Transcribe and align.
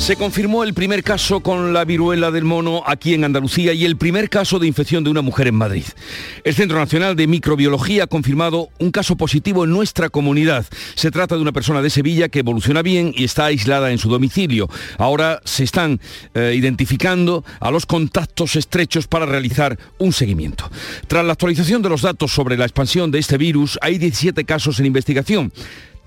Se 0.00 0.16
confirmó 0.16 0.64
el 0.64 0.72
primer 0.72 1.04
caso 1.04 1.40
con 1.40 1.74
la 1.74 1.84
viruela 1.84 2.30
del 2.30 2.44
mono 2.44 2.82
aquí 2.86 3.12
en 3.12 3.22
Andalucía 3.22 3.74
y 3.74 3.84
el 3.84 3.98
primer 3.98 4.30
caso 4.30 4.58
de 4.58 4.66
infección 4.66 5.04
de 5.04 5.10
una 5.10 5.20
mujer 5.20 5.46
en 5.46 5.54
Madrid. 5.54 5.84
El 6.42 6.54
Centro 6.54 6.78
Nacional 6.78 7.16
de 7.16 7.26
Microbiología 7.26 8.04
ha 8.04 8.06
confirmado 8.06 8.70
un 8.78 8.92
caso 8.92 9.16
positivo 9.16 9.64
en 9.64 9.70
nuestra 9.70 10.08
comunidad. 10.08 10.64
Se 10.94 11.10
trata 11.10 11.36
de 11.36 11.42
una 11.42 11.52
persona 11.52 11.82
de 11.82 11.90
Sevilla 11.90 12.30
que 12.30 12.38
evoluciona 12.38 12.80
bien 12.80 13.12
y 13.14 13.24
está 13.24 13.44
aislada 13.44 13.92
en 13.92 13.98
su 13.98 14.08
domicilio. 14.08 14.70
Ahora 14.96 15.42
se 15.44 15.64
están 15.64 16.00
eh, 16.34 16.54
identificando 16.56 17.44
a 17.60 17.70
los 17.70 17.84
contactos 17.84 18.56
estrechos 18.56 19.06
para 19.06 19.26
realizar 19.26 19.78
un 19.98 20.14
seguimiento. 20.14 20.68
Tras 21.08 21.26
la 21.26 21.34
actualización 21.34 21.82
de 21.82 21.90
los 21.90 22.02
datos 22.02 22.32
sobre 22.32 22.56
la 22.56 22.64
expansión 22.64 23.10
de 23.10 23.18
este 23.18 23.36
virus, 23.36 23.78
hay 23.82 23.98
17 23.98 24.44
casos 24.44 24.80
en 24.80 24.86
investigación. 24.86 25.52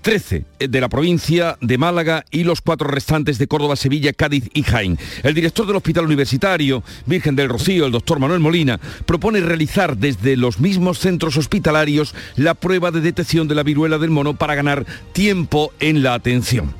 13 0.04 0.44
de 0.58 0.80
la 0.82 0.90
provincia 0.90 1.56
de 1.62 1.78
Málaga 1.78 2.26
y 2.30 2.44
los 2.44 2.60
cuatro 2.60 2.86
restantes 2.86 3.38
de 3.38 3.46
Córdoba, 3.46 3.74
Sevilla, 3.74 4.12
Cádiz 4.12 4.50
y 4.52 4.62
Jaén. 4.62 4.98
El 5.22 5.32
director 5.32 5.66
del 5.66 5.76
Hospital 5.76 6.04
Universitario, 6.04 6.84
Virgen 7.06 7.34
del 7.34 7.48
Rocío, 7.48 7.86
el 7.86 7.92
doctor 7.92 8.18
Manuel 8.18 8.40
Molina, 8.40 8.78
propone 9.06 9.40
realizar 9.40 9.96
desde 9.96 10.36
los 10.36 10.60
mismos 10.60 10.98
centros 10.98 11.38
hospitalarios 11.38 12.14
la 12.36 12.52
prueba 12.52 12.90
de 12.90 13.00
detección 13.00 13.48
de 13.48 13.54
la 13.54 13.62
viruela 13.62 13.96
del 13.96 14.10
mono 14.10 14.34
para 14.34 14.54
ganar 14.54 14.84
tiempo 15.14 15.72
en 15.80 16.02
la 16.02 16.12
atención. 16.12 16.74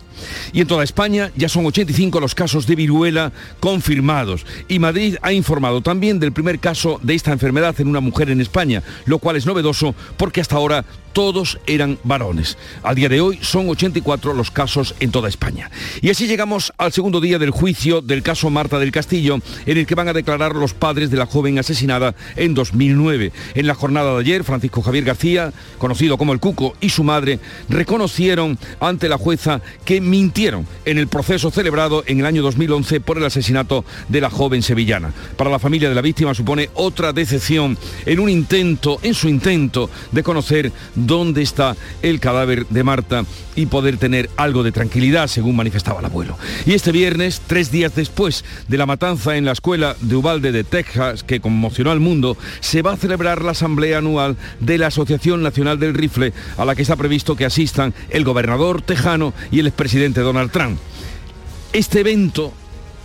Y 0.53 0.61
en 0.61 0.66
toda 0.66 0.84
España 0.84 1.31
ya 1.34 1.48
son 1.48 1.64
85 1.64 2.20
los 2.20 2.34
casos 2.34 2.66
de 2.66 2.77
viruela 2.77 3.33
confirmados. 3.59 4.44
Y 4.69 4.78
Madrid 4.78 5.16
ha 5.22 5.33
informado 5.33 5.81
también 5.81 6.20
del 6.20 6.33
primer 6.33 6.59
caso 6.59 7.00
de 7.03 7.14
esta 7.14 7.33
enfermedad 7.33 7.75
en 7.81 7.88
una 7.88 8.00
mujer 8.00 8.31
en 8.31 8.42
España, 8.42 8.83
lo 9.06 9.19
cual 9.19 9.36
es 9.36 9.47
novedoso 9.47 9.94
porque 10.16 10.41
hasta 10.41 10.56
ahora 10.56 10.84
todos 11.15 11.59
eran 11.67 11.98
varones. 12.05 12.59
Al 12.83 12.97
día 12.97 13.09
de 13.09 13.20
hoy 13.20 13.39
son 13.41 13.69
84 13.70 14.34
los 14.34 14.51
casos 14.51 14.95
en 15.01 15.11
toda 15.11 15.29
España. 15.29 15.71
Y 16.03 16.11
así 16.11 16.27
llegamos 16.27 16.75
al 16.77 16.93
segundo 16.93 17.21
día 17.21 17.39
del 17.39 17.51
juicio 17.51 18.03
del 18.03 18.23
caso 18.23 18.51
Marta 18.51 18.79
del 18.79 18.93
Castillo, 18.93 19.39
en 19.65 19.79
el 19.79 19.87
que 19.87 19.95
van 19.95 20.09
a 20.09 20.12
declarar 20.12 20.55
los 20.56 20.75
padres 20.75 21.11
de 21.11 21.17
la 21.17 21.27
joven 21.27 21.59
asesinada 21.59 22.15
en 22.37 22.53
2009. 22.53 23.33
En 23.55 23.67
la 23.67 23.75
jornada 23.75 24.12
de 24.12 24.21
ayer, 24.21 24.45
Francisco 24.45 24.83
Javier 24.83 25.05
García, 25.05 25.53
conocido 25.79 26.19
como 26.19 26.33
el 26.33 26.41
Cuco, 26.41 26.77
y 26.81 26.91
su 26.91 27.05
madre 27.05 27.39
reconocieron 27.69 28.59
ante 28.81 29.09
la 29.09 29.17
jueza 29.17 29.62
que 29.84 30.01
mintieron 30.01 30.67
en 30.84 30.99
el 30.99 31.06
proceso 31.06 31.53
celebrado 31.53 32.03
en 32.06 32.21
el 32.21 32.27
año 32.27 32.43
2011 32.43 33.01
por 33.01 33.19
el 33.19 33.25
asesinato 33.25 33.84
de 34.09 34.21
la 34.21 34.31
joven 34.31 34.62
sevillana. 34.62 35.12
Para 35.37 35.51
la 35.51 35.61
familia 35.61 35.89
de 35.89 35.95
la 35.95 36.03
víctima 36.03 36.34
supone 36.34 36.71
otra 36.75 37.12
decepción 37.12 37.78
en 38.05 38.19
un 38.19 38.28
intento, 38.28 38.99
en 39.03 39.15
su 39.15 39.28
intento 39.28 39.89
de 40.11 40.23
conocer 40.25 40.73
dónde 41.06 41.42
está 41.42 41.77
el 42.02 42.20
cadáver 42.20 42.66
de 42.69 42.84
Marta 42.84 43.24
y 43.56 43.66
poder 43.66 43.97
tener 43.97 44.30
algo 44.36 44.62
de 44.62 44.72
tranquilidad, 44.72 45.28
según 45.28 45.56
manifestaba 45.56 46.00
el 46.00 46.06
abuelo. 46.06 46.36
Y 46.66 46.72
este 46.72 46.92
viernes, 46.92 47.41
tres 47.47 47.70
días 47.70 47.94
después 47.94 48.44
de 48.69 48.78
la 48.78 48.86
matanza 48.86 49.36
en 49.36 49.44
la 49.44 49.52
escuela 49.52 49.97
de 50.00 50.16
Ubalde 50.16 50.52
de 50.52 50.64
Texas, 50.64 51.22
que 51.22 51.41
conmocionó 51.41 51.91
al 51.91 52.00
mundo, 52.00 52.36
se 52.60 52.82
va 52.82 52.92
a 52.92 52.97
celebrar 52.97 53.42
la 53.42 53.52
asamblea 53.52 53.98
anual 53.98 54.36
de 54.60 54.78
la 54.78 54.88
Asociación 54.88 55.42
Nacional 55.42 55.78
del 55.78 55.94
Rifle, 55.94 56.32
a 56.56 56.64
la 56.64 56.75
que 56.75 56.82
está 56.82 56.97
previsto 56.97 57.36
que 57.36 57.44
asistan 57.44 57.94
el 58.10 58.25
gobernador 58.25 58.82
tejano 58.82 59.34
y 59.50 59.60
el 59.60 59.66
expresidente 59.66 60.20
Donald 60.20 60.50
Trump. 60.50 60.78
Este 61.72 62.00
evento 62.00 62.52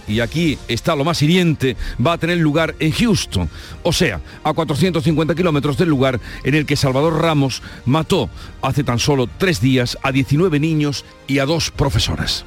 y 0.09 0.19
aquí 0.19 0.57
está 0.67 0.95
lo 0.95 1.05
más 1.05 1.21
hiriente, 1.21 1.77
va 2.05 2.13
a 2.13 2.17
tener 2.17 2.37
lugar 2.37 2.75
en 2.79 2.91
Houston, 2.91 3.49
o 3.83 3.93
sea, 3.93 4.21
a 4.43 4.53
450 4.53 5.35
kilómetros 5.35 5.77
del 5.77 5.89
lugar 5.89 6.19
en 6.43 6.55
el 6.55 6.65
que 6.65 6.75
Salvador 6.75 7.21
Ramos 7.21 7.61
mató 7.85 8.29
hace 8.61 8.83
tan 8.83 8.99
solo 8.99 9.29
tres 9.37 9.61
días 9.61 9.97
a 10.01 10.11
19 10.11 10.59
niños 10.59 11.05
y 11.27 11.39
a 11.39 11.45
dos 11.45 11.71
profesoras. 11.71 12.45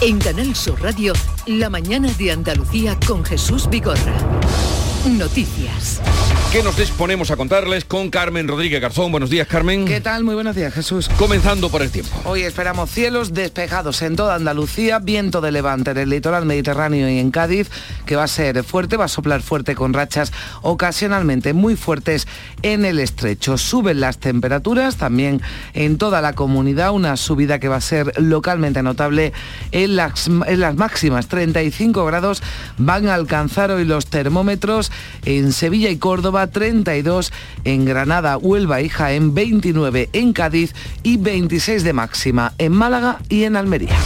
En 0.00 0.18
Canal 0.18 0.56
Sur 0.56 0.80
Radio, 0.80 1.12
la 1.46 1.68
mañana 1.68 2.10
de 2.12 2.32
Andalucía 2.32 2.98
con 3.06 3.22
Jesús 3.22 3.68
Vigorra. 3.68 4.16
Noticias. 5.06 6.00
¿Qué 6.52 6.64
nos 6.64 6.76
disponemos 6.76 7.30
a 7.30 7.36
contarles 7.36 7.84
con 7.84 8.10
Carmen 8.10 8.48
Rodríguez 8.48 8.80
Garzón? 8.80 9.12
Buenos 9.12 9.30
días, 9.30 9.46
Carmen. 9.46 9.84
¿Qué 9.84 10.00
tal? 10.00 10.24
Muy 10.24 10.34
buenos 10.34 10.56
días, 10.56 10.74
Jesús. 10.74 11.08
Comenzando 11.16 11.70
por 11.70 11.80
el 11.80 11.92
tiempo. 11.92 12.10
Hoy 12.24 12.42
esperamos 12.42 12.90
cielos 12.90 13.32
despejados 13.32 14.02
en 14.02 14.16
toda 14.16 14.34
Andalucía, 14.34 14.98
viento 14.98 15.40
de 15.40 15.52
levante 15.52 15.92
en 15.92 15.98
el 15.98 16.10
litoral 16.10 16.46
mediterráneo 16.46 17.08
y 17.08 17.20
en 17.20 17.30
Cádiz, 17.30 17.70
que 18.04 18.16
va 18.16 18.24
a 18.24 18.26
ser 18.26 18.64
fuerte, 18.64 18.96
va 18.96 19.04
a 19.04 19.08
soplar 19.08 19.42
fuerte 19.42 19.76
con 19.76 19.94
rachas 19.94 20.32
ocasionalmente 20.62 21.52
muy 21.52 21.76
fuertes 21.76 22.26
en 22.62 22.84
el 22.84 22.98
estrecho. 22.98 23.56
Suben 23.56 24.00
las 24.00 24.18
temperaturas 24.18 24.96
también 24.96 25.40
en 25.72 25.98
toda 25.98 26.20
la 26.20 26.32
comunidad, 26.32 26.90
una 26.90 27.16
subida 27.16 27.60
que 27.60 27.68
va 27.68 27.76
a 27.76 27.80
ser 27.80 28.20
localmente 28.20 28.82
notable 28.82 29.32
en 29.70 29.94
las, 29.94 30.26
en 30.26 30.58
las 30.58 30.74
máximas. 30.74 31.28
35 31.28 32.04
grados 32.06 32.42
van 32.76 33.06
a 33.06 33.14
alcanzar 33.14 33.70
hoy 33.70 33.84
los 33.84 34.06
termómetros 34.08 34.90
en 35.24 35.52
Sevilla 35.52 35.90
y 35.90 35.98
Córdoba 35.98 36.39
32 36.46 37.32
en 37.64 37.84
Granada, 37.84 38.36
Huelva 38.36 38.80
y 38.80 38.88
Jaén, 38.88 39.34
29 39.34 40.10
en 40.12 40.32
Cádiz 40.32 40.74
y 41.02 41.16
26 41.16 41.84
de 41.84 41.92
máxima 41.92 42.52
en 42.58 42.72
Málaga 42.72 43.18
y 43.28 43.44
en 43.44 43.56
Almería. 43.56 43.96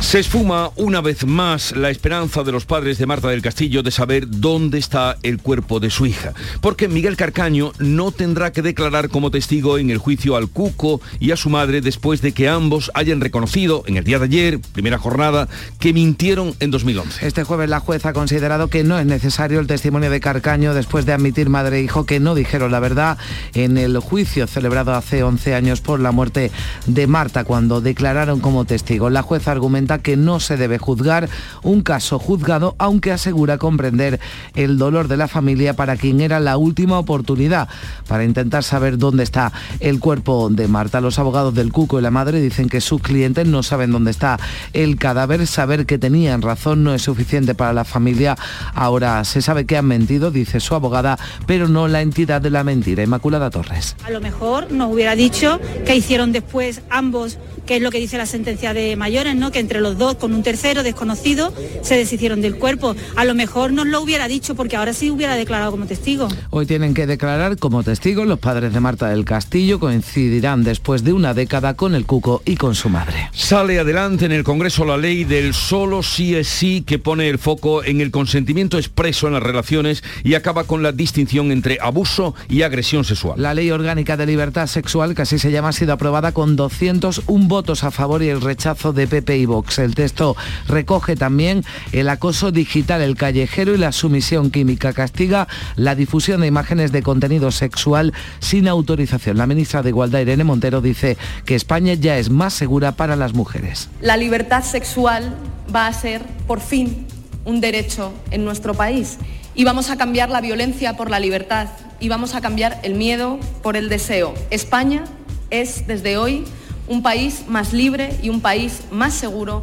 Se 0.00 0.18
esfuma 0.18 0.70
una 0.76 1.02
vez 1.02 1.26
más 1.26 1.76
la 1.76 1.90
esperanza 1.90 2.42
de 2.42 2.50
los 2.50 2.64
padres 2.64 2.98
de 2.98 3.06
Marta 3.06 3.28
del 3.28 3.42
Castillo 3.42 3.82
de 3.82 3.90
saber 3.90 4.24
dónde 4.28 4.78
está 4.78 5.18
el 5.22 5.38
cuerpo 5.38 5.78
de 5.78 5.90
su 5.90 6.06
hija, 6.06 6.32
porque 6.62 6.88
Miguel 6.88 7.16
Carcaño 7.16 7.72
no 7.78 8.10
tendrá 8.10 8.50
que 8.50 8.62
declarar 8.62 9.10
como 9.10 9.30
testigo 9.30 9.78
en 9.78 9.90
el 9.90 9.98
juicio 9.98 10.36
al 10.36 10.48
Cuco 10.48 11.00
y 11.20 11.30
a 11.30 11.36
su 11.36 11.50
madre 11.50 11.80
después 11.80 12.22
de 12.22 12.32
que 12.32 12.48
ambos 12.48 12.90
hayan 12.94 13.20
reconocido 13.20 13.84
en 13.86 13.98
el 13.98 14.04
día 14.04 14.18
de 14.18 14.24
ayer, 14.24 14.58
primera 14.58 14.98
jornada, 14.98 15.48
que 15.78 15.92
mintieron 15.92 16.54
en 16.60 16.70
2011. 16.70 17.24
Este 17.24 17.44
jueves 17.44 17.68
la 17.68 17.80
jueza 17.80 18.08
ha 18.08 18.12
considerado 18.14 18.68
que 18.68 18.82
no 18.82 18.98
es 18.98 19.06
necesario 19.06 19.60
el 19.60 19.66
testimonio 19.66 20.10
de 20.10 20.18
Carcaño 20.18 20.74
después 20.74 21.06
de 21.06 21.12
admitir 21.12 21.50
madre 21.50 21.78
e 21.78 21.82
hijo 21.82 22.06
que 22.06 22.20
no 22.20 22.34
dijeron 22.34 22.72
la 22.72 22.80
verdad 22.80 23.18
en 23.54 23.76
el 23.76 23.98
juicio 23.98 24.46
celebrado 24.46 24.94
hace 24.94 25.22
11 25.22 25.54
años 25.54 25.82
por 25.82 26.00
la 26.00 26.10
muerte 26.10 26.50
de 26.86 27.06
Marta 27.06 27.44
cuando 27.44 27.80
declararon 27.80 28.40
como 28.40 28.64
testigos. 28.64 29.12
La 29.12 29.22
jueza 29.22 29.52
argumenta 29.52 29.89
que 29.98 30.16
no 30.16 30.40
se 30.40 30.56
debe 30.56 30.78
juzgar 30.78 31.28
un 31.62 31.82
caso 31.82 32.18
juzgado, 32.18 32.74
aunque 32.78 33.12
asegura 33.12 33.58
comprender 33.58 34.20
el 34.54 34.78
dolor 34.78 35.08
de 35.08 35.16
la 35.16 35.28
familia 35.28 35.74
para 35.74 35.96
quien 35.96 36.20
era 36.20 36.40
la 36.40 36.56
última 36.56 36.98
oportunidad 36.98 37.68
para 38.06 38.24
intentar 38.24 38.64
saber 38.64 38.98
dónde 38.98 39.22
está 39.22 39.52
el 39.80 40.00
cuerpo 40.00 40.48
de 40.50 40.68
Marta. 40.68 41.00
Los 41.00 41.18
abogados 41.18 41.54
del 41.54 41.72
Cuco 41.72 41.98
y 41.98 42.02
la 42.02 42.10
madre 42.10 42.40
dicen 42.40 42.68
que 42.68 42.80
sus 42.80 43.02
clientes 43.02 43.46
no 43.46 43.62
saben 43.62 43.92
dónde 43.92 44.10
está 44.10 44.38
el 44.72 44.96
cadáver. 44.96 45.46
Saber 45.46 45.86
que 45.86 45.98
tenían 45.98 46.42
razón 46.42 46.84
no 46.84 46.94
es 46.94 47.02
suficiente 47.02 47.54
para 47.54 47.72
la 47.72 47.84
familia. 47.84 48.36
Ahora 48.74 49.24
se 49.24 49.42
sabe 49.42 49.66
que 49.66 49.76
han 49.76 49.86
mentido, 49.86 50.30
dice 50.30 50.60
su 50.60 50.74
abogada, 50.74 51.18
pero 51.46 51.68
no 51.68 51.88
la 51.88 52.02
entidad 52.02 52.40
de 52.40 52.50
la 52.50 52.64
mentira. 52.64 53.02
Inmaculada 53.02 53.50
Torres. 53.50 53.96
A 54.04 54.10
lo 54.10 54.20
mejor 54.20 54.70
nos 54.72 54.92
hubiera 54.92 55.14
dicho 55.16 55.60
que 55.84 55.96
hicieron 55.96 56.32
después 56.32 56.82
ambos 56.90 57.38
que 57.66 57.76
es 57.76 57.82
lo 57.82 57.92
que 57.92 57.98
dice 57.98 58.18
la 58.18 58.26
sentencia 58.26 58.74
de 58.74 58.96
mayores, 58.96 59.36
¿no? 59.36 59.52
Que 59.52 59.60
entre 59.60 59.79
los 59.80 59.98
dos, 59.98 60.16
con 60.16 60.34
un 60.34 60.42
tercero 60.42 60.82
desconocido, 60.82 61.52
se 61.82 61.96
deshicieron 61.96 62.40
del 62.40 62.56
cuerpo. 62.56 62.96
A 63.16 63.24
lo 63.24 63.34
mejor 63.34 63.72
nos 63.72 63.86
lo 63.86 64.00
hubiera 64.00 64.28
dicho 64.28 64.54
porque 64.54 64.76
ahora 64.76 64.92
sí 64.92 65.10
hubiera 65.10 65.36
declarado 65.36 65.70
como 65.70 65.86
testigo. 65.86 66.28
Hoy 66.50 66.66
tienen 66.66 66.94
que 66.94 67.06
declarar 67.06 67.56
como 67.58 67.82
testigos 67.82 68.26
los 68.26 68.38
padres 68.38 68.72
de 68.72 68.80
Marta 68.80 69.08
del 69.08 69.24
Castillo, 69.24 69.78
coincidirán 69.78 70.64
después 70.64 71.04
de 71.04 71.12
una 71.12 71.34
década 71.34 71.74
con 71.74 71.94
el 71.94 72.06
Cuco 72.06 72.42
y 72.44 72.56
con 72.56 72.74
su 72.74 72.88
madre. 72.88 73.30
Sale 73.32 73.78
adelante 73.78 74.26
en 74.26 74.32
el 74.32 74.44
Congreso 74.44 74.84
la 74.84 74.96
ley 74.96 75.24
del 75.24 75.54
solo 75.54 76.02
sí 76.02 76.34
es 76.34 76.48
sí 76.48 76.82
que 76.82 76.98
pone 76.98 77.28
el 77.28 77.38
foco 77.38 77.84
en 77.84 78.00
el 78.00 78.10
consentimiento 78.10 78.78
expreso 78.78 79.28
en 79.28 79.34
las 79.34 79.42
relaciones 79.42 80.02
y 80.24 80.34
acaba 80.34 80.64
con 80.64 80.82
la 80.82 80.92
distinción 80.92 81.52
entre 81.52 81.78
abuso 81.80 82.34
y 82.48 82.62
agresión 82.62 83.04
sexual. 83.04 83.40
La 83.40 83.54
ley 83.54 83.70
orgánica 83.70 84.16
de 84.16 84.26
libertad 84.26 84.66
sexual, 84.66 85.14
que 85.14 85.22
así 85.22 85.38
se 85.38 85.52
llama, 85.52 85.68
ha 85.68 85.72
sido 85.72 85.92
aprobada 85.92 86.32
con 86.32 86.56
201 86.56 87.46
votos 87.46 87.60
votos 87.60 87.84
a 87.84 87.90
favor 87.90 88.22
y 88.22 88.28
el 88.30 88.40
rechazo 88.40 88.94
de 88.94 89.06
PP 89.06 89.36
y 89.36 89.44
Vox. 89.44 89.69
El 89.78 89.94
texto 89.94 90.36
recoge 90.68 91.16
también 91.16 91.64
el 91.92 92.08
acoso 92.08 92.50
digital, 92.50 93.02
el 93.02 93.16
callejero 93.16 93.74
y 93.74 93.78
la 93.78 93.92
sumisión 93.92 94.50
química. 94.50 94.92
Castiga 94.92 95.48
la 95.76 95.94
difusión 95.94 96.40
de 96.40 96.46
imágenes 96.46 96.92
de 96.92 97.02
contenido 97.02 97.50
sexual 97.50 98.12
sin 98.40 98.68
autorización. 98.68 99.36
La 99.36 99.46
ministra 99.46 99.82
de 99.82 99.90
Igualdad, 99.90 100.20
Irene 100.20 100.44
Montero, 100.44 100.80
dice 100.80 101.16
que 101.44 101.54
España 101.54 101.94
ya 101.94 102.18
es 102.18 102.30
más 102.30 102.54
segura 102.54 102.92
para 102.92 103.16
las 103.16 103.34
mujeres. 103.34 103.88
La 104.00 104.16
libertad 104.16 104.64
sexual 104.64 105.34
va 105.74 105.86
a 105.86 105.92
ser, 105.92 106.22
por 106.46 106.60
fin, 106.60 107.06
un 107.44 107.60
derecho 107.60 108.12
en 108.30 108.44
nuestro 108.44 108.74
país 108.74 109.18
Y 109.54 109.64
vamos 109.64 109.90
a 109.90 109.96
cambiar 109.96 110.30
la 110.30 110.40
violencia 110.40 110.96
por 110.96 111.10
la 111.10 111.18
libertad 111.18 111.68
y 111.98 112.08
vamos 112.08 112.34
a 112.34 112.40
cambiar 112.40 112.78
el 112.82 112.94
miedo 112.94 113.38
por 113.62 113.76
el 113.76 113.88
deseo. 113.88 114.32
España 114.50 115.04
es 115.50 115.86
desde 115.86 116.16
hoy 116.16 116.44
un 116.90 117.02
país 117.02 117.44
más 117.48 117.72
libre 117.72 118.18
y 118.20 118.28
un 118.28 118.40
país 118.40 118.82
más 118.90 119.14
seguro. 119.14 119.62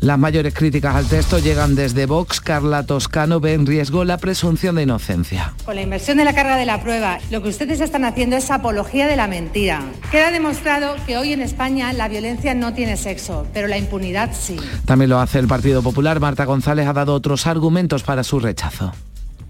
Las 0.00 0.18
mayores 0.18 0.54
críticas 0.54 0.96
al 0.96 1.06
texto 1.06 1.38
llegan 1.38 1.74
desde 1.74 2.06
Vox. 2.06 2.40
Carla 2.40 2.84
Toscano 2.84 3.40
ve 3.40 3.52
en 3.52 3.66
riesgo 3.66 4.04
la 4.04 4.16
presunción 4.16 4.74
de 4.76 4.82
inocencia. 4.82 5.54
Con 5.64 5.76
la 5.76 5.82
inversión 5.82 6.16
de 6.16 6.24
la 6.24 6.34
carga 6.34 6.56
de 6.56 6.64
la 6.64 6.82
prueba, 6.82 7.18
lo 7.30 7.42
que 7.42 7.50
ustedes 7.50 7.80
están 7.80 8.04
haciendo 8.04 8.36
es 8.36 8.50
apología 8.50 9.06
de 9.06 9.16
la 9.16 9.28
mentira. 9.28 9.82
Queda 10.10 10.30
demostrado 10.30 10.96
que 11.06 11.18
hoy 11.18 11.32
en 11.32 11.42
España 11.42 11.92
la 11.92 12.08
violencia 12.08 12.54
no 12.54 12.72
tiene 12.72 12.96
sexo, 12.96 13.46
pero 13.52 13.68
la 13.68 13.76
impunidad 13.76 14.30
sí. 14.32 14.56
También 14.86 15.10
lo 15.10 15.20
hace 15.20 15.38
el 15.38 15.48
Partido 15.48 15.82
Popular. 15.82 16.20
Marta 16.20 16.46
González 16.46 16.86
ha 16.86 16.92
dado 16.94 17.14
otros 17.14 17.46
argumentos 17.46 18.02
para 18.02 18.24
su 18.24 18.40
rechazo. 18.40 18.92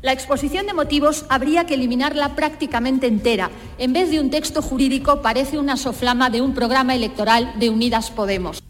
La 0.02 0.12
exposición 0.12 0.66
de 0.66 0.74
motivos 0.74 1.24
habría 1.28 1.64
que 1.64 1.74
eliminarla 1.74 2.34
prácticamente 2.34 3.06
entera. 3.06 3.52
En 3.78 3.92
vez 3.92 4.10
de 4.10 4.18
un 4.18 4.30
texto 4.30 4.60
jurídico 4.60 5.22
parece 5.22 5.58
una 5.58 5.76
soflama 5.76 6.28
de 6.28 6.42
un 6.42 6.54
programa 6.54 6.96
electoral 6.96 7.52
de 7.60 7.70
Unidas 7.70 8.10
Podemos. 8.10 8.60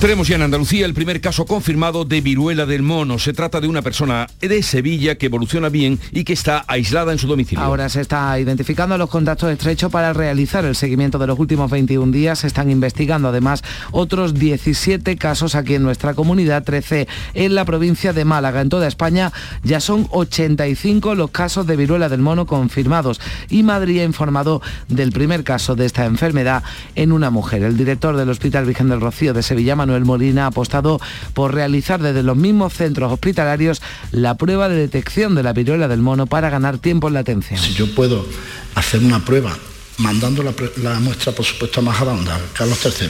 Tenemos 0.00 0.28
ya 0.28 0.36
en 0.36 0.42
Andalucía 0.42 0.86
el 0.86 0.94
primer 0.94 1.20
caso 1.20 1.44
confirmado 1.44 2.06
de 2.06 2.22
viruela 2.22 2.64
del 2.64 2.80
mono. 2.80 3.18
Se 3.18 3.34
trata 3.34 3.60
de 3.60 3.68
una 3.68 3.82
persona 3.82 4.26
de 4.40 4.62
Sevilla 4.62 5.16
que 5.16 5.26
evoluciona 5.26 5.68
bien 5.68 6.00
y 6.10 6.24
que 6.24 6.32
está 6.32 6.64
aislada 6.68 7.12
en 7.12 7.18
su 7.18 7.26
domicilio. 7.26 7.62
Ahora 7.62 7.86
se 7.90 8.00
está 8.00 8.40
identificando 8.40 8.96
los 8.96 9.10
contactos 9.10 9.52
estrechos 9.52 9.92
para 9.92 10.14
realizar 10.14 10.64
el 10.64 10.74
seguimiento 10.74 11.18
de 11.18 11.26
los 11.26 11.38
últimos 11.38 11.70
21 11.70 12.12
días. 12.12 12.38
Se 12.38 12.46
están 12.46 12.70
investigando 12.70 13.28
además 13.28 13.62
otros 13.90 14.32
17 14.32 15.18
casos 15.18 15.54
aquí 15.54 15.74
en 15.74 15.82
nuestra 15.82 16.14
comunidad, 16.14 16.64
13 16.64 17.06
en 17.34 17.54
la 17.54 17.66
provincia 17.66 18.14
de 18.14 18.24
Málaga. 18.24 18.62
En 18.62 18.70
toda 18.70 18.88
España 18.88 19.34
ya 19.64 19.80
son 19.80 20.06
85 20.12 21.14
los 21.14 21.30
casos 21.30 21.66
de 21.66 21.76
viruela 21.76 22.08
del 22.08 22.22
mono 22.22 22.46
confirmados 22.46 23.20
y 23.50 23.64
Madrid 23.64 24.00
ha 24.00 24.04
informado 24.04 24.62
del 24.88 25.12
primer 25.12 25.44
caso 25.44 25.76
de 25.76 25.84
esta 25.84 26.06
enfermedad 26.06 26.62
en 26.94 27.12
una 27.12 27.28
mujer. 27.28 27.64
El 27.64 27.76
director 27.76 28.16
del 28.16 28.30
Hospital 28.30 28.64
Virgen 28.64 28.88
del 28.88 29.02
Rocío 29.02 29.34
de 29.34 29.42
Sevilla, 29.42 29.76
Manuel 29.76 29.89
Molina 30.04 30.44
ha 30.44 30.46
apostado 30.48 31.00
por 31.34 31.54
realizar 31.54 32.00
desde 32.00 32.22
los 32.22 32.36
mismos 32.36 32.74
centros 32.74 33.12
hospitalarios 33.12 33.82
la 34.12 34.36
prueba 34.36 34.68
de 34.68 34.76
detección 34.76 35.34
de 35.34 35.42
la 35.42 35.52
viruela 35.52 35.88
del 35.88 36.00
mono 36.00 36.26
para 36.26 36.50
ganar 36.50 36.78
tiempo 36.78 37.08
en 37.08 37.14
la 37.14 37.20
atención. 37.20 37.58
Si 37.58 37.74
yo 37.74 37.94
puedo 37.94 38.26
hacer 38.74 39.00
una 39.00 39.24
prueba 39.24 39.56
mandando 39.98 40.42
la, 40.42 41.00
muestra, 41.00 41.32
por 41.32 41.44
supuesto, 41.44 41.80
a 41.80 41.82
Majadahonda, 41.82 42.40
Carlos 42.54 42.78
III, 42.84 43.08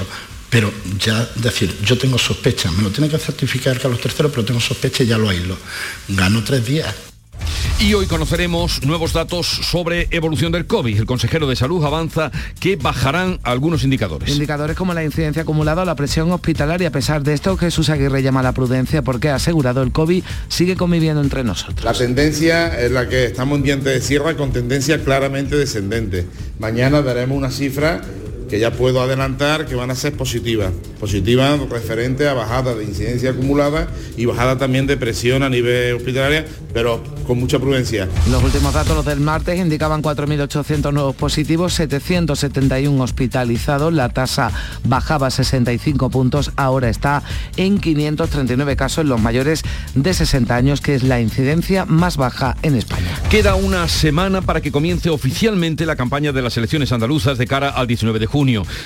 pero 0.49 0.73
ya 0.99 1.29
decir, 1.37 1.75
yo 1.85 1.97
tengo 1.97 2.19
sospecha, 2.19 2.71
me 2.73 2.83
lo 2.83 2.91
tiene 2.91 3.09
que 3.09 3.19
certificar 3.19 3.79
Carlos 3.81 4.01
III, 4.05 4.29
pero 4.31 4.45
tengo 4.45 4.61
sospecha 4.61 5.05
y 5.05 5.07
ya 5.07 5.19
lo 5.19 5.29
aíslo. 5.29 5.57
Gano 6.09 6.43
tres 6.43 6.67
días. 6.67 7.10
Y 7.79 7.95
hoy 7.95 8.07
conoceremos 8.07 8.85
nuevos 8.85 9.13
datos 9.13 9.47
sobre 9.47 10.07
evolución 10.11 10.53
del 10.53 10.67
COVID. 10.67 10.99
El 10.99 11.07
consejero 11.07 11.47
de 11.47 11.57
salud 11.57 11.83
avanza 11.85 12.31
que 12.61 12.77
bajarán 12.77 13.41
algunos 13.43 13.85
indicadores. 13.85 14.29
Indicadores 14.29 14.77
como 14.77 14.93
la 14.93 15.03
incidencia 15.03 15.43
acumulada 15.43 15.83
o 15.83 15.85
la 15.85 15.95
presión 15.95 16.31
hospitalaria. 16.31 16.89
A 16.89 16.93
pesar 16.93 17.23
de 17.23 17.33
esto, 17.33 17.57
Jesús 17.57 17.89
Aguirre 17.89 18.23
llama 18.23 18.41
a 18.41 18.43
la 18.43 18.53
prudencia 18.53 19.03
porque 19.03 19.31
ha 19.31 19.37
asegurado 19.37 19.83
el 19.83 19.93
COVID 19.93 20.23
sigue 20.49 20.77
conviviendo 20.77 21.23
entre 21.23 21.43
nosotros. 21.43 21.85
La 21.85 21.95
tendencia 21.95 22.79
es 22.79 22.91
la 22.93 23.09
que 23.09 23.25
estamos 23.25 23.59
en 23.59 23.65
diente 23.65 23.91
de 23.91 24.01
sierra 24.01 24.37
con 24.37 24.53
tendencia 24.53 25.03
claramente 25.03 25.57
descendente. 25.57 26.27
Mañana 26.59 27.03
daremos 27.03 27.39
una 27.39 27.51
cifra 27.51 28.03
que 28.51 28.59
ya 28.59 28.73
puedo 28.73 29.01
adelantar 29.01 29.65
que 29.67 29.77
van 29.77 29.91
a 29.91 29.95
ser 29.95 30.13
positivas. 30.15 30.73
Positivas 30.99 31.59
referente 31.71 32.29
a 32.29 32.35
bajada 32.35 32.75
de 32.75 32.85
incidencia 32.85 33.31
acumulada 33.31 33.89
y 34.17 34.27
bajada 34.27 34.59
también 34.59 34.89
de 34.89 34.97
presión 34.97 35.45
a 35.45 35.49
nivel 35.49 35.95
hospitalaria, 35.95 36.45
pero 36.75 37.03
con 37.27 37.39
mucha 37.39 37.61
prudencia. 37.61 38.09
Los 38.29 38.43
últimos 38.43 38.75
datos, 38.75 38.97
los 38.97 39.05
del 39.05 39.21
martes, 39.21 39.59
indicaban 39.59 40.03
4.800 40.03 40.93
nuevos 40.93 41.15
positivos, 41.15 41.75
771 41.75 43.03
hospitalizados, 43.03 43.93
la 43.93 44.09
tasa 44.09 44.51
bajaba 44.85 45.31
65 45.31 46.11
puntos, 46.11 46.51
ahora 46.57 46.89
está 46.89 47.23
en 47.57 47.79
539 47.79 48.75
casos 48.75 49.03
en 49.05 49.11
los 49.11 49.21
mayores 49.21 49.63
de 49.95 50.13
60 50.13 50.57
años, 50.57 50.81
que 50.81 50.97
es 50.97 51.05
la 51.05 51.21
incidencia 51.21 51.85
más 51.87 52.17
baja 52.17 52.57
en 52.63 52.75
España. 52.75 53.09
Queda 53.31 53.55
una 53.55 53.87
semana 53.87 54.43
para 54.43 54.61
que 54.61 54.73
comience 54.73 55.09
oficialmente 55.09 55.87
la 55.87 55.95
campaña 55.95 56.33
de 56.33 56.43
las 56.43 56.57
elecciones 56.57 56.91
andaluzas 56.91 57.39
de 57.39 57.47
cara 57.47 57.71
al 57.71 57.87
19 57.87 58.19
de 58.19 58.27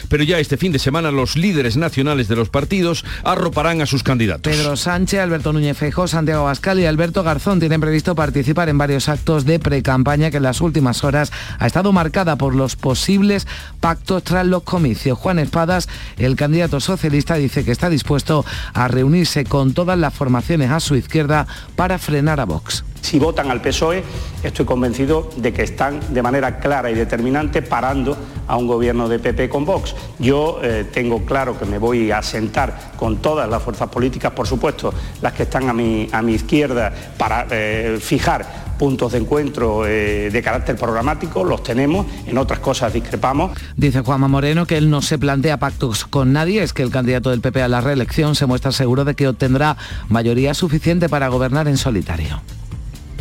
pero 0.09 0.25
ya 0.25 0.39
este 0.39 0.57
fin 0.57 0.73
de 0.73 0.79
semana 0.79 1.11
los 1.11 1.37
líderes 1.37 1.77
nacionales 1.77 2.29
de 2.29 2.37
los 2.37 2.49
partidos 2.49 3.05
arroparán 3.23 3.81
a 3.81 3.87
sus 3.87 4.03
candidatos. 4.03 4.53
Pedro 4.53 4.77
Sánchez, 4.77 5.21
Alberto 5.21 5.53
Núñez 5.53 5.77
Feijóo, 5.77 6.09
Santiago 6.09 6.43
Abascal 6.43 6.81
y 6.81 6.87
Alberto 6.87 7.23
Garzón 7.23 7.61
tienen 7.61 7.81
previsto 7.81 8.15
participar 8.15 8.69
en 8.69 8.79
varios 8.79 9.09
actos 9.09 9.45
de 9.45 9.59
pre-campaña 9.59 10.31
que 10.31 10.39
en 10.39 10.43
las 10.43 10.61
últimas 10.61 11.05
horas 11.05 11.33
ha 11.59 11.67
estado 11.67 11.93
marcada 11.93 12.37
por 12.37 12.55
los 12.55 12.77
posibles 12.77 13.47
pactos 13.81 14.25
tras 14.25 14.47
los 14.47 14.63
comicios. 14.63 15.19
Juan 15.19 15.39
Espadas, 15.39 15.89
el 16.17 16.37
candidato 16.37 16.81
socialista, 16.81 17.37
dice 17.37 17.65
que 17.65 17.73
está 17.73 17.89
dispuesto 17.89 18.45
a 18.73 18.89
reunirse 18.89 19.45
con 19.45 19.73
todas 19.75 19.99
las 19.99 20.15
formaciones 20.15 20.71
a 20.71 20.81
su 20.81 20.97
izquierda 20.97 21.47
para 21.77 21.99
frenar 21.99 22.41
a 22.41 22.45
Vox. 22.45 22.85
Si 23.05 23.19
votan 23.19 23.51
al 23.51 23.61
PSOE, 23.61 24.03
estoy 24.43 24.65
convencido 24.65 25.29
de 25.37 25.53
que 25.53 25.63
están 25.63 26.01
de 26.15 26.23
manera 26.23 26.59
clara 26.59 26.91
y 26.91 26.95
determinante 26.95 27.61
parando 27.61 28.17
a 28.49 28.57
un 28.57 28.67
gobierno 28.67 29.11
de 29.11 29.19
PP 29.19 29.51
con 29.51 29.67
Vox. 29.67 29.95
Yo 30.19 30.59
eh, 30.63 30.87
tengo 30.91 31.23
claro 31.27 31.59
que 31.59 31.67
me 31.67 31.77
voy 31.77 32.11
a 32.11 32.23
sentar 32.23 32.93
con 32.97 33.19
todas 33.19 33.47
las 33.47 33.63
fuerzas 33.63 33.91
políticas, 33.91 34.33
por 34.33 34.47
supuesto, 34.47 34.95
las 35.21 35.35
que 35.35 35.43
están 35.43 35.69
a 35.69 35.75
mi, 35.75 36.09
a 36.13 36.23
mi 36.23 36.33
izquierda, 36.33 36.95
para 37.19 37.47
eh, 37.51 37.99
fijar 38.01 38.75
puntos 38.79 39.13
de 39.13 39.19
encuentro 39.19 39.87
eh, 39.87 40.31
de 40.31 40.43
carácter 40.43 40.75
programático, 40.77 41.45
los 41.45 41.63
tenemos, 41.63 42.07
en 42.27 42.39
otras 42.39 42.61
cosas 42.61 42.91
discrepamos. 42.91 43.53
Dice 43.77 44.01
Juanma 44.01 44.29
Moreno 44.29 44.65
que 44.65 44.79
él 44.79 44.89
no 44.89 45.03
se 45.03 45.19
plantea 45.19 45.59
pactos 45.59 46.07
con 46.07 46.33
nadie, 46.33 46.63
es 46.63 46.73
que 46.73 46.83
el 46.83 46.91
candidato 46.91 47.29
del 47.29 47.43
PP 47.43 47.61
a 47.61 47.69
la 47.69 47.83
reelección 47.83 48.35
se 48.35 48.47
muestra 48.47 48.73
seguro 48.73 49.05
de 49.05 49.15
que 49.15 49.29
obtendrá 49.29 49.77
mayoría 50.09 50.55
suficiente 50.55 51.11
para 51.11 51.29
gobernar 51.29 51.69
en 51.69 51.77
solitario. 51.77 52.41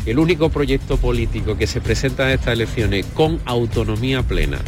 El 0.06 0.20
único 0.20 0.50
proyecto 0.50 0.98
político 0.98 1.58
que 1.58 1.68
se 1.68 1.80
presenta 1.80 2.26
en 2.26 2.40
estas 2.40 2.54
elecciones 2.54 3.06
con 3.14 3.40
autonomía 3.46 4.22
plena, 4.22 4.60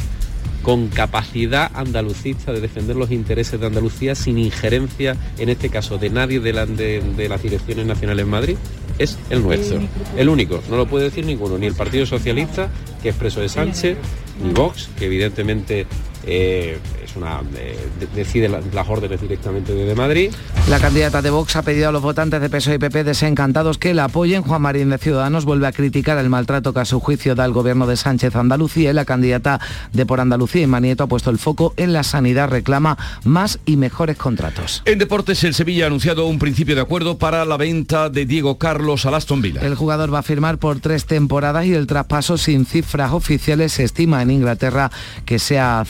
con 0.61 0.87
capacidad 0.87 1.69
andalucista 1.75 2.53
de 2.53 2.61
defender 2.61 2.95
los 2.95 3.11
intereses 3.11 3.59
de 3.59 3.67
Andalucía 3.67 4.15
sin 4.15 4.37
injerencia, 4.37 5.15
en 5.37 5.49
este 5.49 5.69
caso, 5.69 5.97
de 5.97 6.09
nadie 6.09 6.39
de, 6.39 7.01
de 7.15 7.29
las 7.29 7.43
direcciones 7.43 7.85
nacionales 7.85 8.23
en 8.23 8.29
Madrid, 8.29 8.57
es 8.97 9.19
el 9.29 9.43
nuestro. 9.43 9.79
El 10.17 10.29
único, 10.29 10.63
no 10.69 10.77
lo 10.77 10.87
puede 10.87 11.05
decir 11.05 11.25
ninguno, 11.25 11.57
ni 11.57 11.65
el 11.65 11.75
Partido 11.75 12.05
Socialista, 12.05 12.69
que 13.03 13.09
es 13.09 13.15
preso 13.15 13.41
de 13.41 13.49
Sánchez, 13.49 13.97
ni 14.43 14.53
Vox, 14.53 14.89
que 14.97 15.05
evidentemente 15.05 15.85
eh, 16.25 16.79
es 17.03 17.15
una 17.15 17.41
eh, 17.57 17.77
decide 18.15 18.49
las 18.49 18.89
órdenes 18.89 19.21
directamente 19.21 19.73
desde 19.73 19.95
Madrid. 19.95 20.31
La 20.69 20.79
candidata 20.79 21.21
de 21.21 21.29
Vox 21.29 21.55
ha 21.55 21.61
pedido 21.61 21.89
a 21.89 21.91
los 21.91 22.01
votantes 22.01 22.41
de 22.41 22.49
PSOE 22.49 22.75
y 22.75 22.77
PP 22.79 23.03
desencantados 23.03 23.77
que 23.77 23.93
la 23.93 24.05
apoyen. 24.05 24.41
Juan 24.41 24.61
Marín 24.61 24.89
de 24.89 24.97
Ciudadanos 24.97 25.45
vuelve 25.45 25.67
a 25.67 25.71
criticar 25.71 26.17
el 26.17 26.29
maltrato 26.29 26.73
que 26.73 26.79
a 26.79 26.85
su 26.85 26.99
juicio 26.99 27.35
da 27.35 27.45
el 27.45 27.51
gobierno 27.51 27.85
de 27.85 27.97
Sánchez 27.97 28.35
Andalucía 28.35 28.89
y 28.89 28.93
la 28.93 29.05
candidata 29.05 29.59
de 29.93 30.05
Por 30.05 30.19
Andalucía 30.19 30.63
y 30.63 30.67
Manieto 30.67 31.03
ha 31.03 31.07
puesto 31.07 31.29
el 31.29 31.37
foco 31.37 31.73
en 31.77 31.93
la 31.93 32.03
sanidad, 32.03 32.49
reclama 32.49 32.97
más 33.23 33.59
y 33.65 33.77
mejores 33.77 34.17
contratos. 34.17 34.81
En 34.85 34.97
deportes, 34.97 35.43
el 35.43 35.53
Sevilla 35.53 35.85
ha 35.85 35.87
anunciado 35.87 36.25
un 36.25 36.39
principio 36.39 36.75
de 36.75 36.81
acuerdo 36.81 37.17
para 37.17 37.45
la 37.45 37.57
venta 37.57 38.09
de 38.09 38.25
Diego 38.25 38.57
Carlos 38.57 39.05
a 39.05 39.15
Aston 39.15 39.41
Villa. 39.41 39.61
El 39.61 39.75
jugador 39.75 40.13
va 40.13 40.19
a 40.19 40.23
firmar 40.23 40.57
por 40.57 40.79
tres 40.79 41.05
temporadas 41.05 41.65
y 41.65 41.73
el 41.73 41.87
traspaso 41.87 42.37
sin 42.37 42.65
cifras 42.65 43.13
oficiales 43.13 43.73
se 43.73 43.83
estima 43.83 44.21
en 44.21 44.31
Inglaterra 44.31 44.91
que 45.25 45.39
se 45.39 45.59
ha 45.59 45.85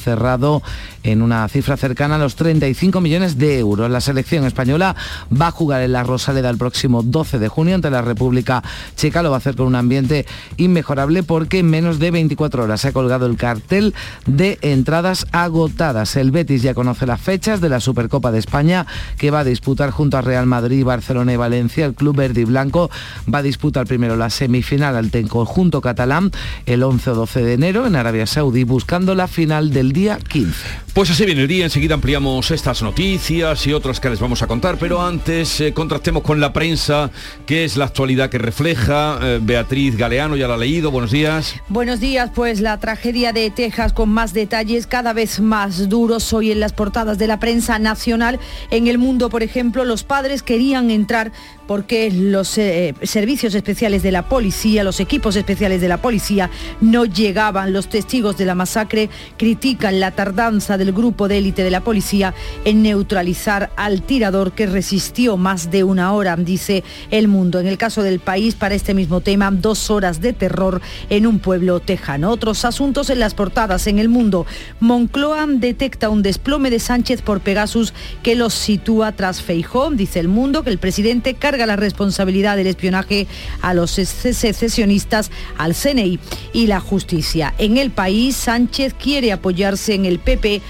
en 1.03 1.21
una 1.21 1.47
cifra 1.47 1.77
cercana 1.77 2.15
a 2.15 2.17
los 2.17 2.35
35 2.35 2.99
millones 3.01 3.37
de 3.37 3.59
euros. 3.59 3.89
La 3.89 4.01
selección 4.01 4.45
española 4.45 4.95
va 5.29 5.47
a 5.47 5.51
jugar 5.51 5.81
en 5.81 5.91
la 5.91 6.03
Rosaleda 6.03 6.49
el 6.49 6.57
próximo 6.57 7.03
12 7.03 7.39
de 7.39 7.47
junio 7.47 7.75
ante 7.75 7.89
la 7.89 8.01
República 8.01 8.63
Checa. 8.95 9.21
Lo 9.21 9.29
va 9.29 9.37
a 9.37 9.39
hacer 9.39 9.55
con 9.55 9.67
un 9.67 9.75
ambiente 9.75 10.25
inmejorable 10.57 11.23
porque 11.23 11.59
en 11.59 11.69
menos 11.69 11.99
de 11.99 12.11
24 12.11 12.63
horas 12.63 12.81
se 12.81 12.89
ha 12.89 12.93
colgado 12.93 13.25
el 13.25 13.37
cartel 13.37 13.93
de 14.25 14.57
entradas 14.61 15.27
agotadas. 15.31 16.15
El 16.15 16.31
Betis 16.31 16.61
ya 16.61 16.73
conoce 16.73 17.05
las 17.05 17.21
fechas 17.21 17.61
de 17.61 17.69
la 17.69 17.79
Supercopa 17.79 18.31
de 18.31 18.39
España 18.39 18.87
que 19.17 19.31
va 19.31 19.39
a 19.39 19.43
disputar 19.43 19.91
junto 19.91 20.17
a 20.17 20.21
Real 20.21 20.45
Madrid, 20.45 20.83
Barcelona 20.83 21.33
y 21.33 21.37
Valencia. 21.37 21.85
El 21.85 21.93
club 21.93 22.15
verde 22.15 22.41
y 22.41 22.45
blanco 22.45 22.89
va 23.31 23.39
a 23.39 23.43
disputar 23.43 23.85
primero 23.85 24.15
la 24.15 24.29
semifinal 24.29 24.95
ante 24.95 25.19
el 25.19 25.29
conjunto 25.29 25.81
catalán 25.81 26.31
el 26.65 26.83
11 26.83 27.11
o 27.11 27.15
12 27.15 27.43
de 27.43 27.53
enero 27.53 27.85
en 27.85 27.95
Arabia 27.95 28.25
Saudí 28.25 28.63
buscando 28.63 29.15
la 29.15 29.27
final 29.27 29.71
del 29.71 29.91
día 29.91 30.14
15. 30.23 30.84
Pues 30.95 31.11
así 31.11 31.25
viene 31.25 31.41
el 31.41 31.49
día, 31.49 31.65
enseguida 31.65 31.95
ampliamos 31.95 32.51
estas 32.51 32.81
noticias 32.81 33.67
y 33.67 33.73
otras 33.73 33.99
que 33.99 34.09
les 34.09 34.21
vamos 34.21 34.41
a 34.41 34.47
contar, 34.47 34.77
pero 34.79 35.01
antes 35.01 35.59
eh, 35.59 35.73
contrastemos 35.73 36.23
con 36.23 36.39
la 36.39 36.53
prensa, 36.53 37.11
que 37.45 37.65
es 37.65 37.75
la 37.75 37.83
actualidad 37.83 38.29
que 38.29 38.37
refleja. 38.37 39.19
Eh, 39.21 39.39
Beatriz 39.41 39.97
Galeano 39.97 40.37
ya 40.37 40.47
la 40.47 40.53
ha 40.53 40.57
leído, 40.57 40.91
buenos 40.91 41.11
días. 41.11 41.53
Buenos 41.67 41.99
días, 41.99 42.31
pues 42.33 42.61
la 42.61 42.79
tragedia 42.79 43.33
de 43.33 43.51
Texas 43.51 43.91
con 43.91 44.07
más 44.07 44.31
detalles 44.31 44.87
cada 44.87 45.11
vez 45.11 45.41
más 45.41 45.89
duros 45.89 46.31
hoy 46.31 46.51
en 46.51 46.61
las 46.61 46.71
portadas 46.71 47.17
de 47.17 47.27
la 47.27 47.41
prensa 47.41 47.77
nacional. 47.77 48.39
En 48.71 48.87
el 48.87 48.97
mundo, 48.97 49.29
por 49.29 49.43
ejemplo, 49.43 49.83
los 49.83 50.05
padres 50.05 50.43
querían 50.43 50.91
entrar 50.91 51.33
porque 51.67 52.09
los 52.09 52.57
eh, 52.57 52.93
servicios 53.03 53.53
especiales 53.55 54.03
de 54.03 54.11
la 54.11 54.29
policía, 54.29 54.83
los 54.85 54.99
equipos 54.99 55.35
especiales 55.35 55.81
de 55.81 55.89
la 55.89 55.97
policía 55.97 56.49
no 56.79 57.03
llegaban. 57.03 57.73
Los 57.73 57.89
testigos 57.89 58.37
de 58.37 58.45
la 58.45 58.55
masacre 58.55 59.09
critican 59.37 59.99
la 59.99 60.11
tardanza 60.11 60.77
del 60.85 60.93
grupo 60.93 61.27
de 61.27 61.39
élite 61.39 61.63
de 61.63 61.71
la 61.71 61.81
policía 61.81 62.33
en 62.63 62.83
neutralizar 62.83 63.71
al 63.75 64.03
tirador 64.03 64.51
que 64.51 64.67
resistió 64.67 65.37
más 65.37 65.71
de 65.71 65.83
una 65.83 66.13
hora, 66.13 66.35
dice 66.35 66.83
El 67.09 67.27
Mundo. 67.27 67.59
En 67.59 67.67
el 67.67 67.77
caso 67.77 68.03
del 68.03 68.19
país, 68.19 68.55
para 68.55 68.75
este 68.75 68.93
mismo 68.93 69.21
tema, 69.21 69.49
dos 69.51 69.89
horas 69.89 70.21
de 70.21 70.33
terror 70.33 70.81
en 71.09 71.25
un 71.25 71.39
pueblo 71.39 71.79
tejano. 71.79 72.29
Otros 72.29 72.65
asuntos 72.65 73.09
en 73.09 73.19
las 73.19 73.33
portadas 73.33 73.87
en 73.87 73.99
El 73.99 74.09
Mundo. 74.09 74.45
Moncloa 74.79 75.45
detecta 75.47 76.09
un 76.09 76.21
desplome 76.21 76.69
de 76.69 76.79
Sánchez 76.79 77.21
por 77.21 77.41
Pegasus 77.41 77.93
que 78.21 78.35
los 78.35 78.53
sitúa 78.53 79.11
tras 79.13 79.41
Feijó. 79.41 79.89
Dice 79.89 80.19
El 80.19 80.27
Mundo 80.27 80.63
que 80.63 80.69
el 80.69 80.77
presidente 80.77 81.35
la 81.65 81.75
responsabilidad 81.75 82.57
del 82.57 82.67
espionaje 82.67 83.27
a 83.61 83.73
los 83.73 83.91
secesionistas, 83.91 85.31
al 85.57 85.73
CNI 85.73 86.19
y 86.53 86.67
la 86.67 86.79
justicia. 86.79 87.53
En 87.57 87.77
el 87.77 87.91
país, 87.91 88.35
Sánchez 88.35 88.93
quiere 88.93 89.31
apoyarse 89.31 89.93
en 89.93 90.05
el 90.05 90.19
PP 90.19 90.61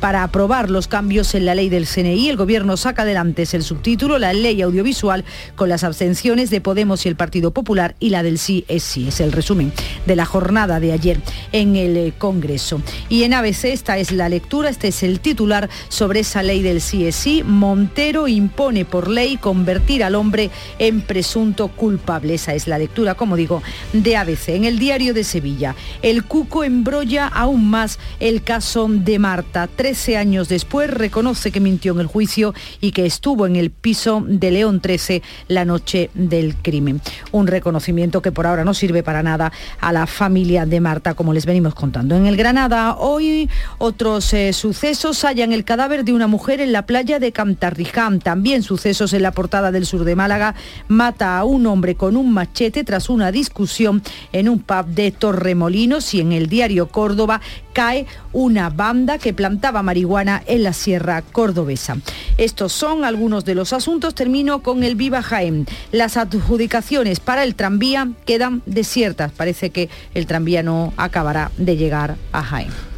para 0.00 0.22
aprobar 0.22 0.70
los 0.70 0.88
cambios 0.88 1.34
en 1.34 1.44
la 1.44 1.54
ley 1.54 1.68
del 1.68 1.86
CNI. 1.86 2.30
El 2.30 2.36
Gobierno 2.36 2.76
saca 2.76 3.02
adelante 3.02 3.42
es 3.42 3.54
el 3.54 3.62
subtítulo, 3.62 4.18
la 4.18 4.32
ley 4.32 4.62
audiovisual, 4.62 5.24
con 5.56 5.68
las 5.68 5.84
abstenciones 5.84 6.50
de 6.50 6.60
Podemos 6.60 7.04
y 7.04 7.08
el 7.08 7.16
Partido 7.16 7.50
Popular 7.50 7.94
y 8.00 8.10
la 8.10 8.22
del 8.22 8.38
sí 8.38 8.64
es 8.68 8.82
sí. 8.82 9.08
Es 9.08 9.20
el 9.20 9.32
resumen 9.32 9.72
de 10.06 10.16
la 10.16 10.24
jornada 10.24 10.80
de 10.80 10.92
ayer 10.92 11.20
en 11.52 11.76
el 11.76 11.96
eh, 11.96 12.12
Congreso. 12.16 12.80
Y 13.08 13.24
en 13.24 13.34
ABC 13.34 13.64
esta 13.64 13.98
es 13.98 14.12
la 14.12 14.28
lectura, 14.28 14.70
este 14.70 14.88
es 14.88 15.02
el 15.02 15.20
titular 15.20 15.68
sobre 15.88 16.20
esa 16.20 16.42
ley 16.42 16.62
del 16.62 16.80
sí 16.80 17.06
es 17.06 17.16
sí. 17.16 17.42
Montero 17.44 18.26
impone 18.28 18.84
por 18.84 19.08
ley 19.08 19.36
convertir 19.36 20.02
al 20.02 20.14
hombre 20.14 20.50
en 20.78 21.02
presunto 21.02 21.68
culpable. 21.68 22.34
Esa 22.34 22.54
es 22.54 22.66
la 22.66 22.78
lectura, 22.78 23.14
como 23.14 23.36
digo, 23.36 23.62
de 23.92 24.16
ABC. 24.16 24.48
En 24.50 24.64
el 24.64 24.78
diario 24.78 25.14
de 25.14 25.24
Sevilla, 25.24 25.74
el 26.02 26.24
Cuco 26.24 26.64
embrolla 26.64 27.26
aún 27.26 27.68
más 27.68 27.98
el 28.18 28.42
caso 28.42 28.86
de 28.88 29.18
Marta. 29.18 29.68
13 29.90 30.18
años 30.18 30.48
después 30.48 30.88
reconoce 30.88 31.50
que 31.50 31.58
mintió 31.58 31.94
en 31.94 31.98
el 31.98 32.06
juicio 32.06 32.54
y 32.80 32.92
que 32.92 33.06
estuvo 33.06 33.44
en 33.44 33.56
el 33.56 33.70
piso 33.70 34.22
de 34.24 34.52
León 34.52 34.78
13 34.78 35.20
la 35.48 35.64
noche 35.64 36.10
del 36.14 36.54
crimen. 36.54 37.00
Un 37.32 37.48
reconocimiento 37.48 38.22
que 38.22 38.30
por 38.30 38.46
ahora 38.46 38.64
no 38.64 38.72
sirve 38.72 39.02
para 39.02 39.24
nada 39.24 39.50
a 39.80 39.92
la 39.92 40.06
familia 40.06 40.64
de 40.64 40.78
Marta, 40.78 41.14
como 41.14 41.32
les 41.32 41.44
venimos 41.44 41.74
contando. 41.74 42.14
En 42.14 42.26
el 42.26 42.36
Granada, 42.36 42.98
hoy 42.98 43.50
otros 43.78 44.32
eh, 44.32 44.52
sucesos 44.52 45.24
hallan 45.24 45.50
el 45.50 45.64
cadáver 45.64 46.04
de 46.04 46.12
una 46.12 46.28
mujer 46.28 46.60
en 46.60 46.70
la 46.70 46.86
playa 46.86 47.18
de 47.18 47.32
Cantarriján. 47.32 48.20
También 48.20 48.62
sucesos 48.62 49.12
en 49.12 49.22
la 49.22 49.32
portada 49.32 49.72
del 49.72 49.86
sur 49.86 50.04
de 50.04 50.14
Málaga. 50.14 50.54
Mata 50.86 51.36
a 51.36 51.42
un 51.42 51.66
hombre 51.66 51.96
con 51.96 52.16
un 52.16 52.32
machete 52.32 52.84
tras 52.84 53.10
una 53.10 53.32
discusión 53.32 54.02
en 54.32 54.48
un 54.48 54.60
pub 54.60 54.86
de 54.86 55.10
Torremolinos 55.10 56.14
y 56.14 56.20
en 56.20 56.30
el 56.30 56.46
diario 56.46 56.86
Córdoba 56.86 57.40
cae 57.72 58.06
una 58.32 58.70
banda 58.70 59.18
que 59.18 59.32
plantaba 59.32 59.82
marihuana 59.82 60.42
en 60.46 60.62
la 60.62 60.72
sierra 60.72 61.22
cordobesa. 61.22 61.98
Estos 62.36 62.72
son 62.72 63.04
algunos 63.04 63.44
de 63.44 63.54
los 63.54 63.72
asuntos. 63.72 64.14
Termino 64.14 64.62
con 64.62 64.82
el 64.82 64.96
Viva 64.96 65.22
Jaén. 65.22 65.66
Las 65.92 66.16
adjudicaciones 66.16 67.20
para 67.20 67.44
el 67.44 67.54
tranvía 67.54 68.10
quedan 68.26 68.62
desiertas. 68.66 69.32
Parece 69.32 69.70
que 69.70 69.88
el 70.14 70.26
tranvía 70.26 70.62
no 70.62 70.92
acabará 70.96 71.50
de 71.56 71.76
llegar 71.76 72.16
a 72.32 72.42
Jaén. 72.42 72.89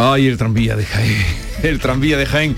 Ay, 0.00 0.28
el 0.28 0.38
tranvía 0.38 0.76
de 0.76 0.84
Jaén. 0.84 1.26
El 1.64 1.80
tranvía 1.80 2.16
de 2.16 2.24
Jaén. 2.24 2.54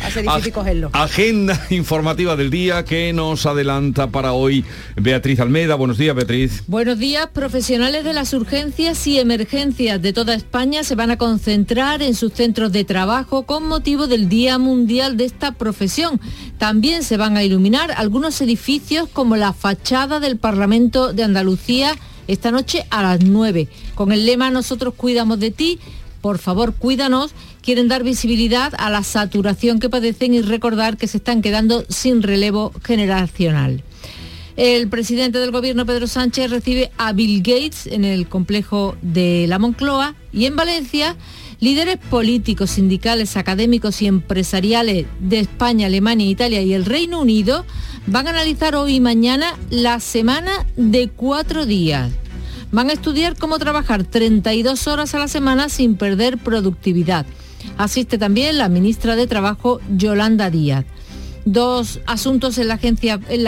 Agenda 0.93 1.67
informativa 1.71 2.37
del 2.37 2.51
día 2.51 2.85
que 2.85 3.15
nos 3.15 3.47
adelanta 3.47 4.09
para 4.09 4.35
hoy 4.35 4.63
Beatriz 4.95 5.41
Almeda. 5.41 5.75
Buenos 5.75 5.97
días, 5.97 6.15
Beatriz. 6.15 6.65
Buenos 6.67 6.99
días. 6.99 7.29
Profesionales 7.33 8.05
de 8.05 8.13
las 8.13 8.35
urgencias 8.35 9.07
y 9.07 9.19
emergencias 9.19 10.03
de 10.03 10.13
toda 10.13 10.35
España 10.35 10.85
se 10.85 10.97
van 10.97 11.11
a 11.11 11.17
concentrar 11.17 12.03
en 12.03 12.15
sus 12.15 12.35
centros 12.35 12.73
de 12.73 12.85
trabajo 12.85 13.45
con 13.45 13.67
motivo 13.67 14.07
del 14.07 14.29
Día 14.29 14.59
Mundial 14.59 15.17
de 15.17 15.25
esta 15.25 15.53
profesión. 15.53 16.21
También 16.59 17.03
se 17.03 17.17
van 17.17 17.39
a 17.39 17.43
iluminar 17.43 17.91
algunos 17.97 18.39
edificios 18.43 19.09
como 19.11 19.37
la 19.37 19.55
fachada 19.55 20.21
del 20.21 20.37
Parlamento 20.37 21.15
de 21.15 21.23
Andalucía 21.23 21.97
esta 22.29 22.51
noche 22.51 22.85
a 22.91 23.03
las 23.03 23.25
9. 23.25 23.67
Con 23.95 24.13
el 24.13 24.27
lema 24.27 24.51
Nosotros 24.51 24.95
cuidamos 24.95 25.41
de 25.41 25.51
ti 25.51 25.81
por 26.21 26.39
favor, 26.39 26.75
cuídanos, 26.75 27.33
quieren 27.63 27.89
dar 27.89 28.05
visibilidad 28.05 28.73
a 28.79 28.91
la 28.91 29.03
saturación 29.03 29.81
que 29.81 29.91
padecen 29.91 30.35
y 30.35 30.43
recordar 30.43 30.97
que 30.97 31.07
se 31.07 31.19
están 31.19 31.43
quedando 31.43 31.85
sin 31.89 32.23
relevo 32.23 32.73
generacional. 32.85 33.83
El 34.57 34.89
presidente 34.89 35.39
del 35.39 35.53
gobierno, 35.53 35.87
Pedro 35.87 36.07
Sánchez, 36.07 36.51
recibe 36.51 36.91
a 36.99 37.13
Bill 37.13 37.39
Gates 37.39 37.87
en 37.87 38.05
el 38.05 38.29
complejo 38.29 38.97
de 39.01 39.47
la 39.49 39.59
Moncloa 39.59 40.15
y 40.33 40.45
en 40.45 40.57
Valencia, 40.57 41.17
líderes 41.61 41.97
políticos, 41.97 42.71
sindicales, 42.71 43.37
académicos 43.37 44.03
y 44.03 44.07
empresariales 44.07 45.07
de 45.21 45.41
España, 45.41 45.87
Alemania, 45.87 46.29
Italia 46.29 46.63
y 46.63 46.75
el 46.75 46.85
Reino 46.85 47.21
Unido 47.21 47.65
van 48.07 48.27
a 48.27 48.31
analizar 48.31 48.75
hoy 48.75 48.97
y 48.97 49.01
mañana 49.01 49.59
la 49.71 50.01
semana 50.01 50.67
de 50.77 51.09
cuatro 51.09 51.65
días 51.65 52.11
van 52.73 52.91
a 52.91 52.93
estudiar 52.93 53.37
cómo 53.37 53.59
trabajar 53.59 54.05
32 54.05 54.87
horas 54.87 55.15
a 55.15 55.19
la 55.19 55.29
semana 55.29 55.69
sin 55.69 55.97
perder 55.97 56.39
productividad. 56.39 57.27
Asiste 57.77 58.19
también 58.19 58.59
la 58.59 58.69
ministra 58.69 59.17
de 59.17 59.27
Trabajo, 59.27 59.81
Yolanda 59.97 60.51
Díaz. 60.51 60.85
Dos 61.45 62.01
asuntos 62.07 62.59
en 62.59 62.69
la, 62.69 62.79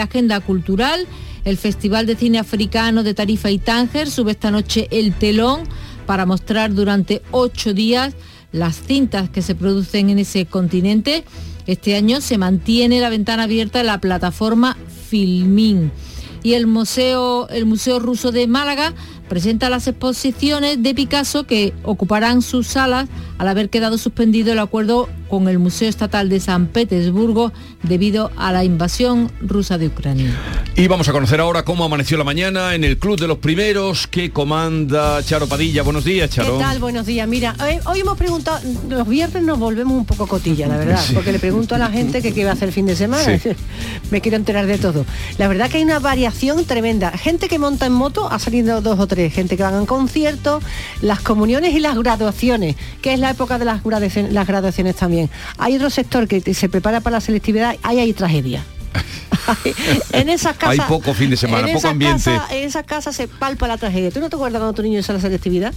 agenda 0.03 0.39
cultural. 0.39 1.07
El 1.45 1.57
Festival 1.57 2.05
de 2.05 2.15
Cine 2.15 2.39
Africano 2.39 3.03
de 3.03 3.13
Tarifa 3.13 3.51
y 3.51 3.59
Tánger 3.59 4.09
sube 4.09 4.31
esta 4.31 4.51
noche 4.51 4.87
el 4.91 5.13
telón 5.13 5.61
para 6.05 6.25
mostrar 6.25 6.73
durante 6.73 7.21
ocho 7.31 7.73
días 7.73 8.13
las 8.51 8.81
cintas 8.81 9.29
que 9.29 9.41
se 9.41 9.55
producen 9.55 10.09
en 10.09 10.19
ese 10.19 10.45
continente. 10.45 11.23
Este 11.65 11.95
año 11.95 12.21
se 12.21 12.37
mantiene 12.37 12.99
la 12.99 13.09
ventana 13.09 13.43
abierta 13.43 13.79
en 13.79 13.87
la 13.87 13.99
plataforma 13.99 14.77
Filmin. 15.09 15.91
Y 16.43 16.53
el 16.53 16.67
Museo, 16.67 17.47
el 17.49 17.65
Museo 17.65 17.99
Ruso 17.99 18.31
de 18.31 18.47
Málaga 18.47 18.93
presenta 19.27 19.69
las 19.69 19.87
exposiciones 19.87 20.81
de 20.81 20.93
Picasso 20.93 21.45
que 21.45 21.73
ocuparán 21.83 22.41
sus 22.41 22.67
salas 22.67 23.07
al 23.37 23.47
haber 23.47 23.69
quedado 23.69 23.97
suspendido 23.97 24.53
el 24.53 24.59
acuerdo 24.59 25.09
con 25.29 25.47
el 25.47 25.59
Museo 25.59 25.89
Estatal 25.89 26.29
de 26.29 26.39
San 26.39 26.67
Petersburgo 26.67 27.51
debido 27.81 28.31
a 28.37 28.51
la 28.51 28.63
invasión 28.63 29.31
rusa 29.41 29.77
de 29.77 29.87
Ucrania. 29.87 30.31
Y 30.75 30.87
vamos 30.87 31.07
a 31.07 31.11
conocer 31.11 31.39
ahora 31.39 31.63
cómo 31.63 31.83
amaneció 31.83 32.17
la 32.17 32.23
mañana 32.23 32.75
en 32.75 32.83
el 32.83 32.97
Club 32.97 33.19
de 33.19 33.27
los 33.27 33.39
Primeros 33.39 34.07
que 34.07 34.31
comanda 34.31 35.21
Charo 35.23 35.47
Padilla. 35.47 35.83
Buenos 35.83 36.03
días, 36.03 36.29
Charo. 36.29 36.57
¿Qué 36.57 36.63
tal? 36.63 36.79
Buenos 36.79 37.05
días. 37.05 37.27
Mira, 37.27 37.55
hoy, 37.85 37.99
hemos 37.99 38.17
preguntado, 38.17 38.59
los 38.89 39.07
viernes 39.07 39.43
nos 39.43 39.59
volvemos 39.59 39.97
un 39.97 40.05
poco 40.05 40.27
cotilla, 40.27 40.67
la 40.67 40.77
verdad, 40.77 40.99
porque 41.13 41.31
le 41.31 41.39
pregunto 41.39 41.75
a 41.75 41.77
la 41.77 41.89
gente 41.89 42.21
que 42.21 42.33
qué 42.33 42.43
va 42.43 42.51
a 42.51 42.53
hacer 42.53 42.69
el 42.69 42.73
fin 42.73 42.85
de 42.85 42.95
semana. 42.95 43.39
Me 44.11 44.21
quiero 44.21 44.37
enterar 44.37 44.65
de 44.65 44.77
todo. 44.77 45.05
La 45.37 45.47
verdad 45.47 45.69
que 45.69 45.77
hay 45.77 45.83
una 45.83 45.99
variación 45.99 46.65
tremenda. 46.65 47.11
Gente 47.11 47.47
que 47.47 47.59
monta 47.59 47.85
en 47.85 47.93
moto 47.93 48.31
ha 48.31 48.39
salido 48.39 48.81
dos 48.81 48.99
o 48.99 49.07
tres, 49.07 49.12
gente 49.29 49.57
que 49.57 49.63
van 49.63 49.75
a 49.75 49.85
conciertos, 49.85 50.63
las 51.01 51.21
comuniones 51.21 51.73
y 51.73 51.79
las 51.79 51.97
graduaciones, 51.97 52.75
que 53.01 53.13
es 53.13 53.19
la 53.19 53.31
época 53.31 53.59
de 53.59 53.65
las 53.65 53.81
las 53.83 54.47
graduaciones 54.47 54.95
también. 54.95 55.29
Hay 55.57 55.75
otro 55.75 55.89
sector 55.89 56.27
que 56.27 56.53
se 56.53 56.69
prepara 56.69 57.01
para 57.01 57.17
la 57.17 57.21
selectividad, 57.21 57.75
ahí 57.83 57.99
hay 57.99 58.13
tragedia. 58.13 58.63
En 60.11 60.29
esas 60.29 60.55
casas 60.57 60.79
hay 60.79 60.87
poco 60.87 61.13
fin 61.13 61.29
de 61.29 61.37
semana, 61.37 61.67
poco 61.73 61.87
ambiente. 61.87 62.31
en 62.51 62.63
esas 62.63 62.85
casas 62.85 63.15
se 63.15 63.27
palpa 63.27 63.67
la 63.67 63.77
tragedia. 63.77 64.11
¿Tú 64.11 64.19
no 64.19 64.29
te 64.29 64.35
acuerdas 64.35 64.59
cuando 64.59 64.73
tu 64.73 64.83
niño 64.83 64.99
hizo 64.99 65.13
la 65.13 65.19
selectividad? 65.19 65.73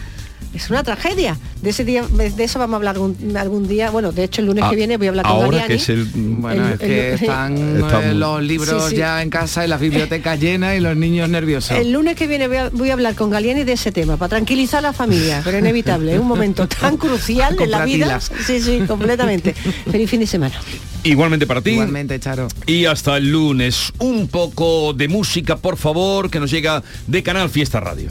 es 0.57 0.71
una 0.71 0.83
tragedia. 0.83 1.37
De 1.63 1.71
ese 1.71 1.85
día, 1.85 2.05
de 2.07 2.45
eso 2.45 2.59
vamos 2.59 2.75
a 2.75 2.77
hablar 2.77 2.97
algún, 2.97 3.69
día. 3.69 3.91
Bueno, 3.91 4.13
de 4.13 4.25
hecho 4.25 4.41
el 4.41 4.49
lunes 4.49 4.65
que 4.65 4.75
ah, 4.75 4.77
viene 4.77 4.97
voy 4.97 5.07
a 5.07 5.11
hablar 5.11 5.27
con 5.27 5.33
Ahora 5.33 5.67
que 5.67 5.75
es 5.75 5.89
el, 5.89 6.05
bueno, 6.15 6.69
es 6.69 6.79
que 6.79 7.15
están, 7.15 7.81
los 8.19 8.43
libros 8.43 8.91
ya 8.93 9.23
en 9.23 9.31
casa 9.31 9.65
y 9.65 9.69
las 9.69 9.81
bibliotecas 9.81 10.41
llenas 10.41 10.77
y 10.77 10.81
los 10.81 10.97
niños 10.97 11.29
nerviosos. 11.29 11.79
El 11.79 11.93
lunes 11.93 12.17
que 12.17 12.27
viene 12.27 12.49
voy 12.49 12.91
a, 12.91 12.93
hablar 12.93 13.15
con 13.15 13.31
Galiani 13.31 13.65
de 13.65 13.73
ese 13.73 13.93
tema, 13.93 14.17
para 14.17 14.31
tranquilizar 14.31 14.79
a 14.79 14.83
la 14.83 14.93
familia, 14.93 15.43
pero 15.45 15.59
inevitable, 15.59 16.15
es 16.15 16.21
un 16.21 16.29
momento 16.29 16.67
tan 16.67 16.97
crucial 16.97 17.57
en 17.61 17.71
la 17.71 17.85
vida. 17.85 18.21
Sí, 18.21 18.61
sí, 18.61 18.83
completamente. 18.87 19.55
Feliz 19.91 20.09
fin 20.09 20.21
de 20.21 20.27
semana. 20.27 20.59
Igualmente 21.07 21.47
para 21.47 21.61
ti. 21.61 21.71
Igualmente, 21.71 22.19
Charo. 22.19 22.49
Y 22.67 22.87
hasta 22.87 23.17
el 23.17 23.31
lunes. 23.31 23.93
Un 23.99 24.27
poco 24.27 24.93
de 24.93 25.07
música, 25.07 25.57
por 25.57 25.77
favor, 25.77 26.31
que 26.31 26.41
nos 26.41 26.51
llega 26.51 26.83
de 27.07 27.23
Canal 27.23 27.49
Fiesta 27.49 27.79
Radio. 27.79 28.11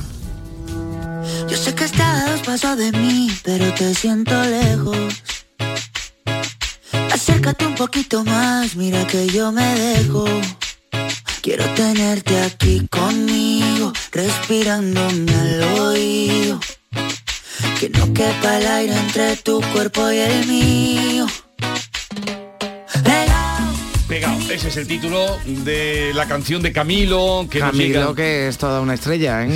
Yo 1.50 1.58
sé 1.58 1.76
que 1.76 1.84
estás 1.84 2.40
paso 2.42 2.76
de 2.78 2.92
mí, 2.94 3.30
pero 3.44 3.74
te 3.74 3.94
siento 3.94 4.32
lejos. 4.44 4.98
Acércate 7.12 7.66
un 7.66 7.76
poquito 7.76 8.24
más, 8.24 8.76
mira 8.76 9.06
que 9.08 9.28
yo 9.28 9.52
me 9.52 9.76
dejo. 9.76 10.26
Quiero 11.42 11.66
tenerte 11.76 12.42
aquí 12.44 12.88
conmigo, 12.90 13.92
respirándome 14.12 15.34
al 15.34 15.64
oído. 15.80 16.60
Que 17.80 17.90
no 17.90 18.14
quepa 18.14 18.58
el 18.58 18.68
aire 18.68 18.98
entre 18.98 19.36
tu 19.38 19.62
cuerpo 19.74 20.10
y 20.12 20.18
el 20.18 20.48
mío. 20.48 21.28
Pegado. 24.16 24.40
Ese 24.50 24.70
es 24.70 24.78
el 24.78 24.88
título 24.88 25.26
de 25.46 26.12
la 26.16 26.26
canción 26.26 26.62
de 26.62 26.72
Camilo. 26.72 27.48
Que 27.52 27.60
nos 27.60 27.72
Camilo, 27.72 28.00
llega- 28.00 28.16
que 28.16 28.48
es 28.48 28.58
toda 28.58 28.80
una 28.80 28.94
estrella, 28.94 29.44
¿eh? 29.46 29.50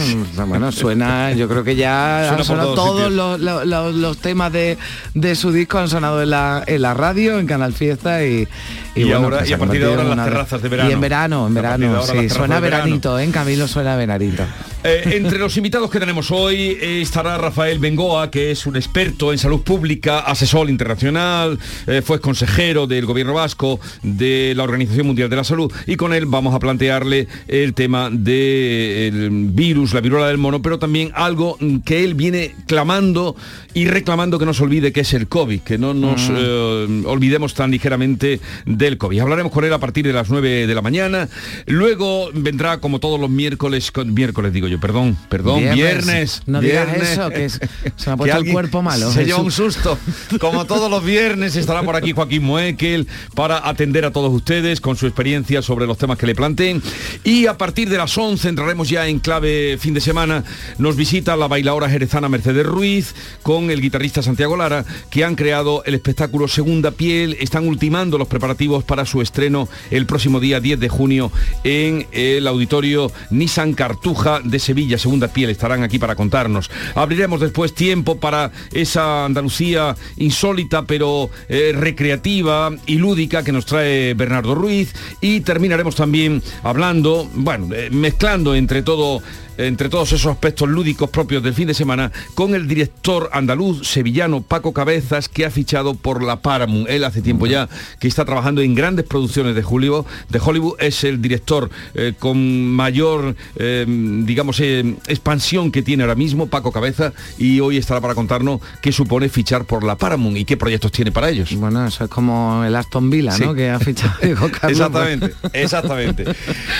Bueno, 0.48 0.70
suena, 0.74 1.32
yo 1.32 1.48
creo 1.48 1.64
que 1.64 1.78
ya 1.78 2.30
han 2.34 2.44
sonado 2.44 2.74
todos 2.74 3.10
los, 3.10 3.40
los- 3.40 3.66
los- 3.66 3.96
los 3.96 4.18
temas 4.18 4.52
de, 4.52 4.78
de 5.14 5.36
su 5.36 5.54
disco, 5.54 5.78
han 5.80 5.88
sonado 5.88 6.22
en 6.22 6.32
la, 6.32 6.64
en 6.68 6.82
la 6.82 6.94
radio, 6.94 7.40
en 7.40 7.48
Canal 7.48 7.72
Fiesta 7.74 8.26
y, 8.26 8.50
Y 8.96 9.04
bueno, 9.04 9.20
ahora- 9.26 9.38
pues 9.38 9.50
y 9.50 9.54
a 9.54 9.58
partir 9.58 9.80
de 9.80 9.86
ahora 9.88 10.02
en 10.02 10.10
las 10.18 10.26
terrazas 10.26 10.62
de 10.62 10.68
verano. 10.68 10.90
Y 10.90 10.94
en 10.94 11.00
verano, 11.02 11.48
en 11.48 11.54
verano, 11.54 12.04
sí, 12.04 12.28
suena 12.30 12.56
de 12.56 12.62
verano. 12.62 12.84
veranito, 12.84 13.18
¿eh? 13.20 13.24
En 13.24 13.32
Camilo 13.32 13.66
suena 13.66 13.96
veranito. 13.96 14.44
Eh, 14.84 15.04
entre 15.18 15.38
los 15.40 15.56
invitados 15.58 15.90
que 15.90 16.00
tenemos 16.00 16.32
hoy 16.32 16.78
eh, 16.82 17.02
estará 17.02 17.38
Rafael 17.38 17.80
Bengoa, 17.80 18.30
que 18.32 18.52
es 18.52 18.66
un 18.66 18.76
experto 18.76 19.32
en 19.32 19.38
salud 19.38 19.62
pública, 19.62 20.20
asesor 20.20 20.70
internacional, 20.70 21.58
eh, 21.88 22.02
fue 22.04 22.20
consejero 22.22 22.88
del 22.88 23.06
gobierno 23.06 23.34
vasco, 23.34 23.80
de 24.04 24.49
la 24.56 24.64
Organización 24.64 25.08
Mundial 25.08 25.30
de 25.30 25.36
la 25.36 25.44
Salud, 25.44 25.72
y 25.88 25.96
con 25.96 26.14
él 26.14 26.26
vamos 26.26 26.54
a 26.56 26.60
plantearle 26.60 27.28
el 27.48 27.74
tema 27.74 28.10
del 28.10 29.30
virus, 29.52 29.94
la 29.94 30.02
viruela 30.02 30.28
del 30.28 30.38
mono, 30.38 30.62
pero 30.62 30.80
también 30.80 31.12
algo 31.16 31.58
que 31.86 32.04
él 32.04 32.14
viene 32.14 32.56
clamando 32.68 33.36
y 33.74 33.86
reclamando 33.86 34.40
que 34.40 34.46
no 34.46 34.54
se 34.54 34.64
olvide 34.64 34.92
que 34.92 35.02
es 35.02 35.14
el 35.14 35.28
COVID, 35.28 35.62
que 35.62 35.78
no 35.78 35.94
nos 35.94 36.30
Mm. 36.30 36.36
eh, 36.38 37.04
olvidemos 37.06 37.54
tan 37.54 37.72
ligeramente 37.72 38.40
del 38.66 38.98
COVID. 38.98 39.20
Hablaremos 39.20 39.52
con 39.52 39.64
él 39.66 39.74
a 39.74 39.78
partir 39.80 40.06
de 40.06 40.14
las 40.14 40.30
9 40.30 40.68
de 40.68 40.76
la 40.76 40.82
mañana. 40.82 41.28
Luego 41.68 42.30
vendrá, 42.34 42.80
como 42.80 43.00
todos 43.00 43.20
los 43.20 43.30
miércoles, 43.30 43.92
con- 43.92 44.14
miércoles 44.14 44.54
digo 44.54 44.68
yo, 44.68 44.80
perdón, 44.80 45.18
perdón, 45.30 45.64
viernes. 45.74 46.42
No 46.46 46.62
digas 46.62 46.88
viernes. 46.88 47.10
eso, 47.12 47.30
que 47.30 47.46
es- 47.46 47.60
se 47.96 48.10
me 48.10 48.14
ha 48.14 48.18
puesto 48.18 48.38
el 48.38 48.52
cuerpo 48.52 48.82
malo. 48.82 49.12
Se 49.12 49.26
lleva 49.26 49.40
un 49.42 49.52
susto. 49.52 49.98
Como 50.40 50.66
todos 50.66 50.90
los 50.90 51.04
viernes 51.04 51.56
estará 51.56 51.84
por 51.84 51.96
aquí 51.96 52.12
Joaquín 52.12 52.44
Moekel 52.44 53.08
para 53.36 53.68
atender 53.68 54.06
a 54.06 54.12
todos 54.12 54.32
ustedes 54.34 54.39
con 54.82 54.96
su 54.96 55.06
experiencia 55.06 55.62
sobre 55.62 55.86
los 55.86 55.98
temas 55.98 56.18
que 56.18 56.26
le 56.26 56.34
planteen. 56.34 56.82
Y 57.24 57.46
a 57.46 57.58
partir 57.58 57.90
de 57.90 57.98
las 57.98 58.18
11 58.18 58.50
entraremos 58.50 58.90
ya 58.90 59.08
en 59.08 59.20
clave 59.20 59.78
fin 59.80 59.94
de 59.94 60.02
semana. 60.02 60.44
Nos 60.78 60.96
visita 60.96 61.36
la 61.36 61.48
bailadora 61.48 61.90
jerezana 61.90 62.30
Mercedes 62.30 62.66
Ruiz 62.66 63.14
con 63.44 63.70
el 63.70 63.82
guitarrista 63.82 64.24
Santiago 64.24 64.58
Lara, 64.58 64.86
que 65.12 65.24
han 65.24 65.36
creado 65.36 65.84
el 65.86 65.94
espectáculo 65.94 66.48
Segunda 66.48 66.92
Piel. 66.92 67.38
Están 67.40 67.68
ultimando 67.68 68.18
los 68.18 68.28
preparativos 68.28 68.84
para 68.84 69.06
su 69.06 69.22
estreno 69.22 69.70
el 69.92 70.06
próximo 70.06 70.40
día 70.40 70.60
10 70.60 70.80
de 70.80 70.90
junio 70.90 71.32
en 71.64 72.08
el 72.12 72.48
auditorio 72.48 73.12
Nissan 73.30 73.74
Cartuja 73.74 74.42
de 74.44 74.58
Sevilla. 74.58 74.98
Segunda 74.98 75.28
Piel 75.28 75.52
estarán 75.52 75.84
aquí 75.84 76.00
para 76.00 76.16
contarnos. 76.16 76.72
Abriremos 76.96 77.40
después 77.40 77.74
tiempo 77.74 78.20
para 78.20 78.52
esa 78.72 79.26
Andalucía 79.26 79.96
insólita 80.18 80.84
pero 80.84 81.30
eh, 81.50 81.72
recreativa 81.76 82.72
y 82.88 82.96
lúdica 82.96 83.44
que 83.44 83.52
nos 83.52 83.66
trae 83.66 84.14
Bernardo 84.30 84.54
Ruiz 84.54 84.94
y 85.22 85.40
terminaremos 85.40 85.96
también 85.96 86.44
hablando, 86.62 87.28
bueno, 87.34 87.74
eh, 87.74 87.90
mezclando 87.90 88.54
entre 88.54 88.84
todo 88.84 89.24
entre 89.68 89.90
todos 89.90 90.12
esos 90.14 90.32
aspectos 90.32 90.70
lúdicos 90.70 91.10
propios 91.10 91.44
del 91.44 91.54
fin 91.54 91.68
de 91.68 91.74
semana 91.74 92.12
con 92.34 92.56
el 92.56 92.68
director 92.68 93.30
andaluz 93.34 93.88
sevillano 93.88 94.42
Paco 94.42 94.74
Cabezas 94.74 95.28
que 95.28 95.46
ha 95.46 95.52
fichado 95.52 95.94
por 95.96 96.24
la 96.24 96.38
Paramount. 96.42 96.90
Él 96.90 97.04
hace 97.04 97.22
tiempo 97.22 97.46
ya 97.46 97.68
que 98.00 98.08
está 98.08 98.24
trabajando 98.26 98.62
en 98.62 98.74
grandes 98.74 99.06
producciones 99.06 99.56
de 99.56 99.64
Hollywood. 99.68 100.06
De 100.30 100.40
Hollywood 100.44 100.76
es 100.80 101.04
el 101.04 101.22
director 101.22 101.70
eh, 101.94 102.14
con 102.18 102.66
mayor, 102.72 103.36
eh, 103.58 103.86
digamos, 103.88 104.60
eh, 104.62 104.96
expansión 105.08 105.72
que 105.72 105.82
tiene 105.82 106.04
ahora 106.04 106.16
mismo 106.16 106.48
Paco 106.48 106.72
Cabeza 106.72 107.14
y 107.38 107.60
hoy 107.60 107.78
estará 107.78 108.00
para 108.02 108.16
contarnos 108.16 108.62
qué 108.82 108.92
supone 108.92 109.30
fichar 109.30 109.66
por 109.66 109.84
la 109.84 109.98
Paramount 109.98 110.38
y 110.38 110.46
qué 110.46 110.56
proyectos 110.58 110.92
tiene 110.92 111.12
para 111.12 111.30
ellos. 111.30 111.54
Bueno, 111.56 111.86
eso 111.86 112.06
es 112.06 112.10
como 112.10 112.64
el 112.64 112.76
Aston 112.76 113.10
Villa, 113.10 113.32
Sí. 113.34 113.44
¿no? 113.44 113.54
Que 113.54 113.70
ha 113.70 113.80
fichado. 113.80 114.14
Exactamente, 114.70 115.34
exactamente. 115.54 116.26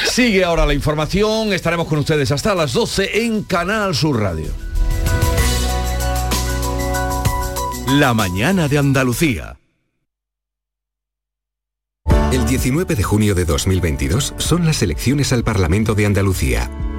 Sigue 0.10 0.44
ahora 0.44 0.66
la 0.66 0.74
información, 0.74 1.54
estaremos 1.54 1.88
con 1.88 2.00
ustedes 2.00 2.32
hasta 2.32 2.56
las 2.56 2.69
12 2.74 3.26
en 3.26 3.44
Canal 3.44 3.96
Sur 3.96 4.20
Radio. 4.20 4.48
La 7.88 8.14
mañana 8.14 8.68
de 8.68 8.78
Andalucía. 8.78 9.58
El 12.32 12.46
19 12.46 12.96
de 12.96 13.04
junio 13.04 13.34
de 13.34 13.46
2022 13.46 14.36
son 14.38 14.66
las 14.66 14.84
elecciones 14.84 15.34
al 15.34 15.44
Parlamento 15.44 15.96
de 15.96 16.06
Andalucía. 16.06 16.70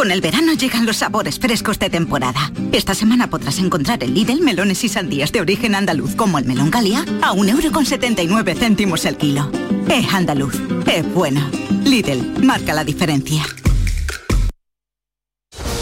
Con 0.00 0.10
el 0.10 0.22
verano 0.22 0.54
llegan 0.54 0.86
los 0.86 0.96
sabores 0.96 1.38
frescos 1.38 1.78
de 1.78 1.90
temporada. 1.90 2.50
Esta 2.72 2.94
semana 2.94 3.28
podrás 3.28 3.58
encontrar 3.58 4.02
en 4.02 4.14
Lidl 4.14 4.40
melones 4.40 4.82
y 4.82 4.88
sandías 4.88 5.30
de 5.30 5.42
origen 5.42 5.74
andaluz 5.74 6.14
como 6.14 6.38
el 6.38 6.46
melón 6.46 6.70
Galia 6.70 7.04
a 7.20 7.34
1,79 7.34 8.56
céntimos 8.56 9.04
el 9.04 9.18
kilo. 9.18 9.50
Es 9.90 10.10
andaluz, 10.14 10.54
es 10.86 11.12
bueno. 11.12 11.46
Lidl, 11.84 12.42
marca 12.42 12.72
la 12.72 12.82
diferencia. 12.82 13.44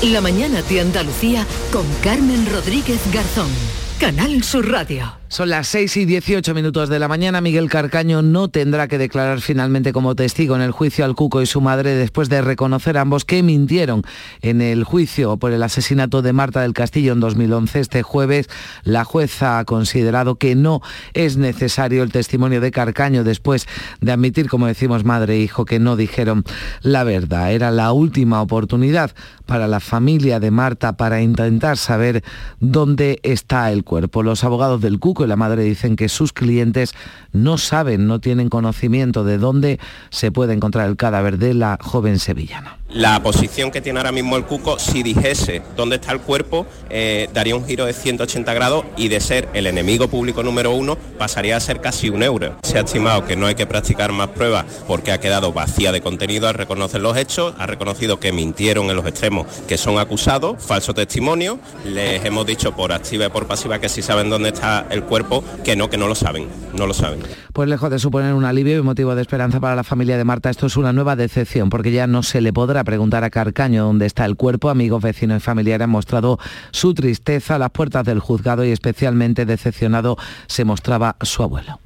La 0.02 0.20
mañana 0.20 0.62
de 0.62 0.80
Andalucía 0.80 1.46
con 1.72 1.86
Carmen 2.02 2.44
Rodríguez 2.50 3.00
Garzón. 3.12 3.52
Canal 4.00 4.42
Sur 4.42 4.68
Radio. 4.68 5.17
Son 5.30 5.50
las 5.50 5.68
6 5.68 5.94
y 5.98 6.04
18 6.06 6.54
minutos 6.54 6.88
de 6.88 6.98
la 6.98 7.06
mañana. 7.06 7.42
Miguel 7.42 7.68
Carcaño 7.68 8.22
no 8.22 8.48
tendrá 8.48 8.88
que 8.88 8.96
declarar 8.96 9.42
finalmente 9.42 9.92
como 9.92 10.14
testigo 10.14 10.56
en 10.56 10.62
el 10.62 10.70
juicio 10.70 11.04
al 11.04 11.14
Cuco 11.14 11.42
y 11.42 11.46
su 11.46 11.60
madre 11.60 11.94
después 11.94 12.30
de 12.30 12.40
reconocer 12.40 12.96
ambos 12.96 13.26
que 13.26 13.42
mintieron 13.42 14.04
en 14.40 14.62
el 14.62 14.84
juicio 14.84 15.36
por 15.36 15.52
el 15.52 15.62
asesinato 15.62 16.22
de 16.22 16.32
Marta 16.32 16.62
del 16.62 16.72
Castillo 16.72 17.12
en 17.12 17.20
2011. 17.20 17.78
Este 17.78 18.02
jueves 18.02 18.48
la 18.84 19.04
jueza 19.04 19.58
ha 19.58 19.66
considerado 19.66 20.36
que 20.36 20.54
no 20.54 20.80
es 21.12 21.36
necesario 21.36 22.02
el 22.02 22.10
testimonio 22.10 22.62
de 22.62 22.70
Carcaño 22.70 23.22
después 23.22 23.66
de 24.00 24.12
admitir, 24.12 24.48
como 24.48 24.66
decimos, 24.66 25.04
madre 25.04 25.34
e 25.34 25.40
hijo 25.40 25.66
que 25.66 25.78
no 25.78 25.96
dijeron 25.96 26.42
la 26.80 27.04
verdad. 27.04 27.52
Era 27.52 27.70
la 27.70 27.92
última 27.92 28.40
oportunidad 28.40 29.14
para 29.44 29.66
la 29.66 29.80
familia 29.80 30.40
de 30.40 30.50
Marta 30.50 30.96
para 30.96 31.20
intentar 31.20 31.76
saber 31.76 32.24
dónde 32.60 33.20
está 33.22 33.70
el 33.72 33.84
cuerpo. 33.84 34.22
Los 34.22 34.42
abogados 34.42 34.80
del 34.80 34.98
Cuco 34.98 35.17
y 35.24 35.28
la 35.28 35.36
madre 35.36 35.64
dicen 35.64 35.96
que 35.96 36.08
sus 36.08 36.32
clientes 36.32 36.94
no 37.32 37.58
saben, 37.58 38.06
no 38.06 38.20
tienen 38.20 38.48
conocimiento 38.48 39.24
de 39.24 39.38
dónde 39.38 39.78
se 40.10 40.32
puede 40.32 40.54
encontrar 40.54 40.88
el 40.88 40.96
cadáver 40.96 41.38
de 41.38 41.54
la 41.54 41.78
joven 41.80 42.18
sevillana. 42.18 42.78
La 42.90 43.22
posición 43.22 43.70
que 43.70 43.82
tiene 43.82 43.98
ahora 43.98 44.12
mismo 44.12 44.38
el 44.38 44.44
cuco, 44.44 44.78
si 44.78 45.02
dijese 45.02 45.60
dónde 45.76 45.96
está 45.96 46.10
el 46.12 46.20
cuerpo, 46.20 46.66
eh, 46.88 47.28
daría 47.34 47.54
un 47.54 47.66
giro 47.66 47.84
de 47.84 47.92
180 47.92 48.54
grados 48.54 48.86
y 48.96 49.08
de 49.08 49.20
ser 49.20 49.46
el 49.52 49.66
enemigo 49.66 50.08
público 50.08 50.42
número 50.42 50.72
uno 50.72 50.96
pasaría 51.18 51.58
a 51.58 51.60
ser 51.60 51.82
casi 51.82 52.08
un 52.08 52.22
euro. 52.22 52.56
Se 52.62 52.78
ha 52.78 52.80
estimado 52.80 53.26
que 53.26 53.36
no 53.36 53.46
hay 53.46 53.54
que 53.54 53.66
practicar 53.66 54.12
más 54.12 54.28
pruebas 54.28 54.64
porque 54.86 55.12
ha 55.12 55.20
quedado 55.20 55.52
vacía 55.52 55.92
de 55.92 56.00
contenido 56.00 56.48
al 56.48 56.54
reconocer 56.54 57.02
los 57.02 57.14
hechos, 57.18 57.52
ha 57.58 57.66
reconocido 57.66 58.20
que 58.20 58.32
mintieron 58.32 58.88
en 58.88 58.96
los 58.96 59.06
extremos 59.06 59.46
que 59.68 59.76
son 59.76 59.98
acusados, 59.98 60.56
falso 60.64 60.94
testimonio, 60.94 61.58
les 61.84 62.24
hemos 62.24 62.46
dicho 62.46 62.74
por 62.74 62.92
activa 62.92 63.26
y 63.26 63.28
por 63.28 63.46
pasiva 63.46 63.78
que 63.80 63.90
si 63.90 64.00
saben 64.00 64.30
dónde 64.30 64.48
está 64.48 64.86
el 64.88 65.02
cuerpo, 65.02 65.44
que 65.62 65.76
no, 65.76 65.90
que 65.90 65.98
no 65.98 66.08
lo 66.08 66.14
saben, 66.14 66.48
no 66.74 66.86
lo 66.86 66.94
saben. 66.94 67.20
Pues 67.52 67.68
lejos 67.68 67.90
de 67.90 67.98
suponer 67.98 68.32
un 68.32 68.46
alivio 68.46 68.78
y 68.78 68.82
motivo 68.82 69.14
de 69.14 69.20
esperanza 69.20 69.60
para 69.60 69.76
la 69.76 69.84
familia 69.84 70.16
de 70.16 70.24
Marta, 70.24 70.48
esto 70.48 70.66
es 70.66 70.76
una 70.78 70.94
nueva 70.94 71.16
decepción 71.16 71.68
porque 71.68 71.92
ya 71.92 72.06
no 72.06 72.22
se 72.22 72.40
le 72.40 72.52
podrá 72.52 72.77
preguntar 72.84 73.24
a 73.24 73.30
Carcaño 73.30 73.84
dónde 73.84 74.06
está 74.06 74.24
el 74.24 74.36
cuerpo. 74.36 74.70
Amigos, 74.70 75.02
vecinos 75.02 75.38
y 75.38 75.40
familiares 75.40 75.84
han 75.84 75.90
mostrado 75.90 76.38
su 76.70 76.94
tristeza 76.94 77.56
a 77.56 77.58
las 77.58 77.70
puertas 77.70 78.04
del 78.04 78.20
juzgado 78.20 78.64
y 78.64 78.70
especialmente 78.70 79.46
decepcionado 79.46 80.16
se 80.46 80.64
mostraba 80.64 81.16
su 81.22 81.42
abuelo. 81.42 81.80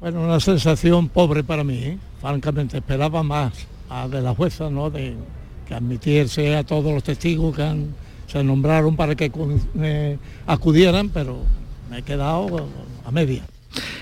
Bueno, 0.00 0.22
una 0.22 0.40
sensación 0.40 1.08
pobre 1.08 1.44
para 1.44 1.64
mí, 1.64 1.78
¿eh? 1.78 1.98
francamente, 2.20 2.78
esperaba 2.78 3.22
más 3.22 3.52
de 4.10 4.20
la 4.20 4.34
jueza, 4.34 4.68
¿no? 4.70 4.90
De 4.90 5.14
que 5.66 5.74
admitiese 5.74 6.56
a 6.56 6.64
todos 6.64 6.92
los 6.92 7.02
testigos 7.02 7.56
que 7.56 7.86
se 8.26 8.44
nombraron 8.44 8.96
para 8.96 9.14
que 9.14 9.30
eh, 9.80 10.18
acudieran, 10.46 11.08
pero 11.08 11.38
me 11.90 11.98
he 11.98 12.02
quedado 12.02 12.66
a 13.04 13.10
media. 13.10 13.44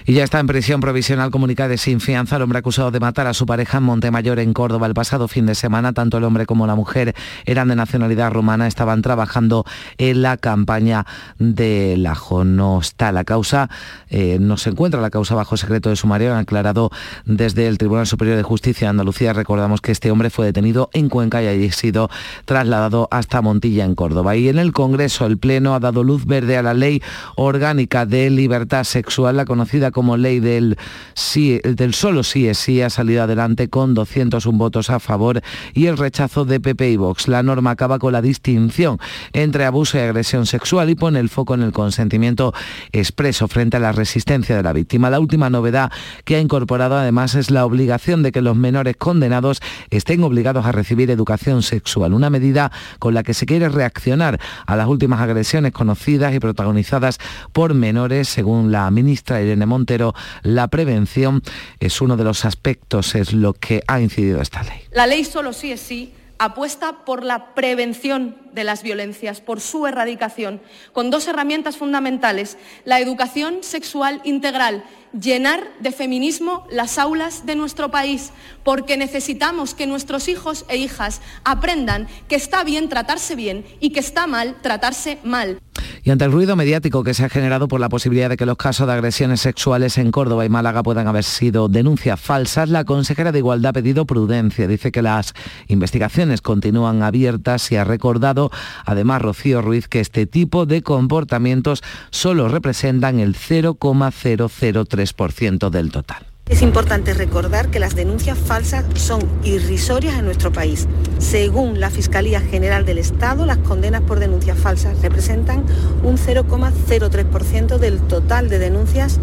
Y 0.04 0.14
ya 0.14 0.24
está 0.24 0.40
en 0.40 0.46
prisión 0.46 0.80
provisional 0.80 1.30
comunicada 1.30 1.76
sin 1.76 2.00
fianza 2.00 2.36
el 2.36 2.42
hombre 2.42 2.58
acusado 2.58 2.90
de 2.90 3.00
matar 3.00 3.26
a 3.26 3.34
su 3.34 3.46
pareja 3.46 3.78
en 3.78 3.84
Montemayor, 3.84 4.38
en 4.38 4.52
Córdoba, 4.52 4.86
el 4.86 4.94
pasado 4.94 5.28
fin 5.28 5.46
de 5.46 5.54
semana. 5.54 5.92
Tanto 5.92 6.18
el 6.18 6.24
hombre 6.24 6.46
como 6.46 6.66
la 6.66 6.74
mujer 6.74 7.14
eran 7.44 7.68
de 7.68 7.76
nacionalidad 7.76 8.30
rumana, 8.32 8.66
estaban 8.66 9.02
trabajando 9.02 9.64
en 9.98 10.22
la 10.22 10.36
campaña 10.36 11.06
de 11.38 11.96
Lajo. 11.96 12.44
No 12.44 12.80
está 12.80 13.12
la 13.12 13.24
causa, 13.24 13.70
eh, 14.10 14.38
no 14.40 14.56
se 14.56 14.70
encuentra 14.70 15.00
la 15.00 15.10
causa 15.10 15.34
bajo 15.34 15.56
secreto 15.56 15.90
de 15.90 15.96
sumario, 15.96 16.32
han 16.32 16.40
aclarado 16.40 16.90
desde 17.24 17.68
el 17.68 17.78
Tribunal 17.78 18.06
Superior 18.06 18.36
de 18.36 18.42
Justicia 18.42 18.86
de 18.86 18.90
Andalucía. 18.90 19.32
Recordamos 19.32 19.80
que 19.80 19.92
este 19.92 20.10
hombre 20.10 20.30
fue 20.30 20.46
detenido 20.46 20.90
en 20.92 21.08
Cuenca 21.08 21.42
y 21.42 21.46
ha 21.46 21.72
sido 21.72 22.10
trasladado 22.44 23.08
hasta 23.10 23.40
Montilla, 23.40 23.84
en 23.84 23.94
Córdoba. 23.94 24.36
Y 24.36 24.48
en 24.48 24.58
el 24.58 24.72
Congreso, 24.72 25.26
el 25.26 25.38
Pleno 25.38 25.74
ha 25.74 25.80
dado 25.80 26.02
luz 26.04 26.26
verde 26.26 26.56
a 26.56 26.62
la 26.62 26.74
Ley 26.74 27.02
Orgánica 27.36 28.06
de 28.06 28.30
Libertad 28.30 28.84
Sexual, 28.84 29.36
la 29.36 29.44
conocida 29.62 29.92
como 29.92 30.16
ley 30.16 30.40
del, 30.40 30.76
sí, 31.14 31.60
del 31.62 31.94
solo 31.94 32.24
sí 32.24 32.48
es 32.48 32.58
sí 32.58 32.82
ha 32.82 32.90
salido 32.90 33.22
adelante 33.22 33.68
con 33.68 33.94
201 33.94 34.58
votos 34.58 34.90
a 34.90 34.98
favor 34.98 35.40
y 35.72 35.86
el 35.86 35.96
rechazo 35.96 36.44
de 36.44 36.58
PP 36.58 36.90
y 36.90 36.96
Vox. 36.96 37.28
La 37.28 37.44
norma 37.44 37.70
acaba 37.70 38.00
con 38.00 38.12
la 38.12 38.20
distinción 38.20 38.98
entre 39.32 39.64
abuso 39.64 39.98
y 39.98 40.00
agresión 40.00 40.46
sexual 40.46 40.90
y 40.90 40.96
pone 40.96 41.20
el 41.20 41.28
foco 41.28 41.54
en 41.54 41.62
el 41.62 41.70
consentimiento 41.70 42.52
expreso 42.90 43.46
frente 43.46 43.76
a 43.76 43.80
la 43.80 43.92
resistencia 43.92 44.56
de 44.56 44.64
la 44.64 44.72
víctima. 44.72 45.10
La 45.10 45.20
última 45.20 45.48
novedad 45.48 45.92
que 46.24 46.34
ha 46.34 46.40
incorporado 46.40 46.96
además 46.96 47.36
es 47.36 47.52
la 47.52 47.64
obligación 47.64 48.24
de 48.24 48.32
que 48.32 48.42
los 48.42 48.56
menores 48.56 48.96
condenados 48.96 49.60
estén 49.90 50.24
obligados 50.24 50.66
a 50.66 50.72
recibir 50.72 51.08
educación 51.12 51.62
sexual, 51.62 52.14
una 52.14 52.30
medida 52.30 52.72
con 52.98 53.14
la 53.14 53.22
que 53.22 53.32
se 53.32 53.46
quiere 53.46 53.68
reaccionar 53.68 54.40
a 54.66 54.74
las 54.74 54.88
últimas 54.88 55.20
agresiones 55.20 55.70
conocidas 55.70 56.34
y 56.34 56.40
protagonizadas 56.40 57.18
por 57.52 57.74
menores, 57.74 58.28
según 58.28 58.72
la 58.72 58.90
ministra 58.90 59.40
Irene 59.52 59.66
Montes 59.66 59.92
pero 59.92 60.14
la 60.42 60.68
prevención 60.68 61.42
es 61.78 62.00
uno 62.00 62.16
de 62.16 62.24
los 62.24 62.46
aspectos, 62.46 63.14
es 63.14 63.34
lo 63.34 63.52
que 63.52 63.82
ha 63.86 64.00
incidido 64.00 64.40
esta 64.40 64.62
ley. 64.62 64.80
La 64.90 65.06
ley 65.06 65.22
solo 65.22 65.52
sí 65.52 65.70
es 65.70 65.82
sí 65.82 66.14
apuesta 66.38 67.04
por 67.04 67.22
la 67.22 67.54
prevención 67.54 68.36
de 68.52 68.64
las 68.64 68.82
violencias, 68.82 69.40
por 69.40 69.60
su 69.60 69.86
erradicación, 69.86 70.60
con 70.92 71.10
dos 71.10 71.26
herramientas 71.28 71.76
fundamentales, 71.76 72.58
la 72.84 73.00
educación 73.00 73.58
sexual 73.62 74.20
integral, 74.24 74.84
llenar 75.18 75.68
de 75.80 75.92
feminismo 75.92 76.66
las 76.70 76.98
aulas 76.98 77.44
de 77.46 77.56
nuestro 77.56 77.90
país, 77.90 78.30
porque 78.64 78.96
necesitamos 78.96 79.74
que 79.74 79.86
nuestros 79.86 80.28
hijos 80.28 80.64
e 80.68 80.76
hijas 80.76 81.20
aprendan 81.44 82.08
que 82.28 82.36
está 82.36 82.64
bien 82.64 82.88
tratarse 82.88 83.34
bien 83.34 83.64
y 83.80 83.90
que 83.90 84.00
está 84.00 84.26
mal 84.26 84.56
tratarse 84.62 85.18
mal. 85.22 85.60
Y 86.04 86.10
ante 86.10 86.24
el 86.24 86.32
ruido 86.32 86.56
mediático 86.56 87.04
que 87.04 87.14
se 87.14 87.24
ha 87.24 87.28
generado 87.28 87.68
por 87.68 87.78
la 87.78 87.88
posibilidad 87.88 88.28
de 88.28 88.36
que 88.36 88.46
los 88.46 88.56
casos 88.56 88.88
de 88.88 88.92
agresiones 88.92 89.40
sexuales 89.40 89.98
en 89.98 90.10
Córdoba 90.10 90.44
y 90.44 90.48
Málaga 90.48 90.82
puedan 90.82 91.06
haber 91.06 91.22
sido 91.22 91.68
denuncias 91.68 92.20
falsas, 92.20 92.68
la 92.68 92.84
consejera 92.84 93.30
de 93.30 93.38
Igualdad 93.38 93.70
ha 93.70 93.72
pedido 93.72 94.04
prudencia. 94.04 94.66
Dice 94.66 94.90
que 94.90 95.00
las 95.00 95.32
investigaciones 95.68 96.40
continúan 96.40 97.02
abiertas 97.02 97.70
y 97.70 97.76
ha 97.76 97.84
recordado, 97.84 98.41
además, 98.84 99.22
Rocío 99.22 99.62
Ruiz, 99.62 99.88
que 99.88 100.00
este 100.00 100.26
tipo 100.26 100.66
de 100.66 100.82
comportamientos 100.82 101.82
solo 102.10 102.48
representan 102.48 103.20
el 103.20 103.36
0,003% 103.36 105.70
del 105.70 105.90
total. 105.90 106.26
Es 106.48 106.60
importante 106.60 107.14
recordar 107.14 107.70
que 107.70 107.78
las 107.78 107.94
denuncias 107.94 108.36
falsas 108.36 108.84
son 108.94 109.22
irrisorias 109.44 110.18
en 110.18 110.24
nuestro 110.24 110.52
país. 110.52 110.88
Según 111.18 111.80
la 111.80 111.88
Fiscalía 111.88 112.40
General 112.40 112.84
del 112.84 112.98
Estado, 112.98 113.46
las 113.46 113.58
condenas 113.58 114.02
por 114.02 114.18
denuncias 114.18 114.58
falsas 114.58 115.00
representan 115.00 115.64
un 116.02 116.18
0,03% 116.18 117.78
del 117.78 118.00
total 118.00 118.48
de 118.48 118.58
denuncias 118.58 119.20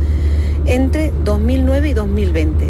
entre 0.66 1.12
2009 1.24 1.90
y 1.90 1.94
2020. 1.94 2.70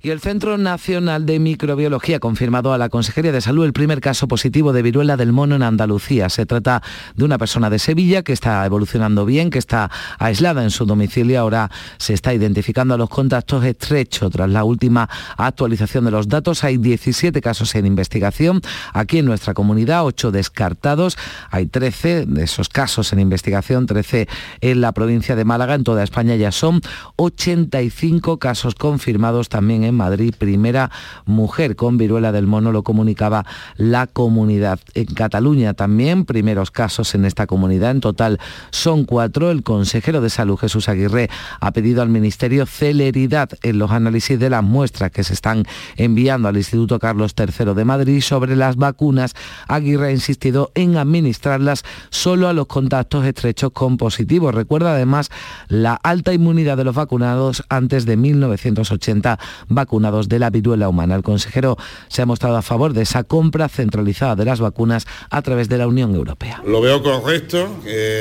Y 0.00 0.10
el 0.10 0.20
Centro 0.20 0.58
Nacional 0.58 1.26
de 1.26 1.40
Microbiología 1.40 2.18
ha 2.18 2.20
confirmado 2.20 2.72
a 2.72 2.78
la 2.78 2.88
Consejería 2.88 3.32
de 3.32 3.40
Salud 3.40 3.64
el 3.64 3.72
primer 3.72 4.00
caso 4.00 4.28
positivo 4.28 4.72
de 4.72 4.82
viruela 4.82 5.16
del 5.16 5.32
mono 5.32 5.56
en 5.56 5.64
Andalucía. 5.64 6.28
Se 6.28 6.46
trata 6.46 6.82
de 7.16 7.24
una 7.24 7.36
persona 7.36 7.68
de 7.68 7.80
Sevilla 7.80 8.22
que 8.22 8.32
está 8.32 8.64
evolucionando 8.64 9.24
bien, 9.24 9.50
que 9.50 9.58
está 9.58 9.90
aislada 10.20 10.62
en 10.62 10.70
su 10.70 10.86
domicilio. 10.86 11.40
Ahora 11.40 11.68
se 11.96 12.14
está 12.14 12.32
identificando 12.32 12.94
a 12.94 12.96
los 12.96 13.08
contactos 13.08 13.64
estrechos. 13.64 14.30
Tras 14.30 14.48
la 14.48 14.62
última 14.62 15.08
actualización 15.36 16.04
de 16.04 16.12
los 16.12 16.28
datos, 16.28 16.62
hay 16.62 16.76
17 16.76 17.40
casos 17.40 17.74
en 17.74 17.84
investigación. 17.84 18.60
Aquí 18.92 19.18
en 19.18 19.24
nuestra 19.24 19.52
comunidad, 19.52 20.04
8 20.04 20.30
descartados. 20.30 21.18
Hay 21.50 21.66
13 21.66 22.26
de 22.26 22.44
esos 22.44 22.68
casos 22.68 23.12
en 23.12 23.18
investigación, 23.18 23.86
13 23.86 24.28
en 24.60 24.80
la 24.80 24.92
provincia 24.92 25.34
de 25.34 25.44
Málaga. 25.44 25.74
En 25.74 25.82
toda 25.82 26.04
España 26.04 26.36
ya 26.36 26.52
son 26.52 26.80
85 27.16 28.38
casos 28.38 28.76
confirmados 28.76 29.48
también 29.48 29.82
en 29.82 29.87
Madrid, 29.92 30.34
primera 30.36 30.90
mujer 31.24 31.76
con 31.76 31.98
viruela 31.98 32.32
del 32.32 32.46
mono, 32.46 32.72
lo 32.72 32.82
comunicaba 32.82 33.44
la 33.76 34.06
comunidad. 34.06 34.80
En 34.94 35.06
Cataluña 35.06 35.74
también, 35.74 36.24
primeros 36.24 36.70
casos 36.70 37.14
en 37.14 37.24
esta 37.24 37.46
comunidad, 37.46 37.90
en 37.90 38.00
total 38.00 38.38
son 38.70 39.04
cuatro. 39.04 39.50
El 39.50 39.62
consejero 39.62 40.20
de 40.20 40.30
salud, 40.30 40.56
Jesús 40.56 40.88
Aguirre, 40.88 41.30
ha 41.60 41.72
pedido 41.72 42.02
al 42.02 42.08
Ministerio 42.08 42.66
celeridad 42.66 43.50
en 43.62 43.78
los 43.78 43.90
análisis 43.90 44.38
de 44.38 44.50
las 44.50 44.62
muestras 44.62 45.10
que 45.10 45.24
se 45.24 45.34
están 45.34 45.64
enviando 45.96 46.48
al 46.48 46.56
Instituto 46.56 46.98
Carlos 46.98 47.34
III 47.38 47.74
de 47.74 47.84
Madrid 47.84 48.20
sobre 48.20 48.56
las 48.56 48.76
vacunas. 48.76 49.34
Aguirre 49.66 50.08
ha 50.08 50.12
insistido 50.12 50.70
en 50.74 50.96
administrarlas 50.96 51.84
solo 52.10 52.48
a 52.48 52.52
los 52.52 52.66
contactos 52.66 53.24
estrechos 53.24 53.70
con 53.72 53.96
positivos. 53.96 54.54
Recuerda 54.54 54.92
además 54.92 55.30
la 55.68 55.94
alta 55.94 56.32
inmunidad 56.32 56.76
de 56.76 56.84
los 56.84 56.94
vacunados 56.94 57.64
antes 57.68 58.06
de 58.06 58.16
1980 58.16 59.38
vacunados 59.78 60.28
de 60.28 60.40
la 60.40 60.50
viruela 60.50 60.88
humana. 60.88 61.14
El 61.14 61.22
consejero 61.22 61.76
se 62.08 62.22
ha 62.22 62.26
mostrado 62.26 62.56
a 62.56 62.62
favor 62.62 62.94
de 62.94 63.02
esa 63.02 63.22
compra 63.22 63.68
centralizada 63.68 64.34
de 64.34 64.44
las 64.44 64.58
vacunas 64.58 65.06
a 65.30 65.40
través 65.42 65.68
de 65.68 65.78
la 65.78 65.86
Unión 65.86 66.16
Europea. 66.16 66.60
Lo 66.66 66.80
veo 66.80 67.00
correcto, 67.00 67.68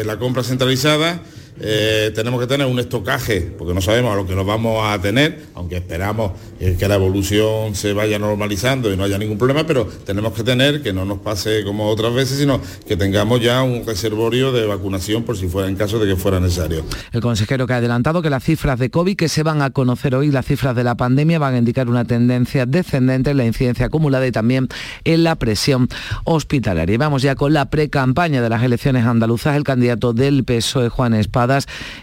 la 0.06 0.20
compra 0.20 0.43
centralizada 0.43 1.20
eh, 1.60 2.12
tenemos 2.13 2.39
que 2.39 2.48
tener 2.48 2.67
un 2.67 2.80
estocaje, 2.80 3.41
porque 3.41 3.74
no 3.74 3.82
sabemos 3.82 4.13
a 4.13 4.15
lo 4.15 4.28
que 4.28 4.36
nos 4.36 4.46
vamos 4.46 4.86
a 4.86 5.00
tener, 5.00 5.46
aunque 5.56 5.78
esperamos 5.78 6.32
eh, 6.60 6.76
que 6.78 6.88
la 6.88 6.96
evolución 6.96 7.76
se 7.76 7.93
vaya 7.93 8.20
normalizando 8.20 8.91
y 8.91 8.98
no 8.98 9.04
haya 9.04 9.17
ningún 9.17 9.38
problema, 9.38 9.65
pero 9.65 9.86
tenemos 9.86 10.34
que 10.34 10.43
tener, 10.43 10.82
que 10.82 10.93
no 10.93 11.06
nos 11.06 11.20
pase 11.20 11.63
como 11.63 11.88
otras 11.88 12.13
veces, 12.13 12.38
sino 12.38 12.62
que 12.88 12.96
tengamos 12.96 13.41
ya 13.41 13.63
un 13.63 13.86
reservorio 13.86 14.52
de 14.52 14.65
vacunación 14.65 15.24
por 15.24 15.38
si 15.38 15.48
fuera 15.48 15.67
en 15.67 15.76
caso 15.76 16.00
de 16.00 16.08
que 16.08 16.15
fuera 16.15 16.39
necesario. 16.39 16.84
El 17.12 17.22
consejero 17.22 17.65
que 17.65 17.74
ha 17.74 17.78
adelantado 17.78 18.22
que 18.22 18.30
las 18.30 18.43
cifras 18.43 18.78
de 18.80 18.89
COVID 18.89 19.15
que 19.15 19.30
se 19.30 19.43
van 19.43 19.62
a 19.62 19.72
conocer 19.72 20.15
hoy, 20.15 20.32
las 20.32 20.46
cifras 20.46 20.76
de 20.76 20.84
la 20.84 20.96
pandemia, 20.96 21.39
van 21.39 21.56
a 21.56 21.58
indicar 21.58 21.89
una 21.89 22.06
tendencia 22.06 22.65
descendente 22.65 23.32
en 23.32 23.38
la 23.38 23.46
incidencia 23.46 23.88
acumulada 23.88 24.28
y 24.28 24.32
también 24.32 24.67
en 25.04 25.24
la 25.24 25.36
presión 25.36 25.88
hospitalaria. 26.24 26.93
Y 26.93 26.98
vamos 26.98 27.22
ya 27.22 27.36
con 27.36 27.54
la 27.54 27.70
pre-campaña 27.70 28.41
de 28.41 28.50
las 28.50 28.63
elecciones 28.63 29.06
andaluzas. 29.06 29.56
El 29.56 29.63
candidato 29.63 30.13
del 30.13 30.43
PSOE, 30.43 30.89
Juan 30.89 31.13
Espada, 31.13 31.46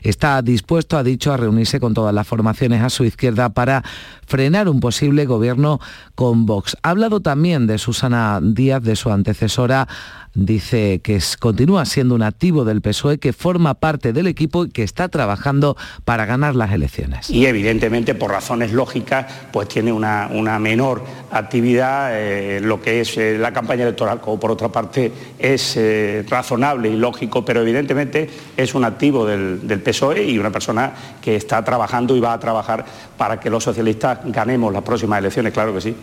Está 0.03 0.43
dispuesto, 0.43 0.97
ha 0.97 1.03
dicho, 1.03 1.33
a 1.33 1.37
reunirse 1.37 1.81
con 1.81 1.95
todas 1.95 2.15
las 2.15 2.27
formaciones 2.27 2.83
a 2.83 2.91
su 2.91 3.05
izquierda 3.05 3.51
para 3.51 3.83
frenar 4.27 4.69
un 4.69 4.81
posible 4.81 5.27
gobierno 5.27 5.81
con 6.15 6.47
Vox. 6.47 6.77
Ha 6.83 6.91
hablado 6.91 7.21
también 7.21 7.67
de 7.67 7.79
Susana 7.79 8.41
Díaz, 8.43 8.83
de 8.83 8.97
su 8.97 9.11
antecesora 9.11 9.89
dice 10.35 11.01
que 11.03 11.21
continúa 11.39 11.85
siendo 11.85 12.15
un 12.15 12.23
activo 12.23 12.65
del 12.65 12.81
PSOE, 12.81 13.19
que 13.19 13.33
forma 13.33 13.75
parte 13.75 14.13
del 14.13 14.27
equipo 14.27 14.65
y 14.65 14.71
que 14.71 14.83
está 14.83 15.09
trabajando 15.09 15.77
para 16.05 16.27
ganar 16.27 16.55
las 16.57 16.73
elecciones. 16.73 17.31
Y 17.31 17.47
evidentemente, 17.47 18.15
por 18.15 18.31
razones 18.31 18.73
lógicas, 18.73 19.27
pues 19.53 19.69
tiene 19.69 19.93
una, 19.93 20.29
menor 20.59 21.05
actividad 21.31 22.11
eh, 22.13 22.61
lo 22.61 22.81
que 22.81 23.01
es 23.01 23.17
eh, 23.17 23.37
la 23.39 23.53
campaña 23.53 23.83
electoral, 23.83 24.21
como 24.21 24.39
por 24.39 24.51
otra 24.51 24.69
parte 24.69 25.13
es 25.39 25.77
eh, 25.77 26.25
razonable 26.29 26.89
y 26.89 26.97
lógico, 26.97 27.45
pero 27.45 27.61
evidentemente 27.63 28.29
es 28.57 28.75
un 28.75 28.85
activo 28.85 29.27
del, 29.27 29.67
del 29.67 29.81
PSOE 29.81 30.25
y 30.25 30.39
una 30.39 30.51
persona 30.51 30.93
que 31.21 31.37
está 31.37 31.65
trabajando 31.65 32.17
y 32.17 32.21
va 32.21 32.33
a 32.33 32.41
trabajar 32.41 32.85
para 33.17 33.41
que 33.41 33.51
los 33.51 33.65
socialistas 33.65 34.21
ganemos 34.25 34.73
las 34.73 34.83
próximas 34.83 35.19
elecciones, 35.19 35.53
claro 35.53 35.75
que 35.75 35.81
sí. 35.81 35.97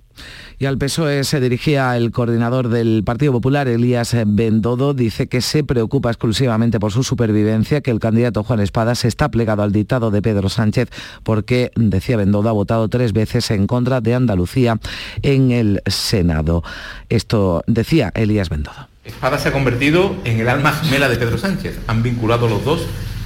Y 0.62 0.68
al 0.68 0.78
PSOE 0.78 1.24
se 1.24 1.40
dirigía 1.40 1.98
el 1.98 2.12
coordinador 2.12 2.70
del 2.70 3.02
Partido 3.04 3.32
Popular, 3.32 3.68
Elías 3.68 4.16
Bendodo, 4.28 4.94
dice 4.94 5.26
que 5.26 5.42
se 5.42 5.64
preocupa 5.64 6.12
exclusivamente 6.12 6.80
por 6.80 6.92
su 6.92 7.02
supervivencia, 7.02 7.82
que 7.82 7.90
el 7.90 8.00
candidato 8.00 8.44
Juan 8.44 8.60
Espadas 8.60 9.04
está 9.04 9.32
plegado 9.32 9.64
al 9.64 9.72
dictado 9.72 10.12
de 10.12 10.22
Pedro 10.22 10.50
Sánchez 10.50 10.90
porque, 11.24 11.72
decía 11.76 12.16
Bendodo, 12.16 12.48
ha 12.50 12.52
votado 12.52 12.90
tres 12.90 13.12
veces 13.12 13.50
en 13.50 13.66
contra 13.66 14.02
de 14.02 14.14
Andalucía 14.14 14.80
en 15.24 15.50
el 15.50 15.82
Senado. 15.88 16.64
Esto 17.10 17.64
decía 17.66 18.12
Elías 18.14 18.50
Bendodo. 18.50 18.88
Espadas 19.04 19.42
se 19.42 19.50
ha 19.50 19.54
convertido 19.54 20.16
en 20.26 20.42
el 20.42 20.48
alma 20.48 20.74
gemela 20.74 21.10
de 21.10 21.18
Pedro 21.18 21.40
Sánchez. 21.40 21.80
Han 21.88 22.04
vinculado 22.04 22.48
los 22.48 22.64
dos 22.64 22.86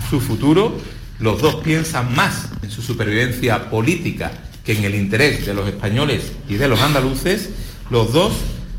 su 0.10 0.22
futuro. 0.22 0.78
Los 1.20 1.42
dos 1.42 1.56
piensan 1.56 2.16
más 2.16 2.50
en 2.64 2.72
su 2.72 2.82
supervivencia 2.82 3.70
política 3.70 4.32
que 4.66 4.74
en 4.74 4.84
el 4.84 4.96
interés 4.96 5.46
de 5.46 5.54
los 5.54 5.68
españoles 5.68 6.34
y 6.50 6.56
de 6.56 6.68
los 6.68 6.82
andaluces, 6.82 7.52
los 7.90 8.12
dos 8.12 8.34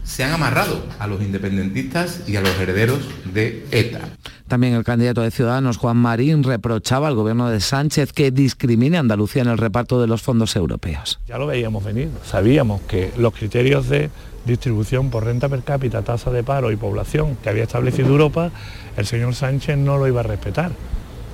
se 0.06 0.22
han 0.22 0.32
amarrado 0.32 0.84
a 0.98 1.06
los 1.06 1.20
independentistas 1.20 2.22
y 2.28 2.36
a 2.36 2.40
los 2.40 2.58
herederos 2.58 3.00
de 3.32 3.66
ETA. 3.70 4.00
También 4.46 4.74
el 4.74 4.84
candidato 4.84 5.22
de 5.22 5.30
Ciudadanos, 5.32 5.76
Juan 5.76 5.96
Marín, 5.96 6.44
reprochaba 6.44 7.08
al 7.08 7.14
gobierno 7.14 7.48
de 7.50 7.60
Sánchez 7.60 8.12
que 8.12 8.30
discrimine 8.30 8.96
a 8.96 9.00
Andalucía 9.00 9.42
en 9.42 9.48
el 9.48 9.58
reparto 9.58 10.00
de 10.00 10.06
los 10.06 10.22
fondos 10.22 10.54
europeos. 10.54 11.18
Ya 11.26 11.38
lo 11.38 11.46
veíamos 11.46 11.84
venir, 11.84 12.08
sabíamos 12.24 12.82
que 12.82 13.12
los 13.16 13.34
criterios 13.34 13.88
de 13.88 14.10
distribución 14.44 15.10
por 15.10 15.24
renta 15.24 15.48
per 15.48 15.64
cápita, 15.64 16.02
tasa 16.02 16.30
de 16.30 16.44
paro 16.44 16.70
y 16.70 16.76
población 16.76 17.36
que 17.42 17.48
había 17.48 17.64
establecido 17.64 18.08
Europa, 18.08 18.52
el 18.96 19.06
señor 19.06 19.34
Sánchez 19.34 19.76
no 19.76 19.98
lo 19.98 20.06
iba 20.06 20.20
a 20.20 20.24
respetar. 20.24 20.70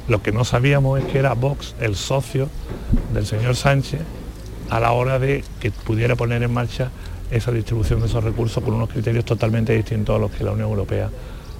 Lo 0.09 0.23
que 0.23 0.33
no 0.33 0.45
sabíamos 0.45 0.99
es 0.99 1.05
que 1.07 1.19
era 1.19 1.35
Vox 1.35 1.75
el 1.79 1.95
socio 1.95 2.49
del 3.13 3.27
señor 3.27 3.55
Sánchez 3.55 4.01
a 4.73 4.81
la 4.81 4.93
hora 4.93 5.19
de 5.19 5.45
que 5.61 5.71
pudiera 5.71 6.17
poner 6.17 6.43
en 6.43 6.53
marcha 6.53 6.91
esa 7.31 7.53
distribución 7.53 8.01
de 8.01 8.07
esos 8.07 8.25
recursos 8.25 8.65
con 8.65 8.73
unos 8.73 8.89
criterios 8.89 9.27
totalmente 9.27 9.75
distintos 9.75 10.17
a 10.17 10.19
los 10.19 10.31
que 10.31 10.45
la 10.45 10.53
Unión 10.53 10.71
Europea 10.71 11.11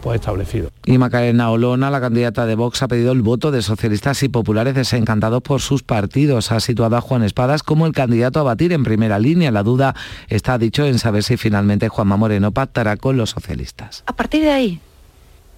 pues, 0.03 0.15
ha 0.15 0.17
establecido. 0.17 0.71
Y 0.87 0.97
Macarena 0.97 1.51
Olona, 1.51 1.91
la 1.91 2.01
candidata 2.01 2.47
de 2.47 2.55
Vox, 2.55 2.83
ha 2.83 2.89
pedido 2.89 3.13
el 3.13 3.21
voto 3.21 3.51
de 3.51 3.61
socialistas 3.61 4.23
y 4.23 4.31
populares 4.31 4.75
desencantados 4.75 5.43
por 5.43 5.61
sus 5.61 5.83
partidos. 5.83 6.53
Ha 6.53 6.61
situado 6.61 6.97
a 6.97 7.03
Juan 7.03 7.23
Espadas 7.23 7.63
como 7.63 7.87
el 7.87 7.93
candidato 7.93 8.41
a 8.41 8.45
batir 8.45 8.73
en 8.73 8.83
primera 8.83 9.19
línea. 9.19 9.51
La 9.51 9.63
duda 9.63 9.95
está 10.29 10.57
dicho 10.57 10.87
en 10.87 10.99
saber 10.99 11.23
si 11.23 11.37
finalmente 11.37 11.91
Juanma 11.91 12.17
Moreno 12.17 12.53
pactará 12.53 12.97
con 12.97 13.19
los 13.19 13.29
socialistas. 13.29 14.05
A 14.07 14.17
partir 14.17 14.43
de 14.43 14.53
ahí, 14.53 14.81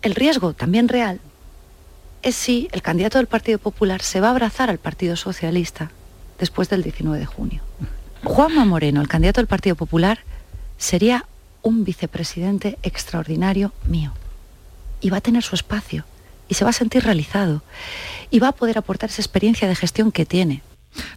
el 0.03 0.17
riesgo 0.17 0.55
también 0.55 0.89
real 0.89 1.21
es 2.23 2.35
si 2.35 2.69
el 2.73 2.83
candidato 2.83 3.19
del 3.19 3.29
Partido 3.29 3.61
Popular 3.61 4.03
se 4.03 4.21
va 4.21 4.27
a 4.27 4.31
abrazar 4.33 4.71
al 4.71 4.79
Partido 4.79 5.15
Socialista 5.15 5.93
después 6.45 6.69
del 6.69 6.83
19 6.83 7.19
de 7.19 7.27
junio. 7.27 7.63
Juanma 8.23 8.67
Moreno, 8.67 9.01
el 9.01 9.09
candidato 9.09 9.41
del 9.41 9.47
Partido 9.47 9.77
Popular, 9.77 10.19
sería 10.77 11.25
un 11.63 11.85
vicepresidente 11.85 12.79
extraordinario 12.83 13.73
mío. 13.89 14.13
Y 15.01 15.09
va 15.09 15.17
a 15.17 15.23
tener 15.23 15.43
su 15.43 15.55
espacio 15.55 16.05
y 16.47 16.55
se 16.55 16.65
va 16.65 16.71
a 16.71 16.75
sentir 16.75 17.03
realizado 17.03 17.63
y 18.31 18.41
va 18.41 18.49
a 18.49 18.53
poder 18.53 18.77
aportar 18.77 19.09
esa 19.09 19.23
experiencia 19.23 19.69
de 19.69 19.75
gestión 19.75 20.13
que 20.13 20.27
tiene. 20.27 20.63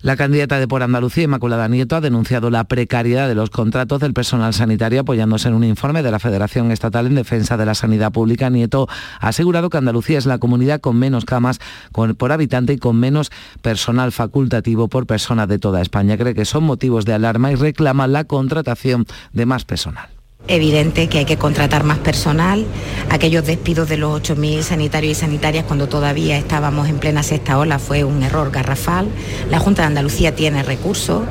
La 0.01 0.15
candidata 0.15 0.59
de 0.59 0.67
Por 0.67 0.83
Andalucía, 0.83 1.23
Inmaculada 1.23 1.67
Nieto, 1.67 1.95
ha 1.95 2.01
denunciado 2.01 2.49
la 2.49 2.63
precariedad 2.65 3.27
de 3.27 3.35
los 3.35 3.49
contratos 3.49 3.99
del 3.99 4.13
personal 4.13 4.53
sanitario 4.53 5.01
apoyándose 5.01 5.47
en 5.47 5.53
un 5.53 5.63
informe 5.63 6.03
de 6.03 6.11
la 6.11 6.19
Federación 6.19 6.71
Estatal 6.71 7.07
en 7.07 7.15
Defensa 7.15 7.57
de 7.57 7.65
la 7.65 7.75
Sanidad 7.75 8.11
Pública. 8.11 8.49
Nieto 8.49 8.87
ha 9.19 9.27
asegurado 9.29 9.69
que 9.69 9.77
Andalucía 9.77 10.17
es 10.17 10.25
la 10.25 10.37
comunidad 10.37 10.81
con 10.81 10.97
menos 10.97 11.25
camas 11.25 11.59
por 11.91 12.31
habitante 12.31 12.73
y 12.73 12.77
con 12.77 12.99
menos 12.99 13.31
personal 13.61 14.11
facultativo 14.11 14.87
por 14.87 15.07
persona 15.07 15.47
de 15.47 15.59
toda 15.59 15.81
España. 15.81 16.17
Cree 16.17 16.35
que 16.35 16.45
son 16.45 16.63
motivos 16.63 17.05
de 17.05 17.13
alarma 17.13 17.51
y 17.51 17.55
reclama 17.55 18.07
la 18.07 18.23
contratación 18.25 19.05
de 19.33 19.45
más 19.45 19.65
personal 19.65 20.16
evidente 20.47 21.07
que 21.07 21.19
hay 21.19 21.25
que 21.25 21.37
contratar 21.37 21.83
más 21.83 21.97
personal, 21.97 22.65
aquellos 23.09 23.45
despidos 23.45 23.89
de 23.89 23.97
los 23.97 24.21
8.000 24.21 24.61
sanitarios 24.61 25.17
y 25.17 25.21
sanitarias 25.21 25.65
cuando 25.65 25.87
todavía 25.87 26.37
estábamos 26.37 26.89
en 26.89 26.99
plena 26.99 27.23
sexta 27.23 27.57
ola 27.57 27.79
fue 27.79 28.03
un 28.03 28.23
error 28.23 28.51
garrafal. 28.51 29.07
La 29.49 29.59
Junta 29.59 29.83
de 29.83 29.87
Andalucía 29.87 30.35
tiene 30.35 30.63
recursos, 30.63 31.23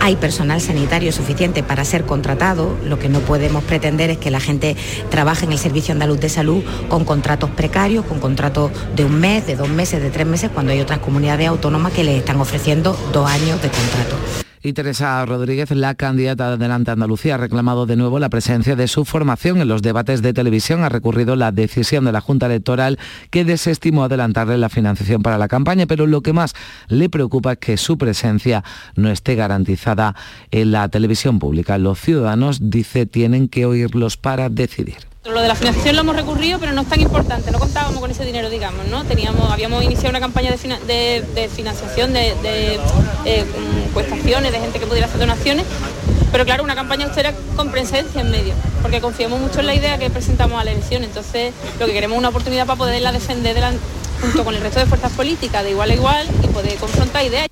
hay 0.00 0.16
personal 0.16 0.60
sanitario 0.60 1.12
suficiente 1.12 1.62
para 1.62 1.84
ser 1.84 2.04
contratado, 2.04 2.76
lo 2.84 2.98
que 2.98 3.08
no 3.08 3.20
podemos 3.20 3.64
pretender 3.64 4.10
es 4.10 4.18
que 4.18 4.30
la 4.30 4.40
gente 4.40 4.76
trabaje 5.10 5.44
en 5.44 5.52
el 5.52 5.58
Servicio 5.58 5.92
Andaluz 5.92 6.20
de 6.20 6.28
Salud 6.28 6.62
con 6.88 7.04
contratos 7.04 7.50
precarios, 7.50 8.04
con 8.04 8.20
contratos 8.20 8.70
de 8.96 9.04
un 9.04 9.20
mes, 9.20 9.46
de 9.46 9.56
dos 9.56 9.68
meses, 9.68 10.02
de 10.02 10.10
tres 10.10 10.26
meses, 10.26 10.50
cuando 10.52 10.72
hay 10.72 10.80
otras 10.80 10.98
comunidades 10.98 11.48
autónomas 11.48 11.92
que 11.92 12.04
les 12.04 12.18
están 12.18 12.40
ofreciendo 12.40 12.96
dos 13.12 13.30
años 13.30 13.60
de 13.62 13.68
contrato 13.68 14.41
y 14.62 14.72
Teresa 14.72 15.24
Rodríguez, 15.26 15.70
la 15.72 15.94
candidata 15.94 16.48
de 16.48 16.54
Adelante 16.54 16.90
Andalucía, 16.90 17.34
ha 17.34 17.38
reclamado 17.38 17.86
de 17.86 17.96
nuevo 17.96 18.18
la 18.18 18.28
presencia 18.28 18.76
de 18.76 18.86
su 18.86 19.04
formación 19.04 19.60
en 19.60 19.68
los 19.68 19.82
debates 19.82 20.22
de 20.22 20.32
televisión. 20.32 20.84
Ha 20.84 20.88
recurrido 20.88 21.36
la 21.36 21.52
decisión 21.52 22.04
de 22.04 22.12
la 22.12 22.20
Junta 22.20 22.46
Electoral 22.46 22.98
que 23.30 23.44
desestimó 23.44 24.04
adelantarle 24.04 24.58
la 24.58 24.68
financiación 24.68 25.22
para 25.22 25.38
la 25.38 25.48
campaña, 25.48 25.86
pero 25.86 26.06
lo 26.06 26.20
que 26.20 26.32
más 26.32 26.54
le 26.88 27.08
preocupa 27.08 27.52
es 27.52 27.58
que 27.58 27.76
su 27.76 27.98
presencia 27.98 28.62
no 28.94 29.10
esté 29.10 29.34
garantizada 29.34 30.14
en 30.50 30.70
la 30.72 30.88
televisión 30.88 31.38
pública. 31.38 31.78
Los 31.78 32.00
ciudadanos, 32.00 32.70
dice, 32.70 33.06
tienen 33.06 33.48
que 33.48 33.66
oírlos 33.66 34.16
para 34.16 34.48
decidir. 34.48 35.11
Lo 35.24 35.40
de 35.40 35.46
la 35.46 35.54
financiación 35.54 35.94
lo 35.94 36.02
hemos 36.02 36.16
recurrido, 36.16 36.58
pero 36.58 36.72
no 36.72 36.80
es 36.80 36.88
tan 36.88 37.00
importante, 37.00 37.52
no 37.52 37.60
contábamos 37.60 38.00
con 38.00 38.10
ese 38.10 38.24
dinero, 38.24 38.50
digamos, 38.50 38.86
¿no? 38.86 39.04
Teníamos, 39.04 39.52
habíamos 39.52 39.84
iniciado 39.84 40.10
una 40.10 40.18
campaña 40.18 40.50
de, 40.50 41.48
financiación, 41.54 42.12
de, 42.12 42.34
de 42.42 42.80
eh, 43.24 43.44
cuestaciones, 43.94 44.50
de 44.50 44.58
gente 44.58 44.80
que 44.80 44.86
pudiera 44.86 45.06
hacer 45.06 45.20
donaciones, 45.20 45.64
pero 46.32 46.44
claro, 46.44 46.64
una 46.64 46.74
campaña 46.74 47.06
austera 47.06 47.32
con 47.54 47.70
presencia 47.70 48.20
en 48.20 48.32
medio, 48.32 48.52
porque 48.82 49.00
confiamos 49.00 49.38
mucho 49.38 49.60
en 49.60 49.66
la 49.66 49.76
idea 49.76 49.96
que 49.96 50.10
presentamos 50.10 50.60
a 50.60 50.64
la 50.64 50.72
elección, 50.72 51.04
entonces 51.04 51.54
lo 51.78 51.86
que 51.86 51.92
queremos 51.92 52.16
es 52.16 52.18
una 52.18 52.30
oportunidad 52.30 52.66
para 52.66 52.78
poderla 52.78 53.12
defender 53.12 53.62
junto 54.20 54.44
con 54.44 54.56
el 54.56 54.60
resto 54.60 54.80
de 54.80 54.86
fuerzas 54.86 55.12
políticas 55.12 55.62
de 55.62 55.70
igual 55.70 55.90
a 55.90 55.94
igual 55.94 56.26
y 56.42 56.48
poder 56.48 56.74
confrontar 56.78 57.24
ideas. 57.24 57.46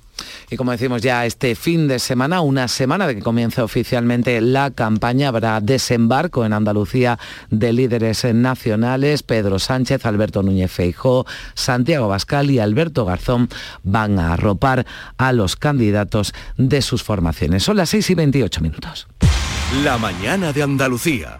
Y 0.51 0.57
como 0.57 0.71
decimos 0.71 1.01
ya 1.01 1.25
este 1.25 1.55
fin 1.55 1.87
de 1.87 1.97
semana, 1.97 2.41
una 2.41 2.67
semana 2.67 3.07
de 3.07 3.15
que 3.15 3.21
comience 3.21 3.61
oficialmente 3.61 4.41
la 4.41 4.69
campaña, 4.69 5.29
habrá 5.29 5.61
desembarco 5.61 6.45
en 6.45 6.51
Andalucía 6.51 7.17
de 7.49 7.71
líderes 7.71 8.25
nacionales. 8.25 9.23
Pedro 9.23 9.59
Sánchez, 9.59 10.05
Alberto 10.05 10.43
Núñez 10.43 10.69
Feijó, 10.69 11.25
Santiago 11.53 12.09
Bascal 12.09 12.51
y 12.51 12.59
Alberto 12.59 13.05
Garzón 13.05 13.47
van 13.83 14.19
a 14.19 14.33
arropar 14.33 14.85
a 15.17 15.31
los 15.31 15.55
candidatos 15.55 16.33
de 16.57 16.81
sus 16.81 17.01
formaciones. 17.01 17.63
Son 17.63 17.77
las 17.77 17.87
6 17.91 18.09
y 18.09 18.15
28 18.15 18.59
minutos. 18.59 19.07
La 19.85 19.97
mañana 19.97 20.51
de 20.51 20.63
Andalucía. 20.63 21.39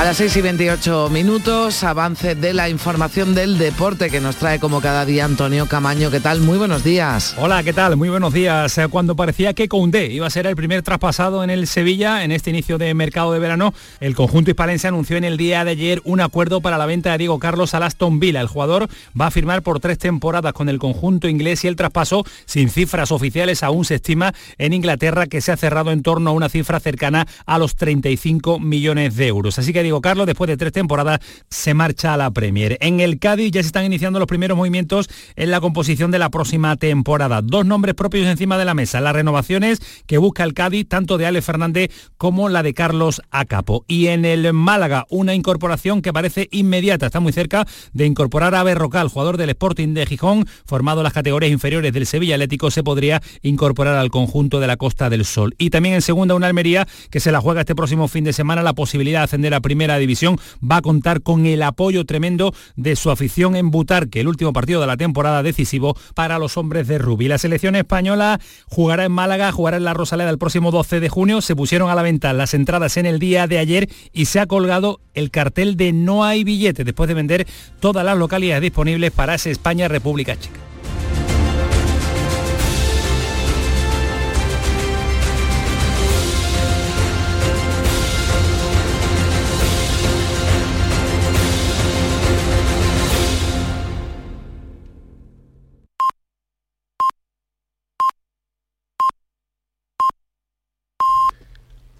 A 0.00 0.04
las 0.04 0.16
6 0.16 0.34
y 0.38 0.40
28 0.40 1.10
minutos, 1.10 1.84
avance 1.84 2.34
de 2.34 2.54
la 2.54 2.70
información 2.70 3.34
del 3.34 3.58
deporte 3.58 4.08
que 4.08 4.18
nos 4.18 4.36
trae 4.36 4.58
como 4.58 4.80
cada 4.80 5.04
día 5.04 5.26
Antonio 5.26 5.66
Camaño. 5.66 6.10
¿Qué 6.10 6.20
tal? 6.20 6.40
Muy 6.40 6.56
buenos 6.56 6.82
días. 6.82 7.34
Hola, 7.36 7.62
¿qué 7.62 7.74
tal? 7.74 7.98
Muy 7.98 8.08
buenos 8.08 8.32
días. 8.32 8.78
Eh, 8.78 8.88
Cuando 8.88 9.14
parecía 9.14 9.52
que 9.52 9.68
Koundé 9.68 10.06
iba 10.06 10.26
a 10.26 10.30
ser 10.30 10.46
el 10.46 10.56
primer 10.56 10.80
traspasado 10.80 11.44
en 11.44 11.50
el 11.50 11.66
Sevilla 11.66 12.24
en 12.24 12.32
este 12.32 12.48
inicio 12.48 12.78
de 12.78 12.94
mercado 12.94 13.34
de 13.34 13.40
verano, 13.40 13.74
el 14.00 14.14
conjunto 14.14 14.50
hispalense 14.50 14.88
anunció 14.88 15.18
en 15.18 15.24
el 15.24 15.36
día 15.36 15.66
de 15.66 15.72
ayer 15.72 16.00
un 16.04 16.22
acuerdo 16.22 16.62
para 16.62 16.78
la 16.78 16.86
venta 16.86 17.12
de 17.12 17.18
Diego 17.18 17.38
Carlos 17.38 17.74
al 17.74 17.82
Aston. 17.82 18.18
El 18.22 18.46
jugador 18.46 18.88
va 19.20 19.26
a 19.26 19.30
firmar 19.30 19.60
por 19.60 19.80
tres 19.80 19.98
temporadas 19.98 20.54
con 20.54 20.70
el 20.70 20.78
conjunto 20.78 21.28
inglés 21.28 21.62
y 21.64 21.68
el 21.68 21.76
traspaso, 21.76 22.24
sin 22.46 22.70
cifras 22.70 23.12
oficiales, 23.12 23.62
aún 23.62 23.84
se 23.84 23.96
estima 23.96 24.32
en 24.56 24.72
Inglaterra 24.72 25.26
que 25.26 25.42
se 25.42 25.52
ha 25.52 25.58
cerrado 25.58 25.90
en 25.90 26.02
torno 26.02 26.30
a 26.30 26.32
una 26.32 26.48
cifra 26.48 26.80
cercana 26.80 27.26
a 27.44 27.58
los 27.58 27.76
35 27.76 28.60
millones 28.60 29.14
de 29.16 29.26
euros. 29.26 29.58
Así 29.58 29.74
que 29.74 29.89
Diego 29.90 30.00
Carlos, 30.00 30.24
después 30.24 30.46
de 30.46 30.56
tres 30.56 30.70
temporadas, 30.70 31.18
se 31.48 31.74
marcha 31.74 32.14
a 32.14 32.16
la 32.16 32.30
Premier. 32.30 32.78
En 32.80 33.00
el 33.00 33.18
Cádiz 33.18 33.50
ya 33.50 33.60
se 33.60 33.66
están 33.66 33.84
iniciando 33.84 34.20
los 34.20 34.28
primeros 34.28 34.56
movimientos 34.56 35.10
en 35.34 35.50
la 35.50 35.60
composición 35.60 36.12
de 36.12 36.20
la 36.20 36.30
próxima 36.30 36.76
temporada. 36.76 37.42
Dos 37.42 37.66
nombres 37.66 37.96
propios 37.96 38.28
encima 38.28 38.56
de 38.56 38.64
la 38.64 38.72
mesa. 38.72 39.00
Las 39.00 39.14
renovaciones 39.14 39.80
que 40.06 40.18
busca 40.18 40.44
el 40.44 40.54
Cádiz, 40.54 40.86
tanto 40.86 41.18
de 41.18 41.26
Ale 41.26 41.42
Fernández 41.42 41.90
como 42.18 42.48
la 42.48 42.62
de 42.62 42.72
Carlos 42.72 43.20
Acapo. 43.32 43.84
Y 43.88 44.06
en 44.06 44.24
el 44.24 44.52
Málaga, 44.52 45.06
una 45.10 45.34
incorporación 45.34 46.02
que 46.02 46.12
parece 46.12 46.46
inmediata. 46.52 47.06
Está 47.06 47.18
muy 47.18 47.32
cerca 47.32 47.66
de 47.92 48.06
incorporar 48.06 48.54
a 48.54 48.62
Berrocal, 48.62 49.08
jugador 49.08 49.38
del 49.38 49.50
Sporting 49.50 49.92
de 49.92 50.06
Gijón, 50.06 50.46
formado 50.66 51.00
en 51.00 51.04
las 51.04 51.12
categorías 51.12 51.50
inferiores 51.50 51.92
del 51.92 52.06
Sevilla 52.06 52.36
Atlético, 52.36 52.70
se 52.70 52.84
podría 52.84 53.20
incorporar 53.42 53.96
al 53.96 54.10
conjunto 54.10 54.60
de 54.60 54.68
la 54.68 54.76
Costa 54.76 55.10
del 55.10 55.24
Sol. 55.24 55.56
Y 55.58 55.70
también 55.70 55.96
en 55.96 56.02
segunda, 56.02 56.36
una 56.36 56.46
Almería 56.46 56.86
que 57.10 57.18
se 57.18 57.32
la 57.32 57.40
juega 57.40 57.62
este 57.62 57.74
próximo 57.74 58.06
fin 58.06 58.22
de 58.22 58.32
semana 58.32 58.62
la 58.62 58.72
posibilidad 58.72 59.20
de 59.20 59.24
ascender 59.24 59.52
a 59.54 59.60
primera 59.80 59.96
división 59.96 60.36
va 60.62 60.76
a 60.76 60.82
contar 60.82 61.22
con 61.22 61.46
el 61.46 61.62
apoyo 61.62 62.04
tremendo 62.04 62.52
de 62.76 62.96
su 62.96 63.10
afición 63.10 63.56
en 63.56 63.70
Butarque, 63.70 64.20
el 64.20 64.28
último 64.28 64.52
partido 64.52 64.78
de 64.78 64.86
la 64.86 64.98
temporada 64.98 65.42
decisivo 65.42 65.96
para 66.14 66.38
los 66.38 66.58
hombres 66.58 66.86
de 66.86 66.98
Rubí. 66.98 67.28
La 67.28 67.38
selección 67.38 67.76
española 67.76 68.38
jugará 68.66 69.06
en 69.06 69.12
Málaga, 69.12 69.52
jugará 69.52 69.78
en 69.78 69.84
la 69.84 69.94
Rosaleda 69.94 70.28
el 70.28 70.36
próximo 70.36 70.70
12 70.70 71.00
de 71.00 71.08
junio. 71.08 71.40
Se 71.40 71.56
pusieron 71.56 71.88
a 71.88 71.94
la 71.94 72.02
venta 72.02 72.34
las 72.34 72.52
entradas 72.52 72.98
en 72.98 73.06
el 73.06 73.18
día 73.18 73.46
de 73.46 73.56
ayer 73.56 73.88
y 74.12 74.26
se 74.26 74.38
ha 74.40 74.46
colgado 74.46 75.00
el 75.14 75.30
cartel 75.30 75.78
de 75.78 75.94
no 75.94 76.24
hay 76.26 76.44
billete 76.44 76.84
después 76.84 77.08
de 77.08 77.14
vender 77.14 77.46
todas 77.80 78.04
las 78.04 78.18
localidades 78.18 78.60
disponibles 78.60 79.12
para 79.12 79.36
ese 79.36 79.50
España-República 79.50 80.38
Checa. 80.38 80.69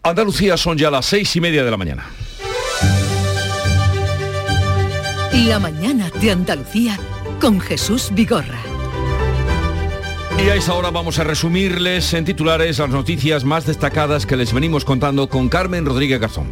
Andalucía 0.02 0.56
son 0.56 0.78
ya 0.78 0.90
las 0.90 1.04
seis 1.04 1.34
y 1.36 1.40
media 1.40 1.62
de 1.62 1.70
la 1.70 1.76
mañana. 1.76 2.06
La 5.32 5.58
mañana 5.58 6.10
de 6.20 6.30
Andalucía 6.30 6.98
con 7.38 7.60
Jesús 7.60 8.08
Vigorra. 8.12 8.58
Y 10.38 10.48
a 10.48 10.54
esa 10.54 10.72
hora 10.72 10.90
vamos 10.90 11.18
a 11.18 11.24
resumirles 11.24 12.14
en 12.14 12.24
titulares 12.24 12.78
las 12.78 12.88
noticias 12.88 13.44
más 13.44 13.66
destacadas 13.66 14.24
que 14.24 14.36
les 14.36 14.54
venimos 14.54 14.86
contando 14.86 15.28
con 15.28 15.50
Carmen 15.50 15.84
Rodríguez 15.84 16.18
Garzón. 16.18 16.50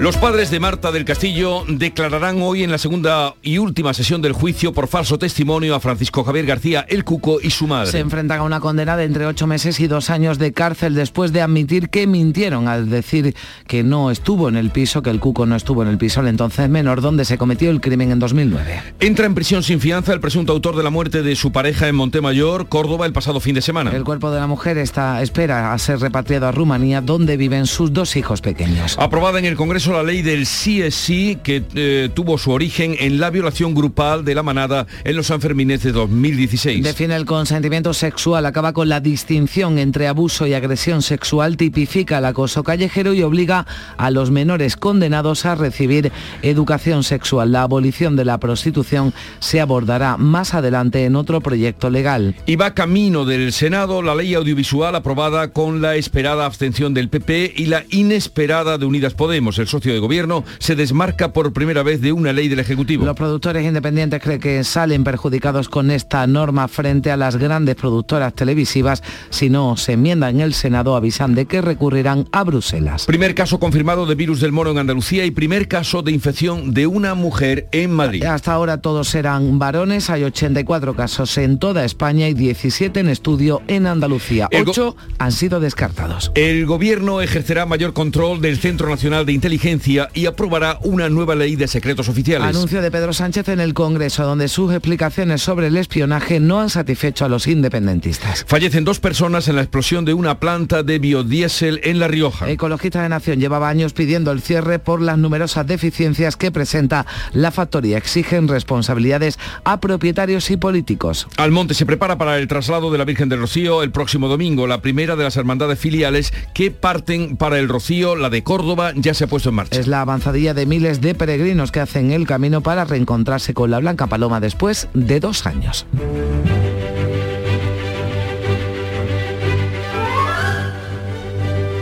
Los 0.00 0.16
padres 0.18 0.50
de 0.50 0.60
Marta 0.60 0.90
del 0.90 1.04
Castillo 1.04 1.64
declararán 1.68 2.42
hoy 2.42 2.62
en 2.62 2.70
la 2.70 2.78
segunda 2.78 3.36
y 3.42 3.58
última 3.58 3.94
sesión 3.94 4.20
del 4.20 4.32
juicio 4.32 4.72
por 4.72 4.88
falso 4.88 5.18
testimonio 5.18 5.74
a 5.74 5.80
Francisco 5.80 6.24
Javier 6.24 6.46
García 6.46 6.84
El 6.88 7.04
Cuco 7.04 7.38
y 7.40 7.50
su 7.50 7.66
madre. 7.68 7.90
Se 7.90 8.00
enfrentan 8.00 8.40
a 8.40 8.42
una 8.42 8.60
condena 8.60 8.96
de 8.96 9.04
entre 9.04 9.24
ocho 9.24 9.46
meses 9.46 9.78
y 9.78 9.86
dos 9.86 10.10
años 10.10 10.38
de 10.38 10.52
cárcel 10.52 10.94
después 10.94 11.32
de 11.32 11.40
admitir 11.40 11.90
que 11.90 12.06
mintieron 12.06 12.66
al 12.66 12.90
decir 12.90 13.34
que 13.68 13.84
no 13.84 14.10
estuvo 14.10 14.48
en 14.48 14.56
el 14.56 14.70
piso, 14.70 15.00
que 15.00 15.10
el 15.10 15.20
Cuco 15.20 15.46
no 15.46 15.54
estuvo 15.54 15.82
en 15.82 15.88
el 15.88 15.96
piso, 15.96 16.20
el 16.20 16.26
entonces 16.26 16.68
menor, 16.68 17.00
donde 17.00 17.24
se 17.24 17.38
cometió 17.38 17.70
el 17.70 17.80
crimen 17.80 18.10
en 18.10 18.18
2009. 18.18 18.82
Entra 19.00 19.26
en 19.26 19.34
prisión 19.34 19.62
sin 19.62 19.80
fianza 19.80 20.12
el 20.12 20.20
presunto 20.20 20.52
autor 20.52 20.76
de 20.76 20.82
la 20.82 20.90
muerte 20.90 21.22
de 21.22 21.36
su 21.36 21.52
pareja 21.52 21.88
en 21.88 21.94
Montemayor, 21.94 22.68
Córdoba, 22.68 23.06
el 23.06 23.12
pasado 23.12 23.38
fin 23.38 23.54
de 23.54 23.62
semana. 23.62 23.92
El 23.92 24.04
cuerpo 24.04 24.30
de 24.32 24.40
la 24.40 24.48
mujer 24.48 24.76
está, 24.76 25.22
espera 25.22 25.72
a 25.72 25.78
ser 25.78 26.00
repatriado 26.00 26.48
a 26.48 26.52
Rumanía, 26.52 27.00
donde 27.00 27.36
viven 27.36 27.66
sus 27.66 27.92
dos 27.92 28.16
hijos 28.16 28.40
pequeños. 28.40 28.96
Aprobada 28.98 29.38
en 29.38 29.44
el 29.44 29.56
Congreso 29.56 29.83
la 29.92 30.02
ley 30.02 30.22
del 30.22 30.46
sí 30.46 30.82
es 30.82 30.94
sí 30.94 31.38
que 31.42 31.62
eh, 31.74 32.08
tuvo 32.14 32.38
su 32.38 32.50
origen 32.50 32.96
en 32.98 33.18
la 33.18 33.30
violación 33.30 33.74
grupal 33.74 34.24
de 34.24 34.34
la 34.34 34.42
manada 34.42 34.86
en 35.04 35.16
los 35.16 35.26
Sanfermines 35.26 35.82
de 35.82 35.92
2016. 35.92 36.82
Define 36.82 37.16
el 37.16 37.26
consentimiento 37.26 37.92
sexual, 37.92 38.46
acaba 38.46 38.72
con 38.72 38.88
la 38.88 39.00
distinción 39.00 39.78
entre 39.78 40.08
abuso 40.08 40.46
y 40.46 40.54
agresión 40.54 41.02
sexual, 41.02 41.56
tipifica 41.56 42.18
el 42.18 42.24
acoso 42.24 42.62
callejero 42.62 43.14
y 43.14 43.22
obliga 43.22 43.66
a 43.96 44.10
los 44.10 44.30
menores 44.30 44.76
condenados 44.76 45.44
a 45.44 45.54
recibir 45.54 46.12
educación 46.42 47.02
sexual. 47.02 47.52
La 47.52 47.62
abolición 47.62 48.16
de 48.16 48.24
la 48.24 48.38
prostitución 48.38 49.12
se 49.40 49.60
abordará 49.60 50.16
más 50.16 50.54
adelante 50.54 51.04
en 51.04 51.16
otro 51.16 51.40
proyecto 51.40 51.90
legal. 51.90 52.34
Y 52.46 52.56
va 52.56 52.74
camino 52.74 53.24
del 53.24 53.52
Senado 53.52 54.02
la 54.02 54.14
ley 54.14 54.34
audiovisual 54.34 54.94
aprobada 54.94 55.48
con 55.48 55.82
la 55.82 55.96
esperada 55.96 56.46
abstención 56.46 56.94
del 56.94 57.08
PP 57.08 57.54
y 57.56 57.66
la 57.66 57.84
inesperada 57.90 58.78
de 58.78 58.86
Unidas 58.86 59.14
Podemos. 59.14 59.58
El 59.58 59.68
socio 59.74 59.92
de 59.92 59.98
gobierno 59.98 60.44
se 60.58 60.76
desmarca 60.76 61.32
por 61.32 61.52
primera 61.52 61.82
vez 61.82 62.00
de 62.00 62.12
una 62.12 62.32
ley 62.32 62.46
del 62.46 62.60
Ejecutivo. 62.60 63.04
Los 63.04 63.16
productores 63.16 63.66
independientes 63.66 64.22
creen 64.22 64.38
que 64.38 64.62
salen 64.62 65.02
perjudicados 65.02 65.68
con 65.68 65.90
esta 65.90 66.24
norma 66.28 66.68
frente 66.68 67.10
a 67.10 67.16
las 67.16 67.36
grandes 67.36 67.74
productoras 67.74 68.34
televisivas. 68.34 69.02
Si 69.30 69.50
no 69.50 69.76
se 69.76 69.94
enmienda 69.94 70.30
en 70.30 70.40
el 70.40 70.54
Senado, 70.54 70.94
avisan 70.94 71.34
de 71.34 71.46
que 71.46 71.60
recurrirán 71.60 72.28
a 72.30 72.44
Bruselas. 72.44 73.06
Primer 73.06 73.34
caso 73.34 73.58
confirmado 73.58 74.06
de 74.06 74.14
virus 74.14 74.40
del 74.40 74.52
mono 74.52 74.70
en 74.70 74.78
Andalucía 74.78 75.24
y 75.24 75.32
primer 75.32 75.66
caso 75.66 76.02
de 76.02 76.12
infección 76.12 76.72
de 76.72 76.86
una 76.86 77.16
mujer 77.16 77.66
en 77.72 77.90
Madrid. 77.90 78.22
Hasta 78.22 78.52
ahora 78.52 78.80
todos 78.80 79.12
eran 79.16 79.58
varones, 79.58 80.08
hay 80.08 80.22
84 80.22 80.94
casos 80.94 81.36
en 81.36 81.58
toda 81.58 81.84
España 81.84 82.28
y 82.28 82.34
17 82.34 83.00
en 83.00 83.08
estudio 83.08 83.60
en 83.66 83.88
Andalucía. 83.88 84.48
8 84.54 84.96
han 85.18 85.32
sido 85.32 85.58
descartados. 85.58 86.30
El 86.36 86.64
gobierno 86.64 87.20
ejercerá 87.20 87.66
mayor 87.66 87.92
control 87.92 88.40
del 88.40 88.56
Centro 88.58 88.88
Nacional 88.88 89.26
de 89.26 89.32
Inteligencia 89.32 89.63
y 90.12 90.26
aprobará 90.26 90.78
una 90.82 91.08
nueva 91.08 91.34
ley 91.34 91.56
de 91.56 91.66
secretos 91.66 92.10
oficiales. 92.10 92.46
Anuncio 92.46 92.82
de 92.82 92.90
Pedro 92.90 93.14
Sánchez 93.14 93.48
en 93.48 93.60
el 93.60 93.72
Congreso, 93.72 94.22
donde 94.24 94.48
sus 94.48 94.70
explicaciones 94.70 95.40
sobre 95.40 95.68
el 95.68 95.76
espionaje 95.78 96.38
no 96.38 96.60
han 96.60 96.68
satisfecho 96.68 97.24
a 97.24 97.30
los 97.30 97.46
independentistas. 97.46 98.44
Fallecen 98.46 98.84
dos 98.84 99.00
personas 99.00 99.48
en 99.48 99.56
la 99.56 99.62
explosión 99.62 100.04
de 100.04 100.12
una 100.12 100.38
planta 100.38 100.82
de 100.82 100.98
biodiesel 100.98 101.80
en 101.82 101.98
La 101.98 102.08
Rioja. 102.08 102.50
Ecologistas 102.50 103.04
de 103.04 103.08
Nación 103.08 103.40
llevaba 103.40 103.70
años 103.70 103.94
pidiendo 103.94 104.32
el 104.32 104.42
cierre 104.42 104.78
por 104.78 105.00
las 105.00 105.16
numerosas 105.16 105.66
deficiencias 105.66 106.36
que 106.36 106.50
presenta 106.50 107.06
la 107.32 107.50
factoría. 107.50 107.96
Exigen 107.96 108.48
responsabilidades 108.48 109.38
a 109.64 109.80
propietarios 109.80 110.50
y 110.50 110.58
políticos. 110.58 111.26
Almonte 111.38 111.72
se 111.72 111.86
prepara 111.86 112.18
para 112.18 112.36
el 112.36 112.48
traslado 112.48 112.92
de 112.92 112.98
la 112.98 113.06
Virgen 113.06 113.30
del 113.30 113.40
Rocío 113.40 113.82
el 113.82 113.92
próximo 113.92 114.28
domingo, 114.28 114.66
la 114.66 114.82
primera 114.82 115.16
de 115.16 115.24
las 115.24 115.38
hermandades 115.38 115.78
filiales 115.78 116.34
que 116.52 116.70
parten 116.70 117.38
para 117.38 117.58
el 117.58 117.70
Rocío, 117.70 118.14
la 118.14 118.28
de 118.28 118.42
Córdoba, 118.42 118.92
ya 118.94 119.14
se 119.14 119.24
ha 119.24 119.26
puesto 119.26 119.48
en 119.48 119.53
marcha. 119.54 119.80
Es 119.80 119.86
la 119.86 120.00
avanzadilla 120.00 120.52
de 120.52 120.66
miles 120.66 121.00
de 121.00 121.14
peregrinos 121.14 121.72
que 121.72 121.80
hacen 121.80 122.10
el 122.10 122.26
camino 122.26 122.60
para 122.60 122.84
reencontrarse 122.84 123.54
con 123.54 123.70
la 123.70 123.78
Blanca 123.78 124.06
Paloma 124.06 124.40
después 124.40 124.88
de 124.92 125.20
dos 125.20 125.46
años. 125.46 125.86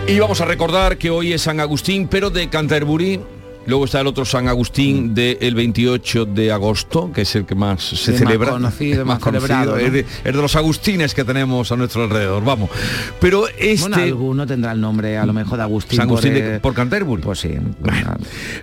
Y 0.07 0.19
vamos 0.19 0.41
a 0.41 0.45
recordar 0.45 0.99
que 0.99 1.11
hoy 1.11 1.33
es 1.33 1.43
San 1.43 1.59
Agustín, 1.59 2.07
pero 2.07 2.29
de 2.29 2.49
Canterbury. 2.49 3.21
Luego 3.67 3.85
está 3.85 4.01
el 4.01 4.07
otro 4.09 4.25
San 4.25 4.49
Agustín 4.49 5.15
del 5.15 5.55
28 5.55 6.25
de 6.27 6.51
agosto, 6.51 7.13
que 7.13 7.23
es 7.23 7.35
el 7.37 7.47
que 7.47 7.55
más 7.55 7.83
se 7.83 7.97
Sí, 7.97 8.11
más 8.11 8.19
celebra. 8.21 8.51
conocido, 8.51 9.05
más 9.07 9.23
celebrado, 9.23 9.73
¿no? 9.73 9.79
Es, 9.79 9.93
de, 9.93 10.01
es 10.01 10.07
de 10.25 10.33
los 10.33 10.57
agustines 10.57 11.15
que 11.15 11.25
tenemos 11.25 11.71
a 11.71 11.77
nuestro 11.77 12.03
alrededor, 12.05 12.45
vamos. 12.45 12.71
Pero 13.21 13.47
este... 13.59 13.89
Bueno, 13.89 13.97
alguno 14.03 14.47
tendrá 14.47 14.73
el 14.73 14.81
nombre 14.81 15.17
a 15.17 15.25
lo 15.27 15.33
mejor 15.33 15.59
de 15.59 15.63
Agustín. 15.65 15.97
San 15.97 16.09
Agustín 16.09 16.33
por, 16.33 16.43
de- 16.43 16.61
por 16.61 16.75
Canterbury. 16.75 17.23
Pues 17.23 17.39
sí. 17.41 17.51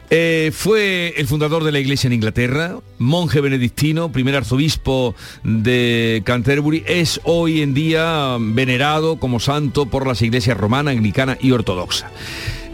Eh, 0.10 0.52
fue 0.54 1.14
el 1.18 1.28
fundador 1.28 1.64
de 1.64 1.72
la 1.72 1.80
iglesia 1.80 2.08
en 2.08 2.14
Inglaterra, 2.14 2.76
monje 2.98 3.42
benedictino, 3.42 4.12
primer 4.12 4.36
arzobispo 4.36 5.16
de 5.44 6.22
Canterbury, 6.26 6.84
es 6.88 7.22
hoy 7.24 7.62
en 7.62 7.74
día 7.74 8.38
venerado 8.40 9.18
como 9.18 9.40
santo 9.40 9.86
por 9.86 10.06
las 10.08 10.22
iglesias 10.22 10.58
romana, 10.58 10.92
anglicana 10.92 11.38
y 11.40 11.52
ortodoxa. 11.52 12.10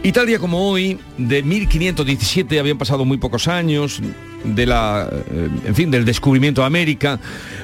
Y 0.06 0.12
tal 0.12 0.28
día 0.28 0.38
como 0.38 0.70
hoy, 0.70 1.00
de 1.18 1.42
1517, 1.42 2.60
habían 2.60 2.78
pasado 2.78 3.06
muy 3.06 3.18
pocos 3.18 3.48
años, 3.48 4.00
de 4.46 4.66
la, 4.66 5.10
eh, 5.12 5.50
en 5.66 5.76
fin, 5.76 5.92
del 5.92 6.06
descubrimiento 6.06 6.62
de 6.62 6.68
América. 6.68 7.20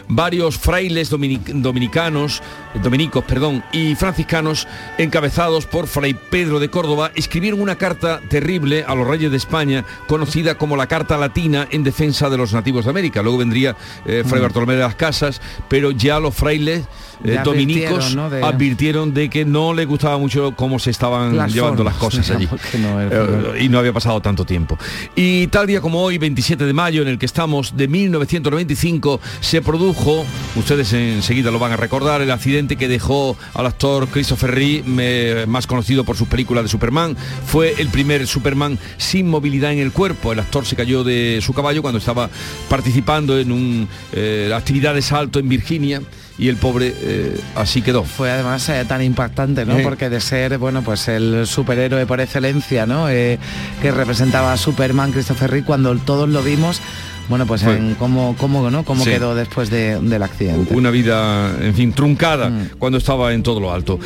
Varios 0.07 0.57
frailes 0.57 1.09
dominicanos, 1.09 2.41
dominicos, 2.83 3.23
perdón, 3.23 3.63
y 3.71 3.95
franciscanos, 3.95 4.67
encabezados 4.97 5.65
por 5.65 5.87
Fray 5.87 6.13
Pedro 6.13 6.59
de 6.59 6.69
Córdoba, 6.69 7.11
escribieron 7.15 7.61
una 7.61 7.75
carta 7.75 8.19
terrible 8.29 8.83
a 8.85 8.95
los 8.95 9.07
reyes 9.07 9.31
de 9.31 9.37
España, 9.37 9.85
conocida 10.07 10.55
como 10.55 10.75
la 10.75 10.87
Carta 10.87 11.17
Latina 11.17 11.67
en 11.71 11.83
defensa 11.83 12.29
de 12.29 12.37
los 12.37 12.53
nativos 12.53 12.85
de 12.85 12.91
América. 12.91 13.21
Luego 13.21 13.37
vendría 13.37 13.75
eh, 14.05 14.23
Fray 14.25 14.41
Bartolomé 14.41 14.73
de 14.73 14.81
las 14.81 14.95
Casas, 14.95 15.41
pero 15.69 15.91
ya 15.91 16.19
los 16.19 16.35
frailes 16.35 16.85
eh, 17.23 17.39
dominicos 17.43 18.17
advirtieron 18.41 19.13
de 19.13 19.29
que 19.29 19.45
no 19.45 19.73
les 19.73 19.87
gustaba 19.87 20.17
mucho 20.17 20.53
cómo 20.55 20.79
se 20.79 20.89
estaban 20.89 21.47
llevando 21.49 21.83
las 21.83 21.95
cosas 21.95 22.29
allí. 22.31 22.47
Eh, 22.73 23.59
y 23.61 23.69
no 23.69 23.79
había 23.79 23.93
pasado 23.93 24.21
tanto 24.21 24.45
tiempo. 24.45 24.77
Y 25.15 25.47
tal 25.47 25.67
día 25.67 25.81
como 25.81 26.01
hoy, 26.01 26.17
27 26.17 26.65
de 26.65 26.70
mayo, 26.73 27.01
en 27.01 27.07
el 27.07 27.17
que 27.17 27.25
estamos, 27.25 27.75
de 27.77 27.87
1995, 27.87 29.19
se 29.39 29.61
produjo, 29.61 30.25
ustedes 30.55 30.93
enseguida 30.93 31.51
lo 31.51 31.59
van 31.59 31.71
a 31.71 31.77
recordar, 31.77 32.21
el 32.21 32.31
accidente 32.31 32.75
que 32.75 32.87
dejó 32.87 33.37
al 33.53 33.65
actor 33.65 34.07
Christopher 34.07 34.51
Reeve, 34.51 35.45
más 35.47 35.67
conocido 35.67 36.03
por 36.03 36.17
sus 36.17 36.27
películas 36.27 36.63
de 36.63 36.69
Superman. 36.69 37.15
Fue 37.45 37.75
el 37.77 37.89
primer 37.89 38.27
Superman 38.27 38.77
sin 38.97 39.29
movilidad 39.29 39.71
en 39.73 39.79
el 39.79 39.91
cuerpo. 39.91 40.31
El 40.31 40.39
actor 40.39 40.65
se 40.65 40.75
cayó 40.75 41.03
de 41.03 41.39
su 41.41 41.53
caballo 41.53 41.81
cuando 41.81 41.99
estaba 41.99 42.29
participando 42.69 43.37
en 43.37 43.51
una 43.51 43.87
eh, 44.13 44.51
actividad 44.55 44.93
de 44.93 45.01
salto 45.01 45.39
en 45.39 45.49
Virginia 45.49 46.01
y 46.41 46.49
el 46.49 46.57
pobre 46.57 46.91
eh, 47.03 47.39
así 47.53 47.83
quedó. 47.83 48.03
Fue 48.03 48.31
además 48.31 48.67
eh, 48.69 48.83
tan 48.85 49.03
impactante, 49.03 49.63
¿no? 49.63 49.77
Porque 49.83 50.09
de 50.09 50.19
ser, 50.19 50.57
bueno, 50.57 50.81
pues 50.81 51.07
el 51.07 51.45
superhéroe 51.45 52.07
por 52.07 52.19
excelencia, 52.19 52.87
¿no? 52.87 53.09
Eh, 53.09 53.37
que 53.79 53.91
representaba 53.91 54.51
a 54.51 54.57
Superman, 54.57 55.11
Christopher 55.11 55.51
Reeve, 55.51 55.67
cuando 55.67 55.95
todos 55.97 56.27
lo 56.27 56.41
vimos, 56.41 56.81
bueno, 57.29 57.45
pues 57.45 57.63
en 57.63 57.95
cómo, 57.95 58.35
cómo, 58.37 58.69
¿no? 58.69 58.83
cómo 58.83 59.03
quedó 59.03 59.35
después 59.35 59.69
del 59.69 60.23
accidente. 60.23 60.75
Una 60.75 60.89
vida, 60.89 61.55
en 61.61 61.73
fin, 61.73 61.93
truncada 61.93 62.49
mm. 62.49 62.69
cuando 62.77 62.97
estaba 62.97 63.33
en 63.33 63.43
todo 63.43 63.59
lo 63.59 63.71
alto. 63.73 63.99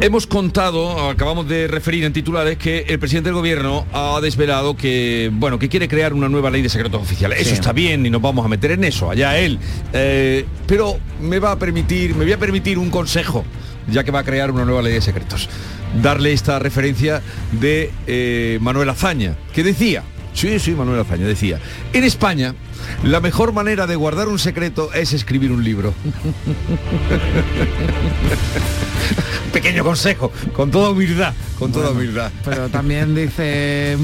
Hemos 0.00 0.26
contado, 0.26 1.08
acabamos 1.08 1.48
de 1.48 1.68
referir 1.68 2.04
en 2.04 2.12
titulares, 2.12 2.58
que 2.58 2.84
el 2.88 2.98
presidente 2.98 3.28
del 3.28 3.34
gobierno 3.34 3.86
ha 3.92 4.20
desvelado 4.20 4.76
que, 4.76 5.30
bueno, 5.32 5.58
que 5.58 5.68
quiere 5.68 5.88
crear 5.88 6.12
una 6.12 6.28
nueva 6.28 6.50
ley 6.50 6.62
de 6.62 6.68
secretos 6.68 7.02
oficiales. 7.02 7.40
Eso 7.40 7.54
está 7.54 7.72
bien 7.72 8.04
y 8.06 8.10
nos 8.10 8.22
vamos 8.22 8.44
a 8.44 8.48
meter 8.48 8.72
en 8.72 8.84
eso, 8.84 9.10
allá 9.10 9.38
él. 9.38 9.58
Eh, 9.92 10.44
pero 10.66 10.98
me 11.20 11.38
va 11.38 11.52
a 11.52 11.58
permitir, 11.58 12.14
me 12.14 12.24
voy 12.24 12.32
a 12.32 12.38
permitir 12.38 12.78
un 12.78 12.90
consejo, 12.90 13.44
ya 13.90 14.04
que 14.04 14.10
va 14.10 14.20
a 14.20 14.24
crear 14.24 14.50
una 14.50 14.64
nueva 14.64 14.82
ley 14.82 14.92
de 14.92 15.00
secretos. 15.00 15.48
Darle 16.02 16.32
esta 16.32 16.58
referencia 16.58 17.22
de 17.52 17.90
eh, 18.06 18.58
Manuel 18.60 18.88
Azaña, 18.88 19.36
que 19.52 19.64
decía, 19.64 20.02
Sí, 20.32 20.58
sí, 20.58 20.72
Manuel 20.72 21.00
Azaña 21.00 21.26
decía, 21.26 21.58
en 21.92 22.04
España 22.04 22.54
la 23.02 23.20
mejor 23.20 23.52
manera 23.52 23.86
de 23.86 23.96
guardar 23.96 24.28
un 24.28 24.38
secreto 24.38 24.92
es 24.92 25.12
escribir 25.12 25.52
un 25.52 25.64
libro. 25.64 25.92
Pequeño 29.52 29.84
consejo, 29.84 30.32
con 30.52 30.70
toda 30.70 30.90
humildad, 30.90 31.34
con 31.58 31.72
toda 31.72 31.90
humildad. 31.90 32.30
Pero 32.44 32.68
también 32.68 33.14
dice, 33.14 33.96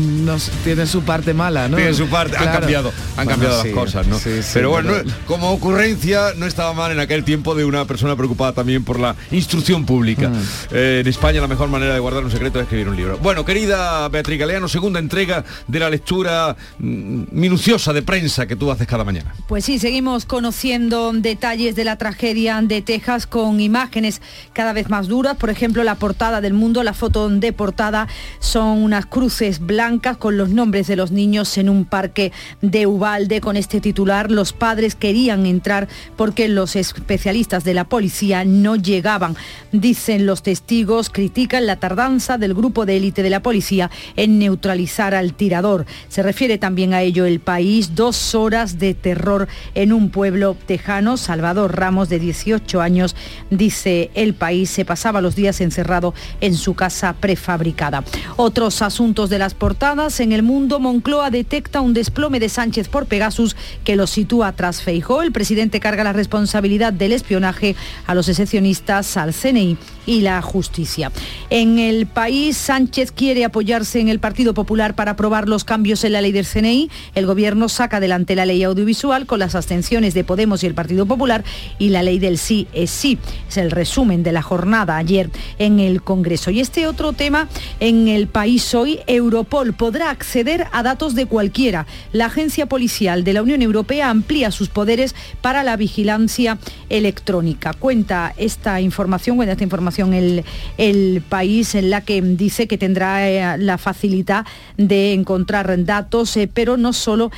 tiene 0.64 0.86
su 0.86 1.02
parte 1.02 1.34
mala, 1.34 1.68
¿no? 1.68 1.76
Tiene 1.76 1.94
su 1.94 2.06
parte, 2.08 2.36
han 2.36 2.52
cambiado, 2.52 2.92
han 3.16 3.26
cambiado 3.26 3.62
las 3.62 3.72
cosas, 3.72 4.06
¿no? 4.06 4.18
pero 4.52 4.70
bueno, 4.70 4.92
como 5.26 5.50
ocurrencia 5.52 6.32
no 6.36 6.46
estaba 6.46 6.72
mal 6.72 6.92
en 6.92 7.00
aquel 7.00 7.24
tiempo 7.24 7.54
de 7.54 7.64
una 7.64 7.84
persona 7.84 8.16
preocupada 8.16 8.52
también 8.52 8.84
por 8.84 8.98
la 8.98 9.14
instrucción 9.30 9.86
pública. 9.86 10.28
Mm. 10.28 10.42
Eh, 10.72 10.98
en 11.00 11.06
España 11.08 11.40
la 11.40 11.48
mejor 11.48 11.68
manera 11.68 11.94
de 11.94 12.00
guardar 12.00 12.24
un 12.24 12.30
secreto 12.30 12.58
es 12.58 12.64
escribir 12.64 12.88
un 12.88 12.96
libro. 12.96 13.18
Bueno, 13.18 13.44
querida 13.44 14.08
Beatriz 14.08 14.38
Galeano, 14.38 14.68
segunda 14.68 14.98
entrega 14.98 15.44
de 15.66 15.78
la 15.78 15.90
lectura 15.90 16.56
mm, 16.78 17.24
minuciosa 17.32 17.92
de 17.92 18.02
prensa 18.02 18.46
que 18.46 18.56
tú 18.56 18.70
haces 18.70 18.86
cada 18.86 19.04
mañana. 19.04 19.34
Pues 19.48 19.64
sí, 19.64 19.78
seguimos 19.78 20.24
conociendo 20.24 21.12
detalles 21.12 21.76
de 21.76 21.84
la 21.84 21.96
tragedia 21.96 22.60
de 22.62 22.82
Texas 22.82 23.26
con 23.26 23.60
imágenes 23.60 24.20
cada 24.52 24.72
vez 24.72 24.88
más 24.88 25.08
duras. 25.08 25.35
Por 25.36 25.50
ejemplo, 25.50 25.84
la 25.84 25.94
portada 25.94 26.40
del 26.40 26.52
mundo, 26.52 26.82
la 26.82 26.94
foto 26.94 27.28
de 27.28 27.52
portada 27.52 28.08
son 28.38 28.82
unas 28.82 29.06
cruces 29.06 29.60
blancas 29.60 30.16
con 30.16 30.36
los 30.36 30.48
nombres 30.48 30.86
de 30.86 30.96
los 30.96 31.10
niños 31.10 31.56
en 31.58 31.68
un 31.68 31.84
parque 31.84 32.32
de 32.62 32.86
Ubalde 32.86 33.40
con 33.40 33.56
este 33.56 33.80
titular. 33.80 34.30
Los 34.30 34.52
padres 34.52 34.94
querían 34.94 35.46
entrar 35.46 35.88
porque 36.16 36.48
los 36.48 36.76
especialistas 36.76 37.64
de 37.64 37.74
la 37.74 37.84
policía 37.84 38.44
no 38.44 38.76
llegaban. 38.76 39.36
Dicen 39.72 40.26
los 40.26 40.42
testigos, 40.42 41.10
critican 41.10 41.66
la 41.66 41.76
tardanza 41.76 42.38
del 42.38 42.54
grupo 42.54 42.86
de 42.86 42.96
élite 42.96 43.22
de 43.22 43.30
la 43.30 43.42
policía 43.42 43.90
en 44.16 44.38
neutralizar 44.38 45.14
al 45.14 45.34
tirador. 45.34 45.86
Se 46.08 46.22
refiere 46.22 46.58
también 46.58 46.94
a 46.94 47.02
ello 47.02 47.26
el 47.26 47.40
país, 47.40 47.94
dos 47.94 48.34
horas 48.34 48.78
de 48.78 48.94
terror 48.94 49.48
en 49.74 49.92
un 49.92 50.10
pueblo 50.10 50.56
tejano. 50.66 51.16
Salvador 51.16 51.76
Ramos, 51.76 52.08
de 52.08 52.18
18 52.18 52.80
años, 52.80 53.16
dice 53.50 54.10
el 54.14 54.34
país, 54.34 54.70
se 54.70 54.84
pasaba 54.84 55.20
los 55.26 55.34
días 55.34 55.60
encerrado 55.60 56.14
en 56.40 56.54
su 56.54 56.74
casa 56.74 57.14
prefabricada. 57.14 58.04
Otros 58.36 58.80
asuntos 58.80 59.28
de 59.28 59.40
las 59.40 59.54
portadas. 59.54 60.20
En 60.20 60.30
el 60.30 60.44
mundo, 60.44 60.78
Moncloa 60.78 61.30
detecta 61.30 61.80
un 61.80 61.94
desplome 61.94 62.38
de 62.38 62.48
Sánchez 62.48 62.88
por 62.88 63.06
Pegasus 63.06 63.56
que 63.82 63.96
lo 63.96 64.06
sitúa 64.06 64.52
tras 64.52 64.82
Feijó. 64.82 65.22
El 65.22 65.32
presidente 65.32 65.80
carga 65.80 66.04
la 66.04 66.12
responsabilidad 66.12 66.92
del 66.92 67.10
espionaje 67.10 67.74
a 68.06 68.14
los 68.14 68.28
excepcionistas, 68.28 69.16
al 69.16 69.34
CNI 69.34 69.76
y 70.06 70.20
la 70.20 70.40
justicia. 70.40 71.12
En 71.50 71.78
el 71.78 72.06
país, 72.06 72.56
Sánchez 72.56 73.12
quiere 73.12 73.44
apoyarse 73.44 74.00
en 74.00 74.08
el 74.08 74.20
Partido 74.20 74.54
Popular 74.54 74.94
para 74.94 75.12
aprobar 75.12 75.48
los 75.48 75.64
cambios 75.64 76.04
en 76.04 76.12
la 76.12 76.20
ley 76.20 76.32
del 76.32 76.46
CNI. 76.46 76.90
El 77.14 77.26
gobierno 77.26 77.68
saca 77.68 77.98
adelante 77.98 78.34
la 78.34 78.46
ley 78.46 78.62
audiovisual 78.62 79.26
con 79.26 79.38
las 79.38 79.54
abstenciones 79.54 80.14
de 80.14 80.24
Podemos 80.24 80.62
y 80.62 80.66
el 80.66 80.74
Partido 80.74 81.06
Popular 81.06 81.44
y 81.78 81.90
la 81.90 82.02
ley 82.02 82.18
del 82.18 82.38
sí 82.38 82.68
es 82.72 82.90
sí. 82.90 83.18
Es 83.48 83.56
el 83.56 83.70
resumen 83.70 84.22
de 84.22 84.32
la 84.32 84.42
jornada 84.42 84.96
ayer 84.96 85.30
en 85.58 85.80
el 85.80 86.02
Congreso. 86.02 86.50
Y 86.50 86.60
este 86.60 86.86
otro 86.86 87.12
tema 87.12 87.48
en 87.80 88.08
el 88.08 88.28
país 88.28 88.74
hoy, 88.74 89.00
Europol 89.06 89.74
podrá 89.74 90.10
acceder 90.10 90.66
a 90.72 90.82
datos 90.82 91.14
de 91.14 91.26
cualquiera. 91.26 91.86
La 92.12 92.26
agencia 92.26 92.66
policial 92.66 93.24
de 93.24 93.32
la 93.32 93.42
Unión 93.42 93.62
Europea 93.62 94.10
amplía 94.10 94.50
sus 94.50 94.68
poderes 94.68 95.14
para 95.40 95.62
la 95.62 95.76
vigilancia 95.76 96.58
electrónica. 96.88 97.72
Cuenta 97.72 98.34
esta 98.36 98.80
información, 98.80 99.36
cuenta 99.36 99.52
esta 99.52 99.64
información 99.64 99.95
el, 99.98 101.22
país 101.28 101.74
en 101.74 101.90
la 101.90 102.02
que 102.02 102.20
dice 102.22 102.66
que 102.66 102.78
tendrá 102.78 103.28
eh, 103.28 103.58
la 103.58 103.78
facilidad 103.78 104.46
de 104.76 105.12
encontrar 105.12 105.84
datos, 105.84 106.36
eh, 106.36 106.48
pero 106.52 106.76
no 106.76 106.92
solo 106.92 107.30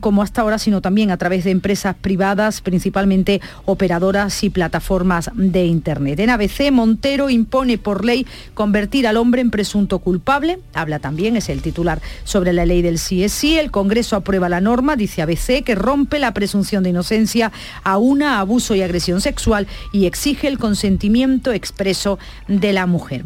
como 0.00 0.22
hasta 0.22 0.40
ahora, 0.40 0.58
sino 0.58 0.80
también 0.80 1.10
a 1.10 1.16
través 1.16 1.44
de 1.44 1.50
empresas 1.50 1.94
privadas, 2.00 2.60
principalmente 2.60 3.40
operadoras 3.64 4.42
y 4.42 4.50
plataformas 4.50 5.30
de 5.34 5.66
Internet. 5.66 6.20
En 6.20 6.30
ABC, 6.30 6.70
Montero 6.72 7.30
impone 7.30 7.78
por 7.78 8.04
ley 8.04 8.26
convertir 8.54 9.06
al 9.06 9.16
hombre 9.16 9.40
en 9.40 9.50
presunto 9.50 9.98
culpable. 9.98 10.58
Habla 10.74 10.98
también, 10.98 11.36
es 11.36 11.48
el 11.48 11.62
titular, 11.62 12.00
sobre 12.24 12.52
la 12.52 12.66
ley 12.66 12.82
del 12.82 12.98
sí 12.98 13.24
es 13.24 13.32
sí. 13.32 13.58
El 13.58 13.70
Congreso 13.70 14.16
aprueba 14.16 14.48
la 14.48 14.60
norma, 14.60 14.96
dice 14.96 15.22
ABC, 15.22 15.62
que 15.64 15.74
rompe 15.74 16.18
la 16.18 16.34
presunción 16.34 16.82
de 16.82 16.90
inocencia 16.90 17.52
a 17.84 17.98
una 17.98 18.40
abuso 18.40 18.74
y 18.74 18.82
agresión 18.82 19.20
sexual 19.20 19.66
y 19.92 20.06
exige 20.06 20.48
el 20.48 20.58
consentimiento 20.58 21.25
expreso 21.52 22.18
de 22.48 22.72
la 22.72 22.86
mujer 22.86 23.24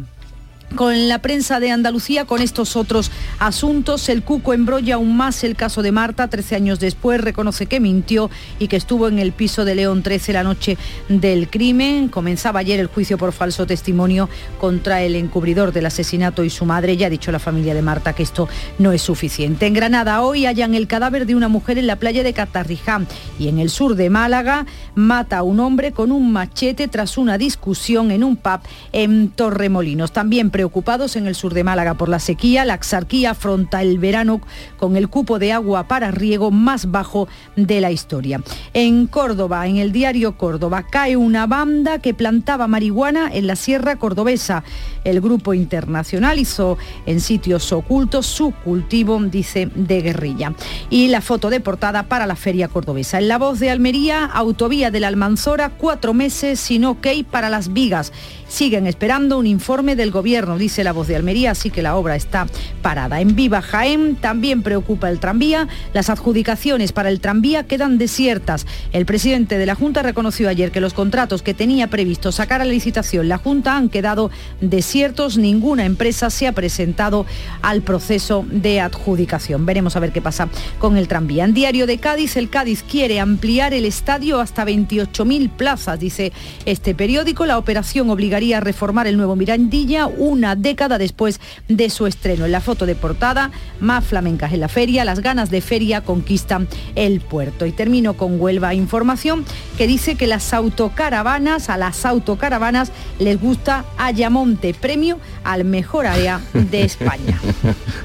con 0.75 1.07
la 1.07 1.19
prensa 1.19 1.59
de 1.59 1.71
Andalucía 1.71 2.25
con 2.25 2.41
estos 2.41 2.75
otros 2.75 3.11
asuntos. 3.39 4.09
El 4.09 4.23
Cuco 4.23 4.53
embrolla 4.53 4.95
aún 4.95 5.15
más 5.15 5.43
el 5.43 5.55
caso 5.55 5.81
de 5.81 5.91
Marta. 5.91 6.27
Trece 6.27 6.55
años 6.55 6.79
después 6.79 7.21
reconoce 7.21 7.65
que 7.65 7.79
mintió 7.79 8.29
y 8.59 8.67
que 8.67 8.77
estuvo 8.77 9.07
en 9.07 9.19
el 9.19 9.31
piso 9.31 9.65
de 9.65 9.75
León 9.75 10.03
13 10.03 10.33
la 10.33 10.43
noche 10.43 10.77
del 11.09 11.49
crimen. 11.49 12.07
Comenzaba 12.07 12.59
ayer 12.59 12.79
el 12.79 12.87
juicio 12.87 13.17
por 13.17 13.31
falso 13.33 13.65
testimonio 13.65 14.29
contra 14.59 15.01
el 15.01 15.15
encubridor 15.15 15.71
del 15.71 15.85
asesinato 15.85 16.43
y 16.43 16.49
su 16.49 16.65
madre. 16.65 16.97
Ya 16.97 17.07
ha 17.07 17.09
dicho 17.09 17.31
la 17.31 17.39
familia 17.39 17.73
de 17.73 17.81
Marta 17.81 18.13
que 18.13 18.23
esto 18.23 18.47
no 18.79 18.91
es 18.91 19.01
suficiente. 19.01 19.65
En 19.67 19.73
Granada 19.73 20.21
hoy 20.21 20.45
hallan 20.45 20.75
el 20.75 20.87
cadáver 20.87 21.25
de 21.25 21.35
una 21.35 21.47
mujer 21.47 21.77
en 21.77 21.87
la 21.87 21.97
playa 21.97 22.23
de 22.23 22.33
Catarriján 22.33 23.07
y 23.39 23.47
en 23.47 23.59
el 23.59 23.69
sur 23.69 23.95
de 23.95 24.09
Málaga 24.09 24.65
mata 24.95 25.39
a 25.39 25.43
un 25.43 25.59
hombre 25.59 25.91
con 25.91 26.11
un 26.11 26.31
machete 26.31 26.87
tras 26.87 27.17
una 27.17 27.37
discusión 27.37 28.11
en 28.11 28.23
un 28.23 28.37
pub 28.37 28.61
en 28.91 29.29
Torremolinos. 29.29 30.11
También 30.11 30.49
preocupados 30.61 31.15
en 31.15 31.25
el 31.25 31.33
sur 31.33 31.55
de 31.55 31.63
Málaga 31.63 31.95
por 31.95 32.07
la 32.07 32.19
sequía. 32.19 32.65
La 32.65 32.75
Axarquía 32.75 33.31
afronta 33.31 33.81
el 33.81 33.97
verano 33.97 34.41
con 34.77 34.95
el 34.95 35.09
cupo 35.09 35.39
de 35.39 35.51
agua 35.51 35.87
para 35.87 36.11
riego 36.11 36.51
más 36.51 36.91
bajo 36.91 37.27
de 37.55 37.81
la 37.81 37.89
historia. 37.89 38.43
En 38.75 39.07
Córdoba, 39.07 39.65
en 39.65 39.77
el 39.77 39.91
diario 39.91 40.37
Córdoba, 40.37 40.85
cae 40.87 41.17
una 41.17 41.47
banda 41.47 41.97
que 41.97 42.13
plantaba 42.13 42.67
marihuana 42.67 43.31
en 43.33 43.47
la 43.47 43.55
sierra 43.55 43.95
cordobesa. 43.95 44.63
El 45.03 45.19
grupo 45.19 45.55
internacional 45.55 46.37
hizo 46.37 46.77
en 47.07 47.21
sitios 47.21 47.73
ocultos 47.73 48.27
su 48.27 48.51
cultivo, 48.63 49.19
dice, 49.19 49.67
de 49.73 50.01
guerrilla. 50.03 50.53
Y 50.91 51.07
la 51.07 51.21
foto 51.21 51.49
de 51.49 51.59
portada 51.59 52.03
para 52.03 52.27
la 52.27 52.35
feria 52.35 52.67
cordobesa. 52.67 53.17
En 53.17 53.29
la 53.29 53.39
voz 53.39 53.59
de 53.59 53.71
Almería, 53.71 54.25
autovía 54.25 54.91
de 54.91 54.99
la 54.99 55.07
Almanzora, 55.07 55.69
cuatro 55.69 56.13
meses 56.13 56.59
sin 56.59 56.85
ok 56.85 57.07
para 57.31 57.49
las 57.49 57.73
vigas 57.73 58.13
siguen 58.51 58.85
esperando 58.85 59.37
un 59.37 59.47
informe 59.47 59.95
del 59.95 60.11
gobierno, 60.11 60.57
dice 60.57 60.83
la 60.83 60.91
voz 60.91 61.07
de 61.07 61.15
Almería, 61.15 61.51
así 61.51 61.69
que 61.69 61.81
la 61.81 61.95
obra 61.95 62.17
está 62.17 62.47
parada. 62.81 63.21
En 63.21 63.35
Viva 63.35 63.61
Jaén 63.61 64.17
también 64.17 64.61
preocupa 64.61 65.09
el 65.09 65.19
tranvía. 65.19 65.69
Las 65.93 66.09
adjudicaciones 66.09 66.91
para 66.91 67.09
el 67.09 67.21
tranvía 67.21 67.63
quedan 67.63 67.97
desiertas. 67.97 68.67
El 68.91 69.05
presidente 69.05 69.57
de 69.57 69.65
la 69.65 69.75
Junta 69.75 70.03
reconoció 70.03 70.49
ayer 70.49 70.71
que 70.71 70.81
los 70.81 70.93
contratos 70.93 71.41
que 71.41 71.53
tenía 71.53 71.87
previsto 71.87 72.31
sacar 72.33 72.61
a 72.61 72.65
la 72.65 72.71
licitación 72.71 73.29
la 73.29 73.37
Junta 73.37 73.77
han 73.77 73.87
quedado 73.87 74.31
desiertos. 74.59 75.37
Ninguna 75.37 75.85
empresa 75.85 76.29
se 76.29 76.47
ha 76.47 76.51
presentado 76.51 77.25
al 77.61 77.81
proceso 77.81 78.45
de 78.51 78.81
adjudicación. 78.81 79.65
Veremos 79.65 79.95
a 79.95 80.01
ver 80.01 80.11
qué 80.11 80.21
pasa 80.21 80.49
con 80.77 80.97
el 80.97 81.07
tranvía. 81.07 81.45
En 81.45 81.53
Diario 81.53 81.87
de 81.87 81.99
Cádiz, 81.99 82.35
el 82.35 82.49
Cádiz 82.49 82.83
quiere 82.83 83.21
ampliar 83.21 83.73
el 83.73 83.85
estadio 83.85 84.41
hasta 84.41 84.65
28.000 84.65 85.49
plazas, 85.51 85.99
dice 85.99 86.33
este 86.65 86.93
periódico. 86.93 87.45
La 87.45 87.57
operación 87.57 88.09
obligaría 88.09 88.40
a 88.41 88.59
reformar 88.59 89.07
el 89.07 89.17
nuevo 89.17 89.35
Mirandilla 89.35 90.07
una 90.07 90.55
década 90.55 90.97
después 90.97 91.39
de 91.67 91.89
su 91.89 92.07
estreno. 92.07 92.45
En 92.45 92.51
la 92.51 92.61
foto 92.61 92.85
de 92.85 92.95
portada, 92.95 93.51
más 93.79 94.03
flamencas 94.03 94.53
en 94.53 94.59
la 94.59 94.67
feria, 94.67 95.05
las 95.05 95.19
ganas 95.19 95.51
de 95.51 95.61
feria 95.61 96.01
conquistan 96.01 96.67
el 96.95 97.21
puerto. 97.21 97.65
Y 97.65 97.71
termino 97.71 98.13
con 98.13 98.39
Huelva 98.41 98.73
Información 98.73 99.45
que 99.77 99.87
dice 99.87 100.15
que 100.15 100.27
las 100.27 100.53
autocaravanas, 100.53 101.69
a 101.69 101.77
las 101.77 102.05
autocaravanas 102.05 102.91
les 103.19 103.39
gusta 103.39 103.85
Ayamonte, 103.97 104.73
premio 104.73 105.19
al 105.43 105.63
mejor 105.63 106.05
área 106.05 106.41
de 106.53 106.81
España. 106.83 107.39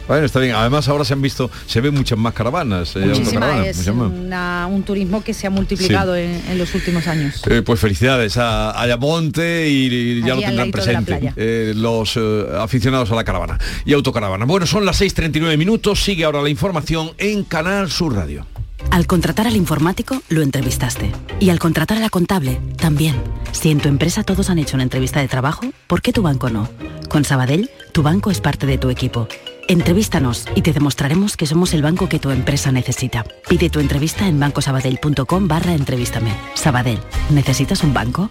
bueno, 0.07 0.26
está 0.26 0.41
bien. 0.41 0.55
Además 0.55 0.89
ahora 0.89 1.05
se 1.05 1.14
han 1.14 1.22
visto, 1.22 1.51
se 1.66 1.80
ven 1.80 1.95
muchas 1.95 2.18
más 2.18 2.34
caravanas. 2.34 2.95
Eh, 2.97 3.01
Muchísimas, 3.01 3.66
es 3.66 3.87
una, 3.87 4.68
un 4.70 4.82
turismo 4.82 5.22
que 5.24 5.34
se 5.34 5.47
ha 5.47 5.51
multiplicado 5.51 6.16
en, 6.16 6.43
en, 6.49 6.59
los 6.59 6.74
últimos 6.74 7.07
años. 7.07 7.43
Eh, 7.49 7.62
pues 7.62 7.80
felicidades 7.80 8.37
a 8.37 8.80
Ayamonte 8.80 9.68
y, 9.68 10.22
y 10.24 10.26
ya 10.27 10.35
lo 10.35 10.41
tendrán 10.41 10.70
presente 10.70 11.33
eh, 11.37 11.72
los 11.74 12.16
eh, 12.16 12.47
aficionados 12.59 13.11
a 13.11 13.14
la 13.14 13.24
caravana 13.24 13.59
y 13.85 13.93
autocaravana. 13.93 14.45
Bueno, 14.45 14.66
son 14.66 14.85
las 14.85 15.01
6.39 15.01 15.57
minutos, 15.57 16.03
sigue 16.03 16.24
ahora 16.24 16.43
la 16.43 16.51
información 16.51 17.11
en 17.18 17.45
Canal 17.45 17.91
Sur 17.91 18.14
Radio. 18.14 18.47
Al 18.91 19.07
contratar 19.07 19.47
al 19.47 19.57
informático, 19.57 20.22
lo 20.29 20.43
entrevistaste. 20.43 21.12
Y 21.41 21.51
al 21.51 21.59
contratar 21.59 21.99
a 21.99 22.01
la 22.01 22.11
contable, 22.11 22.61
también. 22.77 23.16
Si 23.53 23.70
en 23.70 23.79
tu 23.79 23.89
empresa 23.89 24.22
todos 24.22 24.51
han 24.51 24.59
hecho 24.59 24.77
una 24.77 24.85
entrevista 24.85 25.20
de 25.20 25.29
trabajo, 25.29 25.66
¿por 25.87 26.03
qué 26.03 26.12
tu 26.12 26.22
banco 26.22 26.51
no? 26.51 26.68
Con 27.09 27.24
Sabadell, 27.24 27.70
tu 27.93 28.03
banco 28.03 28.31
es 28.31 28.41
parte 28.41 28.66
de 28.66 28.79
tu 28.79 28.91
equipo. 28.91 29.29
Entrevístanos 29.68 30.47
y 30.55 30.62
te 30.62 30.72
demostraremos 30.72 31.37
que 31.37 31.47
somos 31.47 31.74
el 31.74 31.83
banco 31.83 32.09
que 32.09 32.20
tu 32.20 32.31
empresa 32.31 32.70
necesita. 32.70 33.24
Pide 33.49 33.68
tu 33.70 33.81
entrevista 33.81 34.29
en 34.29 34.39
bancosabadell.com 34.39 35.49
barra 35.49 35.74
entrevístame. 35.74 36.33
Sabadell, 36.55 37.01
¿necesitas 37.31 37.83
un 37.83 37.93
banco? 37.93 38.31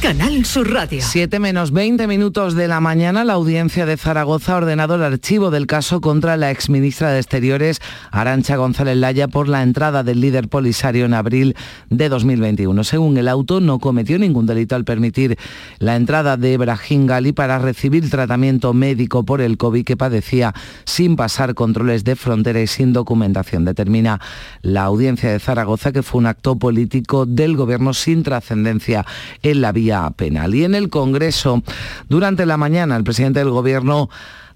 Canal 0.00 0.46
Sur 0.46 0.72
Radio. 0.72 1.02
7 1.02 1.38
menos 1.40 1.72
20 1.72 2.06
minutos 2.06 2.54
de 2.54 2.68
la 2.68 2.80
mañana, 2.80 3.22
la 3.22 3.34
audiencia 3.34 3.84
de 3.84 3.98
Zaragoza 3.98 4.54
ha 4.54 4.56
ordenado 4.56 4.94
el 4.94 5.02
archivo 5.02 5.50
del 5.50 5.66
caso 5.66 6.00
contra 6.00 6.38
la 6.38 6.50
exministra 6.50 7.10
de 7.10 7.18
Exteriores, 7.18 7.80
Arancha 8.10 8.56
González 8.56 8.96
Laya, 8.96 9.28
por 9.28 9.46
la 9.46 9.62
entrada 9.62 10.02
del 10.02 10.22
líder 10.22 10.48
polisario 10.48 11.04
en 11.04 11.12
abril 11.12 11.54
de 11.90 12.08
2021. 12.08 12.82
Según 12.82 13.18
el 13.18 13.28
auto, 13.28 13.60
no 13.60 13.78
cometió 13.78 14.18
ningún 14.18 14.46
delito 14.46 14.74
al 14.74 14.84
permitir 14.84 15.36
la 15.80 15.96
entrada 15.96 16.38
de 16.38 16.56
Brahim 16.56 17.06
Gali 17.06 17.32
para 17.32 17.58
recibir 17.58 18.08
tratamiento 18.08 18.72
médico 18.72 19.24
por 19.24 19.42
el 19.42 19.58
COVID 19.58 19.84
que 19.84 19.98
padecía 19.98 20.54
sin 20.86 21.14
pasar 21.14 21.52
controles 21.54 22.04
de 22.04 22.16
frontera 22.16 22.62
y 22.62 22.66
sin 22.66 22.94
documentación. 22.94 23.66
Determina 23.66 24.18
la 24.62 24.84
audiencia 24.84 25.30
de 25.30 25.40
Zaragoza 25.40 25.92
que 25.92 26.02
fue 26.02 26.20
un 26.20 26.26
acto 26.26 26.58
político 26.58 27.26
del 27.26 27.54
gobierno 27.54 27.92
sin 27.92 28.22
trascendencia 28.22 29.04
en 29.42 29.60
la 29.60 29.72
vía 29.72 29.89
penal. 30.16 30.54
Y 30.54 30.64
en 30.64 30.74
el 30.74 30.88
Congreso, 30.88 31.62
durante 32.08 32.46
la 32.46 32.56
mañana, 32.56 32.96
el 32.96 33.04
presidente 33.04 33.40
del 33.40 33.50
Gobierno 33.50 34.08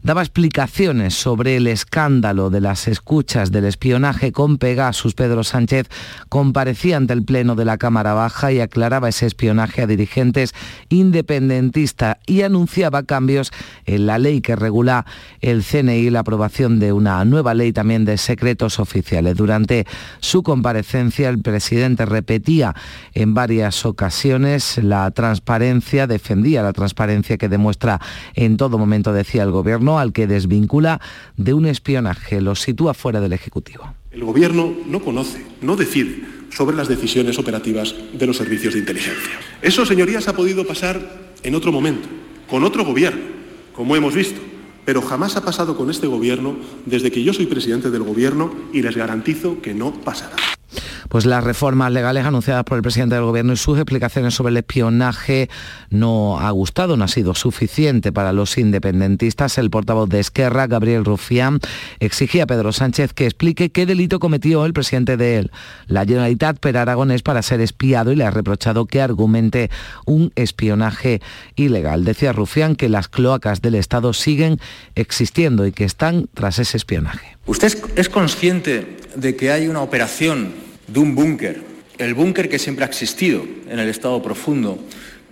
daba 0.05 0.21
explicaciones 0.21 1.15
sobre 1.15 1.57
el 1.57 1.67
escándalo 1.67 2.51
de 2.51 2.61
las 2.61 2.89
escuchas 2.89 3.51
del 3.51 3.65
espionaje 3.65 4.33
con 4.33 4.59
Pegasus. 4.59 5.15
Pedro 5.15 5.45
Sánchez 5.45 5.89
comparecía 6.29 6.99
ante 6.99 7.15
el 7.15 7.25
Pleno 7.25 7.55
de 7.55 7.65
la 7.65 7.79
Cámara 7.79 8.13
Baja 8.13 8.53
y 8.53 8.61
aclaraba 8.61 9.09
ese 9.09 9.25
espionaje 9.25 9.81
a 9.81 9.87
dirigentes 9.87 10.55
independentistas 10.91 12.19
y 12.27 12.43
anunciaba 12.43 13.05
cambios 13.05 13.51
en 13.87 14.05
la 14.05 14.19
ley 14.19 14.43
que 14.43 14.57
regula 14.57 15.07
el 15.41 15.65
CNI 15.65 16.11
la 16.11 16.21
aprobación 16.21 16.81
de 16.81 16.93
una 16.93 17.25
nueva 17.25 17.55
ley 17.55 17.73
también 17.73 18.05
de 18.05 18.19
secretos 18.19 18.79
oficiales. 18.79 19.37
Durante 19.39 19.87
su 20.21 20.43
comparecencia, 20.43 21.31
el 21.31 21.41
presidente 21.41 22.05
repetía 22.05 22.75
en 23.15 23.33
varias 23.33 23.87
ocasiones 23.87 24.77
la 24.77 25.11
transparencia, 25.13 26.07
defendía 26.07 26.63
la 26.63 26.75
transparencia 26.75 27.39
que 27.39 27.49
demuestra 27.49 28.03
en 28.35 28.59
todo 28.59 28.77
momento, 28.77 29.15
decía 29.15 29.45
el 29.45 29.51
Gobierno, 29.51 29.94
al 29.99 30.13
que 30.13 30.27
desvincula 30.27 31.01
de 31.37 31.55
un 31.55 31.67
espionaje, 31.67 32.41
lo 32.41 32.55
sitúa 32.55 32.95
fuera 32.95 33.21
del 33.21 33.33
Ejecutivo. 33.33 33.95
El 34.11 34.25
Gobierno 34.25 34.73
no 34.87 35.01
conoce, 35.01 35.45
no 35.61 35.77
decide 35.77 36.23
sobre 36.51 36.77
las 36.77 36.89
decisiones 36.89 37.39
operativas 37.39 37.95
de 38.13 38.27
los 38.27 38.37
servicios 38.37 38.75
de 38.75 38.81
inteligencia. 38.81 39.33
Eso, 39.61 39.85
señorías, 39.85 40.29
ha 40.29 40.37
podido 40.37 40.67
pasar 40.67 41.01
en 41.43 41.55
otro 41.55 41.73
momento, 41.73 42.09
con 42.49 42.63
otro 42.65 42.85
Gobierno, 42.85 43.23
como 43.75 43.97
hemos 43.97 44.15
visto, 44.15 44.41
pero 44.85 45.03
jamás 45.03 45.37
ha 45.37 45.45
pasado 45.45 45.77
con 45.77 45.91
este 45.91 46.07
Gobierno 46.07 46.57
desde 46.87 47.11
que 47.11 47.25
yo 47.25 47.33
soy 47.33 47.47
presidente 47.47 47.91
del 47.91 48.03
Gobierno 48.03 48.55
y 48.73 48.83
les 48.83 48.97
garantizo 48.97 49.61
que 49.61 49.75
no 49.75 49.93
pasará 49.93 50.37
pues 51.09 51.27
las 51.27 51.45
reformas 51.45 51.93
legales 51.93 52.25
anunciadas 52.25 52.65
por 52.65 52.77
el 52.77 52.83
presidente 52.83 53.15
del 53.15 53.25
gobierno 53.25 53.53
y 53.53 53.57
sus 53.57 53.79
explicaciones 53.79 54.35
sobre 54.35 54.51
el 54.51 54.57
espionaje 54.59 55.49
no 55.91 56.39
ha 56.41 56.51
gustado, 56.51 56.97
no 56.97 57.05
ha 57.05 57.09
sido 57.09 57.35
suficiente 57.35 58.13
para 58.13 58.33
los 58.33 58.59
independentistas. 58.59 59.59
El 59.59 59.71
portavoz 59.71 60.09
de 60.09 60.21
Esquerra, 60.21 60.67
Gabriel 60.67 61.05
Rufián, 61.05 61.61
exigía 62.01 62.45
a 62.45 62.47
Pedro 62.47 62.73
Sánchez 62.73 63.13
que 63.13 63.27
explique 63.27 63.71
qué 63.71 63.87
delito 63.87 64.19
cometió 64.19 64.65
el 64.65 64.73
presidente 64.73 65.17
de 65.17 65.39
él, 65.39 65.51
la 65.87 66.05
Generalitat 66.05 66.59
per 66.59 66.77
Aragonés, 66.77 67.23
para 67.23 67.43
ser 67.43 67.61
espiado 67.61 68.13
y 68.13 68.17
le 68.17 68.25
ha 68.25 68.31
reprochado 68.31 68.87
que 68.87 69.01
argumente 69.01 69.71
un 70.07 70.33
espionaje 70.37 71.21
ilegal. 71.57 72.05
Decía 72.05 72.33
Rufián 72.33 72.77
que 72.77 72.89
las 72.89 73.09
cloacas 73.09 73.63
del 73.63 73.75
Estado 73.75 74.13
siguen 74.13 74.59
existiendo 74.95 75.67
y 75.67 75.73
que 75.73 75.85
están 75.85 76.29
tras 76.35 76.59
ese 76.59 76.77
espionaje. 76.77 77.37
¿Usted 77.47 77.77
es 77.97 78.09
consciente 78.09 78.97
de 79.17 79.37
que 79.37 79.51
hay 79.51 79.69
una 79.69 79.83
operación 79.83 80.64
de 80.87 81.01
un 81.01 81.15
búnker, 81.15 81.63
el 81.99 82.15
búnker 82.15 82.49
que 82.49 82.59
siempre 82.59 82.85
ha 82.85 82.89
existido 82.89 83.45
en 83.69 83.79
el 83.79 83.89
Estado 83.89 84.23
profundo, 84.23 84.79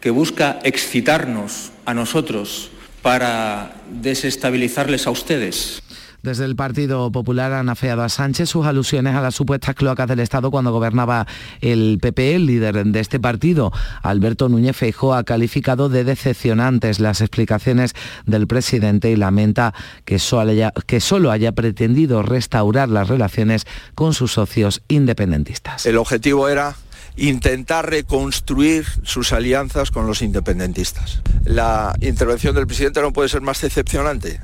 que 0.00 0.10
busca 0.10 0.58
excitarnos 0.64 1.72
a 1.84 1.94
nosotros 1.94 2.70
para 3.02 3.74
desestabilizarles 3.90 5.06
a 5.06 5.10
ustedes? 5.10 5.82
Desde 6.22 6.44
el 6.44 6.54
Partido 6.54 7.10
Popular 7.10 7.52
han 7.52 7.68
afeado 7.68 8.04
a 8.04 8.08
Sánchez 8.08 8.48
sus 8.48 8.64
alusiones 8.64 9.16
a 9.16 9.20
las 9.20 9.34
supuestas 9.34 9.74
cloacas 9.74 10.06
del 10.06 10.20
Estado 10.20 10.52
cuando 10.52 10.70
gobernaba 10.70 11.26
el 11.60 11.98
PP. 12.00 12.36
El 12.36 12.46
líder 12.46 12.84
de 12.84 13.00
este 13.00 13.18
partido, 13.18 13.72
Alberto 14.02 14.48
Núñez 14.48 14.76
Feijóo, 14.76 15.14
ha 15.14 15.24
calificado 15.24 15.88
de 15.88 16.04
decepcionantes 16.04 17.00
las 17.00 17.20
explicaciones 17.20 17.94
del 18.24 18.46
presidente 18.46 19.10
y 19.10 19.16
lamenta 19.16 19.74
que 20.04 20.20
haya, 20.38 20.72
que 20.86 21.00
solo 21.00 21.32
haya 21.32 21.50
pretendido 21.52 22.22
restaurar 22.22 22.88
las 22.88 23.08
relaciones 23.08 23.66
con 23.96 24.14
sus 24.14 24.32
socios 24.32 24.82
independentistas. 24.86 25.86
El 25.86 25.96
objetivo 25.96 26.48
era 26.48 26.76
intentar 27.16 27.90
reconstruir 27.90 28.86
sus 29.02 29.32
alianzas 29.32 29.90
con 29.90 30.06
los 30.06 30.22
independentistas. 30.22 31.20
La 31.44 31.94
intervención 32.00 32.54
del 32.54 32.68
presidente 32.68 33.02
no 33.02 33.12
puede 33.12 33.28
ser 33.28 33.40
más 33.40 33.60
decepcionante. 33.60 34.40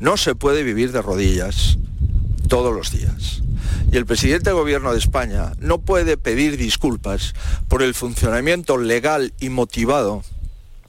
No 0.00 0.16
se 0.16 0.34
puede 0.34 0.62
vivir 0.62 0.92
de 0.92 1.02
rodillas 1.02 1.78
todos 2.48 2.74
los 2.74 2.90
días. 2.92 3.42
Y 3.90 3.96
el 3.96 4.06
presidente 4.06 4.50
del 4.50 4.58
Gobierno 4.58 4.92
de 4.92 4.98
España 4.98 5.52
no 5.60 5.78
puede 5.78 6.16
pedir 6.16 6.56
disculpas 6.56 7.34
por 7.68 7.82
el 7.82 7.94
funcionamiento 7.94 8.76
legal 8.76 9.32
y 9.40 9.48
motivado 9.48 10.22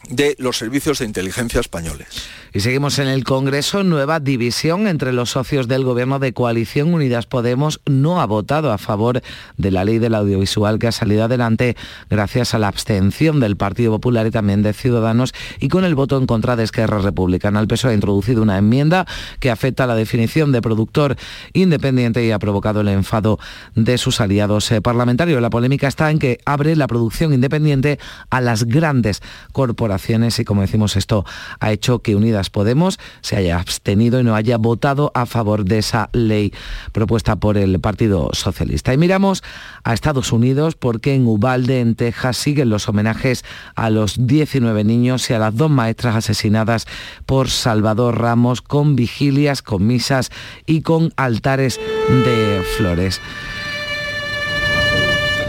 de 0.10 0.36
los 0.40 0.58
servicios 0.58 1.00
de 1.00 1.06
inteligencia 1.06 1.60
españoles. 1.60 2.08
Y 2.52 2.62
seguimos 2.62 2.98
en 2.98 3.08
el 3.08 3.24
Congreso, 3.26 3.84
nueva 3.84 4.20
división 4.20 4.88
entre 4.88 5.14
los 5.14 5.30
socios 5.30 5.68
del 5.68 5.84
Gobierno 5.84 6.18
de 6.18 6.34
Coalición 6.34 6.92
Unidas 6.96 7.28
Podemos 7.28 7.80
no 7.86 8.22
ha 8.22 8.26
votado 8.26 8.72
a 8.72 8.80
favor 8.80 9.22
de 9.58 9.70
la 9.70 9.86
ley 9.86 10.00
del 10.00 10.16
audiovisual 10.16 10.80
que 10.80 10.88
ha 10.88 10.92
salido 10.92 11.26
adelante 11.26 11.78
gracias 12.10 12.56
a 12.56 12.60
la 12.60 12.68
abstención 12.68 13.40
del 13.40 13.56
Partido 13.56 13.92
Popular 13.92 14.26
y 14.26 14.32
también 14.32 14.64
de 14.64 14.74
Ciudadanos 14.74 15.32
y 15.60 15.68
con 15.68 15.86
el 15.86 15.94
voto 15.94 16.18
en 16.18 16.26
contra 16.26 16.56
de 16.56 16.64
Esquerra 16.64 16.98
Republicana. 16.98 17.60
El 17.60 17.68
PSOE 17.68 17.92
ha 17.92 17.94
introducido 17.94 18.42
una 18.42 18.58
enmienda 18.58 19.06
que 19.40 19.52
afecta 19.52 19.84
a 19.84 19.88
la 19.88 19.96
definición 19.96 20.52
de 20.52 20.64
productor 20.64 21.18
independiente 21.54 22.26
y 22.26 22.32
ha 22.32 22.40
provocado 22.40 22.82
el 22.82 22.88
enfado 22.88 23.38
de 23.76 24.00
sus 24.00 24.22
aliados 24.22 24.72
eh, 24.72 24.82
parlamentarios. 24.82 25.40
La 25.40 25.52
polémica 25.52 25.88
está 25.88 26.10
en 26.10 26.18
que 26.18 26.40
abre 26.46 26.76
la 26.76 26.88
producción 26.88 27.32
independiente 27.32 28.00
a 28.32 28.42
las 28.42 28.64
grandes 28.64 29.22
corporaciones 29.52 30.40
y 30.40 30.46
como 30.46 30.62
decimos 30.62 30.96
esto 30.96 31.26
ha 31.60 31.72
hecho 31.72 32.00
que 32.00 32.16
Unidas 32.16 32.39
Podemos 32.48 33.00
se 33.22 33.36
haya 33.36 33.60
abstenido 33.60 34.20
y 34.20 34.24
no 34.24 34.36
haya 34.36 34.58
votado 34.58 35.12
a 35.14 35.26
favor 35.26 35.66
de 35.66 35.80
esa 35.80 36.10
ley 36.14 36.54
propuesta 36.94 37.36
por 37.36 37.58
el 37.58 37.80
Partido 37.80 38.30
Socialista. 38.34 38.94
Y 38.94 38.98
miramos 38.98 39.44
a 39.84 39.94
Estados 39.94 40.32
Unidos 40.32 40.76
porque 40.76 41.16
en 41.16 41.28
Ubalde, 41.28 41.82
en 41.82 41.96
Texas, 41.96 42.38
siguen 42.38 42.70
los 42.70 42.88
homenajes 42.88 43.44
a 43.76 43.90
los 43.90 44.28
19 44.28 44.84
niños 44.84 45.30
y 45.30 45.34
a 45.34 45.40
las 45.40 45.56
dos 45.56 45.70
maestras 45.70 46.16
asesinadas 46.16 46.86
por 47.26 47.50
Salvador 47.50 48.20
Ramos 48.20 48.62
con 48.62 48.96
vigilias, 48.96 49.62
con 49.62 49.86
misas 49.86 50.30
y 50.66 50.82
con 50.82 51.12
altares 51.18 51.80
de 52.10 52.64
flores. 52.78 53.20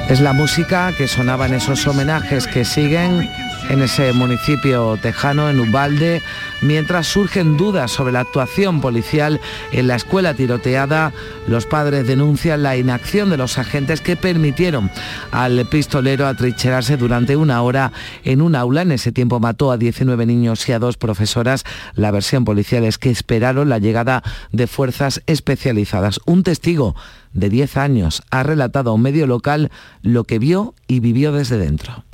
Es 0.08 0.20
la 0.20 0.32
música 0.32 0.92
que 0.96 1.06
sonaba 1.06 1.46
en 1.46 1.54
esos 1.54 1.86
homenajes 1.86 2.48
que 2.48 2.64
siguen 2.64 3.30
en 3.68 3.82
ese 3.82 4.12
municipio 4.12 4.98
tejano, 5.00 5.50
en 5.50 5.60
Ubalde, 5.60 6.22
mientras 6.62 7.06
surgen 7.06 7.56
dudas 7.56 7.90
sobre 7.90 8.12
la 8.12 8.20
actuación 8.20 8.80
policial 8.80 9.40
en 9.72 9.88
la 9.88 9.96
escuela 9.96 10.34
tiroteada. 10.34 11.12
Los 11.46 11.66
padres 11.66 12.06
denuncian 12.06 12.62
la 12.62 12.76
inacción 12.76 13.30
de 13.30 13.36
los 13.36 13.58
agentes 13.58 14.00
que 14.00 14.16
permitieron 14.16 14.90
al 15.30 15.66
pistolero 15.66 16.26
atrincherarse 16.26 16.96
durante 16.96 17.36
una 17.36 17.62
hora 17.62 17.92
en 18.24 18.42
un 18.42 18.54
aula. 18.54 18.82
En 18.82 18.92
ese 18.92 19.12
tiempo 19.12 19.40
mató 19.40 19.70
a 19.70 19.76
19 19.76 20.26
niños 20.26 20.68
y 20.68 20.72
a 20.72 20.78
dos 20.78 20.96
profesoras. 20.96 21.64
La 21.94 22.10
versión 22.10 22.44
policial 22.44 22.84
es 22.84 22.98
que 22.98 23.10
esperaron 23.10 23.68
la 23.68 23.78
llegada 23.78 24.22
de 24.52 24.66
fuerzas 24.66 25.22
especializadas. 25.26 26.20
Un 26.24 26.42
testigo 26.42 26.94
de 27.32 27.48
10 27.48 27.76
años 27.76 28.22
ha 28.30 28.42
relatado 28.42 28.90
a 28.90 28.94
un 28.94 29.02
medio 29.02 29.26
local 29.26 29.70
lo 30.02 30.24
que 30.24 30.38
vio 30.38 30.74
y 30.88 31.00
vivió 31.00 31.32
desde 31.32 31.58
dentro. 31.58 32.04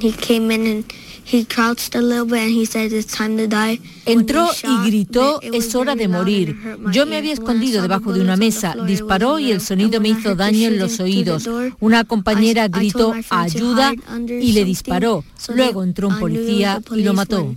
Entró 4.05 4.49
y 4.63 4.87
gritó, 4.87 5.41
es 5.43 5.75
hora 5.75 5.95
de 5.95 6.09
morir. 6.09 6.57
Yo 6.93 7.07
me 7.07 7.17
había 7.17 7.33
escondido 7.33 7.83
debajo 7.83 8.13
de 8.13 8.21
una 8.21 8.37
mesa, 8.37 8.75
disparó 8.87 9.39
y 9.39 9.51
el 9.51 9.61
sonido 9.61 10.01
me 10.01 10.11
hizo 10.11 10.35
daño 10.35 10.69
en 10.69 10.79
los 10.79 11.01
oídos. 11.01 11.49
Una 11.81 12.05
compañera 12.05 12.69
gritó, 12.69 13.15
ayuda, 13.31 13.93
y 14.29 14.53
le 14.53 14.65
disparó. 14.65 15.25
Luego 15.55 15.83
entró 15.83 16.09
un 16.09 16.19
policía 16.19 16.81
y 16.95 17.03
lo 17.03 17.15
mató. 17.15 17.55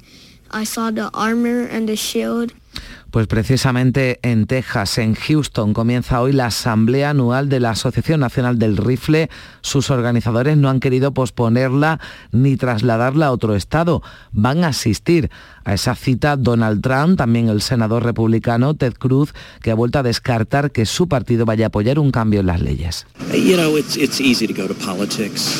Pues 3.11 3.25
precisamente 3.25 4.19
en 4.21 4.45
Texas, 4.45 4.99
en 4.99 5.15
Houston, 5.15 5.73
comienza 5.73 6.21
hoy 6.21 6.31
la 6.31 6.47
Asamblea 6.47 7.09
Anual 7.09 7.49
de 7.49 7.59
la 7.59 7.71
Asociación 7.71 8.19
Nacional 8.19 8.59
del 8.59 8.77
Rifle. 8.77 9.29
Sus 9.61 9.89
organizadores 9.89 10.57
no 10.57 10.69
han 10.69 10.79
querido 10.79 11.11
posponerla 11.11 11.99
ni 12.31 12.55
trasladarla 12.55 13.27
a 13.27 13.31
otro 13.31 13.55
estado. 13.55 14.03
Van 14.31 14.63
a 14.63 14.67
asistir 14.67 15.31
a 15.63 15.73
esa 15.73 15.95
cita 15.95 16.35
Donald 16.35 16.81
Trump, 16.81 17.17
también 17.17 17.49
el 17.49 17.61
senador 17.61 18.03
republicano 18.03 18.75
Ted 18.75 18.93
Cruz, 18.93 19.33
que 19.61 19.71
ha 19.71 19.75
vuelto 19.75 19.97
a 19.97 20.03
descartar 20.03 20.71
que 20.71 20.85
su 20.85 21.07
partido 21.07 21.45
vaya 21.45 21.65
a 21.65 21.69
apoyar 21.69 21.97
un 21.97 22.11
cambio 22.11 22.41
en 22.41 22.45
las 22.45 22.61
leyes. 22.61 23.07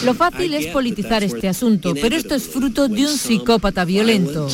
Lo 0.06 0.14
fácil 0.14 0.54
es 0.54 0.68
politizar 0.68 1.24
este 1.24 1.50
asunto, 1.50 1.94
pero 2.00 2.16
esto 2.16 2.36
es 2.36 2.48
fruto 2.48 2.88
de 2.88 3.08
un 3.08 3.18
psicópata 3.18 3.86
violento. 3.86 4.48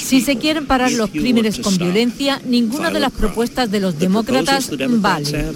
Si 0.00 0.20
se 0.20 0.36
quieren 0.36 0.66
parar 0.66 0.92
los 0.92 1.10
crímenes 1.10 1.58
con 1.58 1.76
violencia, 1.76 2.40
ninguna 2.44 2.90
de 2.90 3.00
las 3.00 3.12
propuestas 3.12 3.70
de 3.70 3.80
los 3.80 3.98
demócratas 3.98 4.70
vale. 5.00 5.52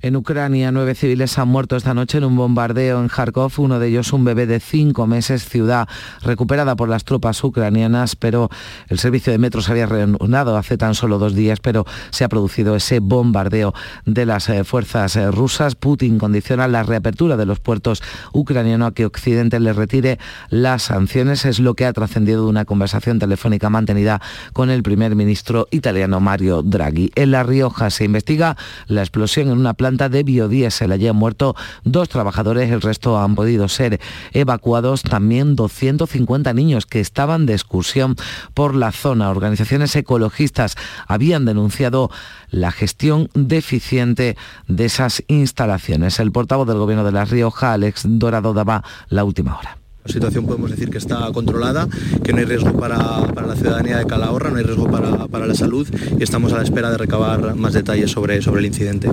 En 0.00 0.14
Ucrania, 0.14 0.70
nueve 0.70 0.94
civiles 0.94 1.38
han 1.38 1.48
muerto 1.48 1.76
esta 1.76 1.94
noche 1.94 2.18
en 2.18 2.24
un 2.24 2.36
bombardeo 2.36 3.00
en 3.00 3.08
Kharkov, 3.08 3.52
uno 3.58 3.78
de 3.78 3.88
ellos 3.88 4.12
un 4.12 4.24
bebé 4.24 4.46
de 4.46 4.60
cinco 4.60 5.06
meses, 5.06 5.48
ciudad 5.48 5.88
recuperada 6.22 6.76
por 6.76 6.88
las 6.88 7.04
tropas 7.04 7.42
ucranianas, 7.42 8.14
pero 8.14 8.48
el 8.88 8.98
servicio 8.98 9.32
de 9.32 9.38
metro 9.38 9.60
se 9.60 9.72
había 9.72 9.86
reanudado 9.86 10.56
hace 10.56 10.76
tan 10.76 10.94
solo 10.94 11.18
dos 11.18 11.34
días, 11.34 11.58
pero 11.60 11.84
se 12.10 12.24
ha 12.24 12.28
producido 12.28 12.76
ese 12.76 13.00
bombardeo 13.00 13.74
de 14.06 14.24
las 14.24 14.48
eh, 14.48 14.62
fuerzas 14.64 15.16
eh, 15.16 15.30
rusas. 15.30 15.74
Putin 15.74 16.18
condiciona 16.18 16.68
la 16.68 16.82
reapertura 16.84 17.36
de 17.36 17.46
los 17.46 17.58
puertos 17.58 18.02
ucranianos 18.32 18.88
a 18.88 18.94
que 18.94 19.06
Occidente 19.06 19.58
le 19.58 19.72
retire 19.72 20.18
las 20.50 20.84
sanciones. 20.84 21.44
Es 21.44 21.58
lo 21.58 21.74
que 21.74 21.86
ha 21.86 21.92
trascendido 21.92 22.44
de 22.44 22.50
una 22.50 22.64
conversación 22.64 23.18
telefónica 23.18 23.68
mantenida 23.70 24.20
con 24.52 24.70
el 24.70 24.82
primer 24.82 25.16
ministro 25.16 25.66
italiano 25.70 26.20
Mario 26.20 26.62
Draghi. 26.62 27.10
En 27.14 27.32
La 27.32 27.42
Rioja 27.42 27.90
se 27.90 28.04
investiga 28.04 28.56
la 28.86 29.00
explosión 29.00 29.48
en 29.48 29.58
una 29.58 29.74
planta 29.88 30.10
de 30.10 30.22
biodiesel. 30.22 30.92
Allí 30.92 31.08
han 31.08 31.16
muerto 31.16 31.56
dos 31.84 32.10
trabajadores, 32.10 32.70
el 32.70 32.82
resto 32.82 33.18
han 33.18 33.34
podido 33.34 33.68
ser 33.68 34.00
evacuados. 34.34 35.02
También 35.02 35.56
250 35.56 36.52
niños 36.52 36.84
que 36.84 37.00
estaban 37.00 37.46
de 37.46 37.54
excursión 37.54 38.16
por 38.52 38.74
la 38.74 38.92
zona. 38.92 39.30
Organizaciones 39.30 39.96
ecologistas 39.96 40.76
habían 41.06 41.46
denunciado 41.46 42.10
la 42.50 42.70
gestión 42.70 43.30
deficiente 43.32 44.36
de 44.66 44.84
esas 44.84 45.24
instalaciones. 45.26 46.20
El 46.20 46.32
portavoz 46.32 46.68
del 46.68 46.76
Gobierno 46.76 47.04
de 47.04 47.12
La 47.12 47.24
Rioja, 47.24 47.72
Alex 47.72 48.02
Dorado, 48.04 48.52
daba 48.52 48.84
la 49.08 49.24
última 49.24 49.56
hora. 49.56 49.78
La 50.04 50.12
situación 50.12 50.44
podemos 50.44 50.70
decir 50.70 50.90
que 50.90 50.98
está 50.98 51.30
controlada, 51.32 51.88
que 52.22 52.32
no 52.34 52.38
hay 52.38 52.44
riesgo 52.44 52.74
para, 52.78 52.96
la 52.98 53.56
ciudadanía 53.56 53.96
de 53.98 54.06
Calahorra, 54.06 54.50
no 54.50 54.56
hay 54.56 54.64
riesgo 54.64 54.90
para, 54.90 55.26
para, 55.28 55.46
la 55.46 55.54
salud 55.54 55.88
y 56.18 56.22
estamos 56.22 56.52
a 56.52 56.56
la 56.56 56.62
espera 56.62 56.90
de 56.90 56.98
recabar 56.98 57.54
más 57.56 57.72
detalles 57.72 58.10
sobre, 58.10 58.42
sobre 58.42 58.60
el 58.60 58.66
incidente 58.66 59.10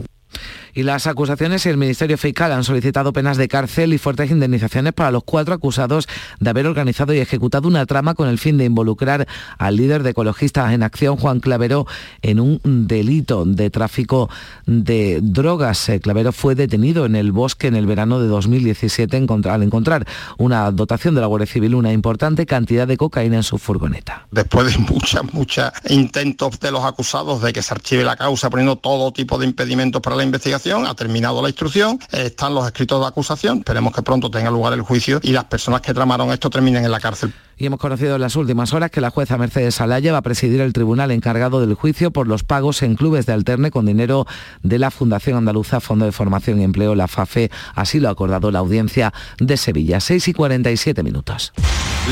y 0.76 0.84
las 0.84 1.08
acusaciones 1.08 1.66
y 1.66 1.70
el 1.70 1.78
Ministerio 1.78 2.18
Fiscal 2.18 2.52
han 2.52 2.64
solicitado 2.64 3.14
penas 3.14 3.38
de 3.38 3.48
cárcel 3.48 3.94
y 3.94 3.98
fuertes 3.98 4.30
indemnizaciones 4.30 4.94
para 4.94 5.10
los 5.10 5.24
cuatro 5.24 5.56
acusados 5.56 6.08
de 6.40 6.50
haber 6.50 6.68
organizado 6.68 7.14
y 7.14 7.20
ejecutado 7.20 7.68
una 7.68 7.86
trama 7.86 8.14
con 8.14 8.28
el 8.28 8.38
fin 8.38 8.58
de 8.58 8.66
involucrar 8.66 9.28
al 9.58 9.76
líder 9.78 10.04
de 10.04 10.12
ecologistas 10.12 10.74
en 10.74 10.84
acción, 10.84 11.16
Juan 11.18 11.40
Clavero, 11.40 11.88
en 12.22 12.40
un 12.40 12.60
delito 12.64 13.46
de 13.46 13.70
tráfico 13.70 14.30
de 14.66 15.20
drogas. 15.24 15.90
Eh, 15.90 16.00
Clavero 16.00 16.32
fue 16.32 16.56
detenido 16.56 17.06
en 17.06 17.16
el 17.16 17.32
bosque 17.32 17.68
en 17.68 17.76
el 17.76 17.86
verano 17.86 18.20
de 18.20 18.28
2017 18.28 19.16
al 19.50 19.64
encontrar 19.64 20.06
una 20.38 20.70
dotación 20.72 21.16
de 21.16 21.22
la 21.22 21.28
Guardia 21.28 21.48
Civil, 21.48 21.76
una 21.76 21.94
importante 21.94 22.46
cantidad 22.46 22.88
de 22.88 22.98
cocaína 22.98 23.38
en 23.38 23.44
su 23.44 23.58
furgoneta. 23.58 24.28
Después 24.32 24.74
de 24.74 24.78
muchas, 24.80 25.34
muchas 25.34 25.72
intentos 25.90 26.60
de 26.60 26.72
los 26.72 26.84
acusados 26.84 27.42
de 27.42 27.54
que 27.54 27.62
se 27.62 27.74
archive 27.74 28.04
la 28.04 28.18
causa 28.18 28.50
poniendo 28.50 28.76
todo 28.76 29.12
tipo 29.14 29.38
de 29.38 29.46
impedimentos 29.46 30.02
para 30.02 30.16
la 30.16 30.24
investigación, 30.24 30.65
ha 30.74 30.96
terminado 30.96 31.42
la 31.42 31.50
instrucción, 31.50 32.00
están 32.12 32.56
los 32.56 32.66
escritos 32.66 33.00
de 33.00 33.08
acusación, 33.08 33.60
esperemos 33.60 33.94
que 33.94 34.02
pronto 34.02 34.32
tenga 34.32 34.50
lugar 34.50 34.74
el 34.74 34.82
juicio 34.82 35.20
y 35.22 35.32
las 35.32 35.46
personas 35.46 35.82
que 35.82 35.94
tramaron 35.94 36.32
esto 36.32 36.50
terminen 36.50 36.84
en 36.84 36.92
la 36.92 37.00
cárcel. 37.00 37.34
Y 37.58 37.68
hemos 37.68 37.80
conocido 37.80 38.16
en 38.16 38.22
las 38.22 38.36
últimas 38.36 38.74
horas 38.74 38.92
que 38.92 39.00
la 39.00 39.12
jueza 39.12 39.38
Mercedes 39.38 39.80
Alaya 39.80 40.12
va 40.12 40.18
a 40.18 40.24
presidir 40.24 40.60
el 40.62 40.74
tribunal 40.74 41.12
encargado 41.12 41.62
del 41.62 41.76
juicio 41.76 42.12
por 42.12 42.28
los 42.28 42.44
pagos 42.44 42.82
en 42.82 42.96
clubes 42.96 43.26
de 43.26 43.34
alterne 43.34 43.72
con 43.72 43.86
dinero 43.86 44.26
de 44.64 44.80
la 44.80 44.92
Fundación 44.92 45.38
Andaluza 45.38 45.80
Fondo 45.80 46.06
de 46.06 46.12
Formación 46.12 46.60
y 46.60 46.64
Empleo, 46.64 46.96
la 46.96 47.08
FAFE. 47.08 47.52
Así 47.76 48.00
lo 48.00 48.10
ha 48.10 48.12
acordado 48.12 48.52
la 48.52 48.60
audiencia 48.60 49.14
de 49.40 49.56
Sevilla. 49.56 50.00
6 50.00 50.28
y 50.28 50.34
47 50.34 51.04
minutos. 51.04 51.54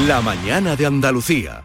La 0.08 0.22
mañana 0.22 0.76
de 0.76 0.86
Andalucía. 0.86 1.64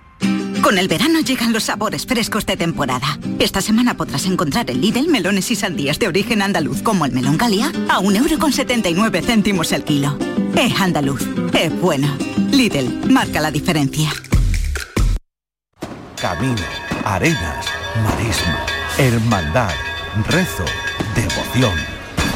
Con 0.68 0.76
el 0.76 0.86
verano 0.86 1.20
llegan 1.20 1.54
los 1.54 1.64
sabores 1.64 2.04
frescos 2.04 2.44
de 2.44 2.54
temporada. 2.54 3.18
Esta 3.38 3.62
semana 3.62 3.96
podrás 3.96 4.26
encontrar 4.26 4.70
en 4.70 4.82
Lidl 4.82 5.08
melones 5.08 5.50
y 5.50 5.56
sandías 5.56 5.98
de 5.98 6.08
origen 6.08 6.42
andaluz 6.42 6.82
como 6.82 7.06
el 7.06 7.12
melón 7.12 7.38
Galia 7.38 7.72
a 7.88 8.00
1,79€ 8.00 9.24
céntimos 9.24 9.72
el 9.72 9.82
kilo. 9.82 10.18
Es 10.54 10.78
andaluz, 10.78 11.22
es 11.54 11.80
bueno. 11.80 12.14
Lidl, 12.52 13.10
marca 13.10 13.40
la 13.40 13.50
diferencia. 13.50 14.10
Camino, 16.20 16.60
arenas, 17.02 17.66
marisma, 18.04 18.66
hermandad, 18.98 19.72
rezo, 20.28 20.66
devoción, 21.14 21.78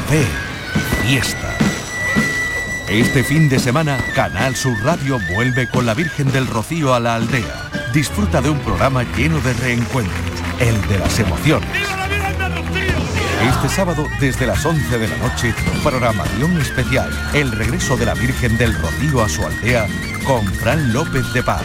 fe, 0.09 0.25
fiesta. 1.03 1.55
Este 2.89 3.23
fin 3.23 3.47
de 3.47 3.59
semana, 3.59 4.03
Canal 4.15 4.55
Sur 4.55 4.75
Radio 4.83 5.19
vuelve 5.35 5.69
con 5.69 5.85
la 5.85 5.93
Virgen 5.93 6.31
del 6.31 6.47
Rocío 6.47 6.95
a 6.95 6.99
la 6.99 7.13
aldea. 7.13 7.82
Disfruta 7.93 8.41
de 8.41 8.49
un 8.49 8.57
programa 8.57 9.03
lleno 9.15 9.39
de 9.41 9.53
reencuentros, 9.53 10.19
el 10.59 10.81
de 10.87 10.97
las 10.97 11.19
emociones. 11.19 11.69
Este 13.47 13.69
sábado, 13.69 14.07
desde 14.19 14.47
las 14.47 14.65
11 14.65 14.97
de 14.97 15.07
la 15.07 15.17
noche, 15.17 15.53
programación 15.83 16.59
especial, 16.59 17.11
el 17.35 17.51
regreso 17.51 17.95
de 17.95 18.07
la 18.07 18.15
Virgen 18.15 18.57
del 18.57 18.73
Rocío 18.81 19.21
a 19.21 19.29
su 19.29 19.45
aldea 19.45 19.85
con 20.25 20.43
Fran 20.45 20.91
López 20.91 21.31
de 21.33 21.43
Paz. 21.43 21.61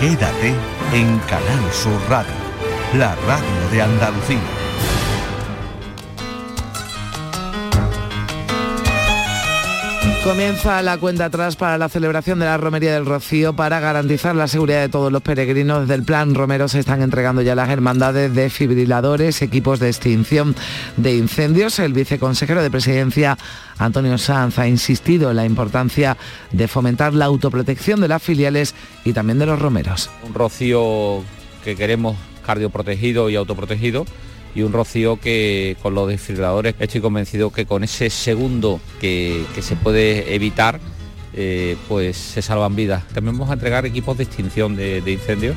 Quédate 0.00 0.52
en 0.92 1.18
Canal 1.20 1.72
Sur 1.72 2.00
Radio, 2.08 2.32
la 2.94 3.14
radio 3.14 3.68
de 3.70 3.82
Andalucía. 3.82 4.59
Comienza 10.24 10.82
la 10.82 10.98
cuenta 10.98 11.24
atrás 11.24 11.56
para 11.56 11.78
la 11.78 11.88
celebración 11.88 12.38
de 12.38 12.44
la 12.44 12.58
Romería 12.58 12.92
del 12.92 13.06
Rocío 13.06 13.54
para 13.56 13.80
garantizar 13.80 14.36
la 14.36 14.48
seguridad 14.48 14.82
de 14.82 14.90
todos 14.90 15.10
los 15.10 15.22
peregrinos. 15.22 15.80
Desde 15.80 15.94
el 15.94 16.02
Plan 16.04 16.34
Romero 16.34 16.68
se 16.68 16.78
están 16.78 17.00
entregando 17.00 17.40
ya 17.40 17.54
las 17.54 17.70
hermandades 17.70 18.34
de 18.34 18.50
fibriladores, 18.50 19.40
equipos 19.40 19.80
de 19.80 19.88
extinción 19.88 20.54
de 20.98 21.16
incendios. 21.16 21.78
El 21.78 21.94
viceconsejero 21.94 22.62
de 22.62 22.70
Presidencia, 22.70 23.38
Antonio 23.78 24.18
Sanz, 24.18 24.58
ha 24.58 24.68
insistido 24.68 25.30
en 25.30 25.36
la 25.36 25.46
importancia 25.46 26.18
de 26.52 26.68
fomentar 26.68 27.14
la 27.14 27.24
autoprotección 27.24 28.02
de 28.02 28.08
las 28.08 28.22
filiales 28.22 28.74
y 29.06 29.14
también 29.14 29.38
de 29.38 29.46
los 29.46 29.58
romeros. 29.58 30.10
Un 30.22 30.34
rocío 30.34 31.24
que 31.64 31.76
queremos 31.76 32.18
cardioprotegido 32.44 33.30
y 33.30 33.36
autoprotegido 33.36 34.04
y 34.54 34.62
un 34.62 34.72
rocío 34.72 35.18
que 35.20 35.76
con 35.82 35.94
los 35.94 36.08
desfibriladores 36.08 36.74
estoy 36.78 37.00
convencido 37.00 37.50
que 37.50 37.66
con 37.66 37.84
ese 37.84 38.10
segundo 38.10 38.80
que, 39.00 39.44
que 39.54 39.62
se 39.62 39.76
puede 39.76 40.34
evitar 40.34 40.80
eh, 41.32 41.76
pues 41.88 42.16
se 42.16 42.42
salvan 42.42 42.74
vidas. 42.74 43.06
También 43.08 43.36
vamos 43.38 43.50
a 43.50 43.54
entregar 43.54 43.86
equipos 43.86 44.16
de 44.16 44.24
extinción 44.24 44.76
de, 44.76 45.00
de 45.00 45.12
incendios 45.12 45.56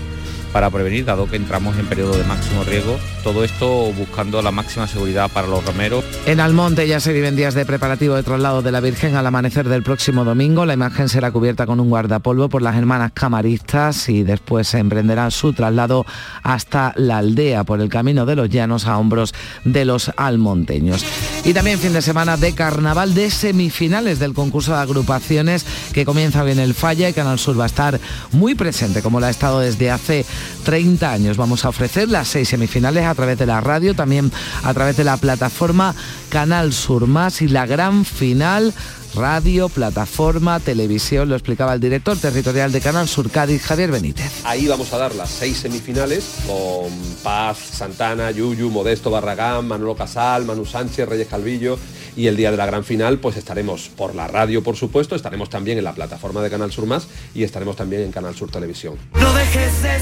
para 0.53 0.69
prevenir, 0.69 1.03
dado 1.03 1.27
que 1.27 1.35
entramos 1.35 1.75
en 1.77 1.87
periodo 1.87 2.15
de 2.15 2.23
máximo 2.23 2.63
riesgo. 2.63 2.99
Todo 3.23 3.43
esto 3.43 3.91
buscando 3.97 4.41
la 4.41 4.51
máxima 4.51 4.87
seguridad 4.87 5.29
para 5.31 5.47
los 5.47 5.65
romeros. 5.65 6.05
En 6.27 6.39
Almonte 6.39 6.87
ya 6.87 6.99
se 6.99 7.11
viven 7.11 7.35
días 7.35 7.55
de 7.55 7.65
preparativo 7.65 8.15
de 8.15 8.23
traslado 8.23 8.61
de 8.61 8.71
la 8.71 8.79
Virgen 8.79 9.15
al 9.15 9.25
amanecer 9.25 9.67
del 9.67 9.81
próximo 9.81 10.23
domingo. 10.23 10.65
La 10.65 10.75
imagen 10.75 11.09
será 11.09 11.31
cubierta 11.31 11.65
con 11.65 11.79
un 11.79 11.89
guardapolvo 11.89 12.49
por 12.49 12.61
las 12.61 12.75
hermanas 12.75 13.11
camaristas 13.13 14.07
y 14.09 14.23
después 14.23 14.67
se 14.67 14.77
emprenderá 14.77 15.31
su 15.31 15.53
traslado 15.53 16.05
hasta 16.43 16.93
la 16.97 17.17
aldea 17.17 17.63
por 17.63 17.81
el 17.81 17.89
camino 17.89 18.25
de 18.25 18.35
los 18.35 18.49
llanos 18.49 18.85
a 18.85 18.97
hombros 18.99 19.33
de 19.65 19.85
los 19.85 20.11
almonteños. 20.15 21.03
Y 21.43 21.53
también 21.53 21.79
fin 21.79 21.93
de 21.93 22.01
semana 22.01 22.37
de 22.37 22.53
carnaval 22.53 23.15
de 23.15 23.31
semifinales 23.31 24.19
del 24.19 24.33
concurso 24.33 24.73
de 24.73 24.81
agrupaciones 24.81 25.65
que 25.93 26.05
comienza 26.05 26.43
bien 26.43 26.59
el 26.59 26.75
falla 26.75 27.09
y 27.09 27.13
Canal 27.13 27.39
Sur 27.39 27.59
va 27.59 27.63
a 27.63 27.67
estar 27.67 27.99
muy 28.31 28.53
presente 28.53 29.01
como 29.01 29.19
lo 29.19 29.25
ha 29.25 29.29
estado 29.29 29.59
desde 29.59 29.91
hace 29.91 30.25
30 30.63 31.11
años. 31.11 31.37
Vamos 31.37 31.65
a 31.65 31.69
ofrecer 31.69 32.09
las 32.09 32.27
seis 32.27 32.49
semifinales 32.49 33.05
a 33.05 33.15
través 33.15 33.37
de 33.37 33.45
la 33.45 33.61
radio, 33.61 33.95
también 33.95 34.31
a 34.63 34.73
través 34.73 34.97
de 34.97 35.03
la 35.03 35.17
plataforma 35.17 35.95
Canal 36.29 36.73
Sur 36.73 37.07
Más 37.07 37.41
y 37.41 37.47
la 37.47 37.65
gran 37.65 38.05
final 38.05 38.73
radio, 39.15 39.69
plataforma, 39.69 40.59
televisión, 40.59 41.29
lo 41.29 41.35
explicaba 41.35 41.73
el 41.73 41.79
director 41.79 42.17
territorial 42.17 42.71
de 42.71 42.81
Canal 42.81 43.07
Sur 43.07 43.29
Cádiz, 43.29 43.63
Javier 43.63 43.91
Benítez. 43.91 44.41
Ahí 44.43 44.67
vamos 44.67 44.91
a 44.93 44.97
dar 44.97 45.15
las 45.15 45.29
seis 45.29 45.57
semifinales 45.57 46.25
con 46.47 46.91
Paz, 47.23 47.57
Santana, 47.57 48.31
Yuyu, 48.31 48.69
Modesto, 48.69 49.11
Barragán, 49.11 49.67
Manolo 49.67 49.95
Casal, 49.95 50.45
Manu 50.45 50.65
Sánchez, 50.65 51.07
Reyes 51.07 51.27
Calvillo 51.27 51.77
y 52.15 52.27
el 52.27 52.35
día 52.35 52.51
de 52.51 52.57
la 52.57 52.65
gran 52.65 52.83
final 52.83 53.19
pues 53.19 53.37
estaremos 53.37 53.89
por 53.89 54.15
la 54.15 54.27
radio 54.27 54.63
por 54.63 54.75
supuesto, 54.75 55.15
estaremos 55.15 55.49
también 55.49 55.77
en 55.77 55.83
la 55.83 55.93
plataforma 55.93 56.41
de 56.41 56.49
Canal 56.49 56.71
Sur 56.71 56.85
Más 56.85 57.07
y 57.33 57.43
estaremos 57.43 57.75
también 57.75 58.03
en 58.03 58.11
Canal 58.11 58.35
Sur 58.35 58.51
Televisión. 58.51 58.95
No 59.13 59.33
dejes 59.33 59.81
de 59.81 59.99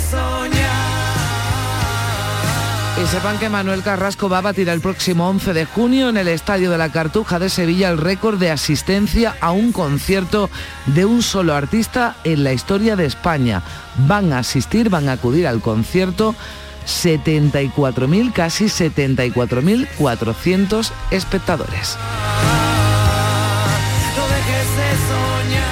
y 3.02 3.08
sepan 3.08 3.39
que 3.39 3.49
Manuel 3.49 3.84
Carrasco 3.84 4.30
va 4.30 4.39
a 4.39 4.41
batir 4.41 4.68
el 4.70 4.80
próximo 4.80 5.28
11 5.30 5.54
de 5.54 5.66
junio 5.66 6.10
en 6.10 6.18
el 6.18 6.28
Estadio 6.28 6.70
de 6.70 6.78
la 6.78 6.91
Cartuja 6.91 7.39
de 7.39 7.49
Sevilla 7.49 7.89
el 7.89 7.97
récord 7.97 8.38
de 8.38 8.52
asistencia 8.52 9.36
a 9.39 9.49
un 9.52 9.72
concierto 9.72 10.52
de 10.88 11.06
un 11.06 11.24
solo 11.24 11.56
artista 11.56 12.18
en 12.24 12.43
la 12.43 12.54
historia 12.54 12.95
de 12.95 13.06
España. 13.06 13.64
Van 14.08 14.34
a 14.34 14.39
asistir, 14.39 14.89
van 14.89 15.10
a 15.10 15.14
acudir 15.14 15.47
al 15.47 15.62
concierto 15.62 16.36
74.000, 16.86 18.34
casi 18.34 18.66
74.400 18.66 20.91
espectadores. 21.12 21.97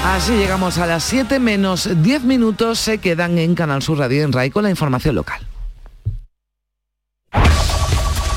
Así 0.05 0.31
llegamos 0.31 0.77
a 0.77 0.85
las 0.85 1.03
7 1.03 1.39
menos 1.39 1.89
10 2.01 2.23
minutos, 2.23 2.79
se 2.79 2.99
quedan 2.99 3.37
en 3.37 3.55
Canal 3.55 3.81
Sur 3.81 3.99
Radio 3.99 4.23
en 4.23 4.31
RAI 4.31 4.51
con 4.51 4.63
la 4.63 4.69
información 4.69 5.15
local. 5.15 5.48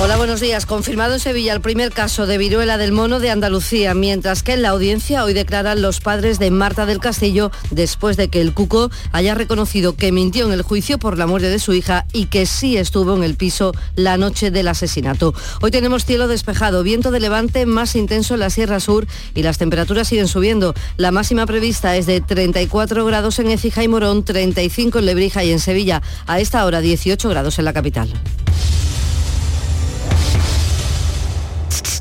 Hola, 0.00 0.16
buenos 0.16 0.40
días. 0.40 0.66
Confirmado 0.66 1.14
en 1.14 1.20
Sevilla 1.20 1.52
el 1.52 1.60
primer 1.60 1.92
caso 1.92 2.26
de 2.26 2.38
viruela 2.38 2.76
del 2.76 2.90
mono 2.92 3.20
de 3.20 3.30
Andalucía, 3.30 3.94
mientras 3.94 4.42
que 4.42 4.54
en 4.54 4.62
la 4.62 4.70
audiencia 4.70 5.22
hoy 5.22 5.32
declaran 5.32 5.80
los 5.80 6.00
padres 6.00 6.40
de 6.40 6.50
Marta 6.50 6.86
del 6.86 6.98
Castillo 6.98 7.52
después 7.70 8.16
de 8.16 8.28
que 8.28 8.40
el 8.40 8.52
Cuco 8.52 8.90
haya 9.12 9.34
reconocido 9.34 9.94
que 9.94 10.10
mintió 10.10 10.46
en 10.46 10.52
el 10.52 10.62
juicio 10.62 10.98
por 10.98 11.18
la 11.18 11.26
muerte 11.26 11.50
de 11.50 11.58
su 11.60 11.72
hija 11.72 12.06
y 12.12 12.26
que 12.26 12.46
sí 12.46 12.78
estuvo 12.78 13.14
en 13.14 13.22
el 13.22 13.36
piso 13.36 13.74
la 13.94 14.16
noche 14.16 14.50
del 14.50 14.68
asesinato. 14.68 15.34
Hoy 15.60 15.70
tenemos 15.70 16.04
cielo 16.04 16.26
despejado, 16.26 16.82
viento 16.82 17.10
de 17.10 17.20
levante 17.20 17.66
más 17.66 17.94
intenso 17.94 18.34
en 18.34 18.40
la 18.40 18.50
Sierra 18.50 18.80
Sur 18.80 19.06
y 19.34 19.42
las 19.42 19.58
temperaturas 19.58 20.08
siguen 20.08 20.26
subiendo. 20.26 20.74
La 20.96 21.12
máxima 21.12 21.46
prevista 21.46 21.96
es 21.96 22.06
de 22.06 22.20
34 22.20 23.04
grados 23.04 23.38
en 23.38 23.50
Écija 23.50 23.84
y 23.84 23.88
Morón, 23.88 24.24
35 24.24 24.98
en 24.98 25.06
Lebrija 25.06 25.44
y 25.44 25.52
en 25.52 25.60
Sevilla. 25.60 26.02
A 26.26 26.40
esta 26.40 26.64
hora 26.64 26.80
18 26.80 27.28
grados 27.28 27.58
en 27.58 27.66
la 27.66 27.72
capital. 27.72 28.12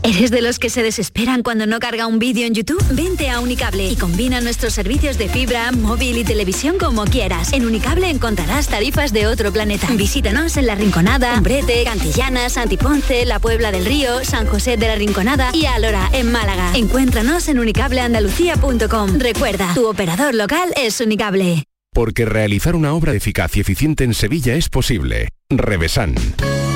¿Eres 0.04 0.32
de 0.32 0.41
los 0.41 0.58
que 0.58 0.72
se 0.72 0.82
desesperan 0.82 1.43
cuando 1.43 1.68
no 1.68 1.80
carga 1.80 2.08
un 2.08 2.18
vídeo 2.18 2.47
en 2.47 2.56
YouTube? 2.56 2.84
Vente 2.91 3.30
a 3.30 3.39
Unicable 3.39 3.88
y 3.88 3.95
combina 3.95 4.41
nuestros 4.41 4.74
servicios 4.74 5.20
de 5.20 5.30
fibra, 5.30 5.72
móvil 5.72 6.18
y 6.18 6.24
televisión 6.24 6.78
como 6.80 7.04
quieras. 7.06 7.54
En 7.54 7.66
Unicable 7.68 8.10
encontrarás 8.10 8.68
tarifas 8.68 9.14
de 9.14 9.28
otro 9.28 9.52
planeta. 9.52 9.88
Visítanos 9.91 10.58
en 10.58 10.66
La 10.66 10.74
Rinconada, 10.74 11.36
Umbrete, 11.38 11.84
Cantillana, 11.84 12.49
Santiponce, 12.49 13.26
La 13.26 13.38
Puebla 13.39 13.72
del 13.72 13.86
Río, 13.86 14.26
San 14.26 14.47
José 14.47 14.76
de 14.76 14.88
la 14.88 14.95
Rinconada 14.95 15.52
y 15.54 15.66
Alora, 15.66 16.10
en 16.14 16.32
Málaga. 16.32 16.72
Encuéntranos 16.74 17.47
en 17.47 17.60
unicableandalucía.com. 17.60 19.20
Recuerda, 19.20 19.72
tu 19.76 19.88
operador 19.88 20.34
local 20.34 20.74
es 20.78 20.99
Unicable. 20.99 21.64
Porque 21.93 22.26
realizar 22.26 22.76
una 22.76 22.93
obra 22.93 23.14
eficaz 23.14 23.56
y 23.58 23.60
eficiente 23.60 24.04
en 24.04 24.16
Sevilla 24.16 24.56
es 24.56 24.70
posible. 24.70 25.30
Revesan. 25.49 26.16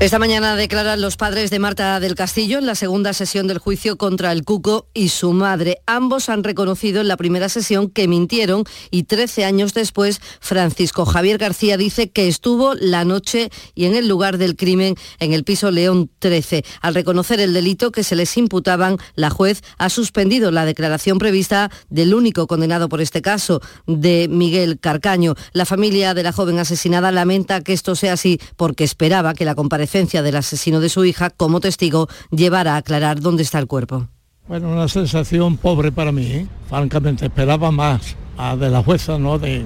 Esta 0.00 0.20
mañana 0.20 0.54
declaran 0.54 1.00
los 1.00 1.16
padres 1.16 1.50
de 1.50 1.58
Marta 1.58 1.98
del 1.98 2.14
Castillo 2.14 2.58
en 2.58 2.66
la 2.66 2.76
segunda 2.76 3.12
sesión 3.12 3.48
del 3.48 3.58
juicio 3.58 3.98
contra 3.98 4.30
el 4.30 4.44
Cuco 4.44 4.86
y 4.94 5.08
su 5.08 5.32
madre. 5.32 5.78
Ambos 5.86 6.28
han 6.28 6.44
reconocido 6.44 7.00
en 7.00 7.08
la 7.08 7.16
primera 7.16 7.48
sesión 7.48 7.90
que 7.90 8.06
mintieron 8.06 8.62
y 8.92 9.02
13 9.02 9.44
años 9.44 9.74
después 9.74 10.20
Francisco 10.38 11.04
Javier 11.04 11.38
García 11.38 11.76
dice 11.76 12.10
que 12.10 12.28
estuvo 12.28 12.76
la 12.76 13.04
noche 13.04 13.50
y 13.74 13.86
en 13.86 13.96
el 13.96 14.06
lugar 14.06 14.38
del 14.38 14.54
crimen 14.54 14.94
en 15.18 15.32
el 15.32 15.42
piso 15.42 15.72
León 15.72 16.08
13. 16.20 16.64
Al 16.80 16.94
reconocer 16.94 17.40
el 17.40 17.52
delito 17.52 17.90
que 17.90 18.04
se 18.04 18.14
les 18.14 18.36
imputaban, 18.36 18.98
la 19.16 19.30
juez 19.30 19.64
ha 19.78 19.90
suspendido 19.90 20.52
la 20.52 20.64
declaración 20.64 21.18
prevista 21.18 21.72
del 21.90 22.14
único 22.14 22.46
condenado 22.46 22.88
por 22.88 23.00
este 23.00 23.20
caso, 23.20 23.60
de 23.88 24.28
Miguel 24.30 24.78
Carcaño. 24.78 25.34
La 25.52 25.66
familia 25.66 26.14
de 26.14 26.22
la 26.22 26.30
joven 26.30 26.60
asesinada 26.60 27.10
lamenta 27.10 27.62
que 27.62 27.72
esto 27.72 27.96
sea 27.96 28.12
así 28.12 28.40
porque 28.54 28.84
esperaba 28.84 29.34
que 29.34 29.44
la 29.44 29.56
comparecencia 29.56 29.87
del 29.88 30.36
asesino 30.36 30.80
de 30.80 30.88
su 30.88 31.04
hija 31.04 31.30
como 31.30 31.60
testigo 31.60 32.08
llevara 32.30 32.74
a 32.74 32.78
aclarar 32.78 33.20
dónde 33.20 33.42
está 33.42 33.58
el 33.58 33.66
cuerpo. 33.66 34.08
Bueno, 34.46 34.70
una 34.70 34.88
sensación 34.88 35.56
pobre 35.56 35.92
para 35.92 36.12
mí, 36.12 36.26
¿eh? 36.26 36.46
francamente, 36.68 37.26
esperaba 37.26 37.70
más 37.70 38.16
de 38.58 38.70
la 38.70 38.82
jueza, 38.82 39.18
¿no? 39.18 39.38
De 39.38 39.64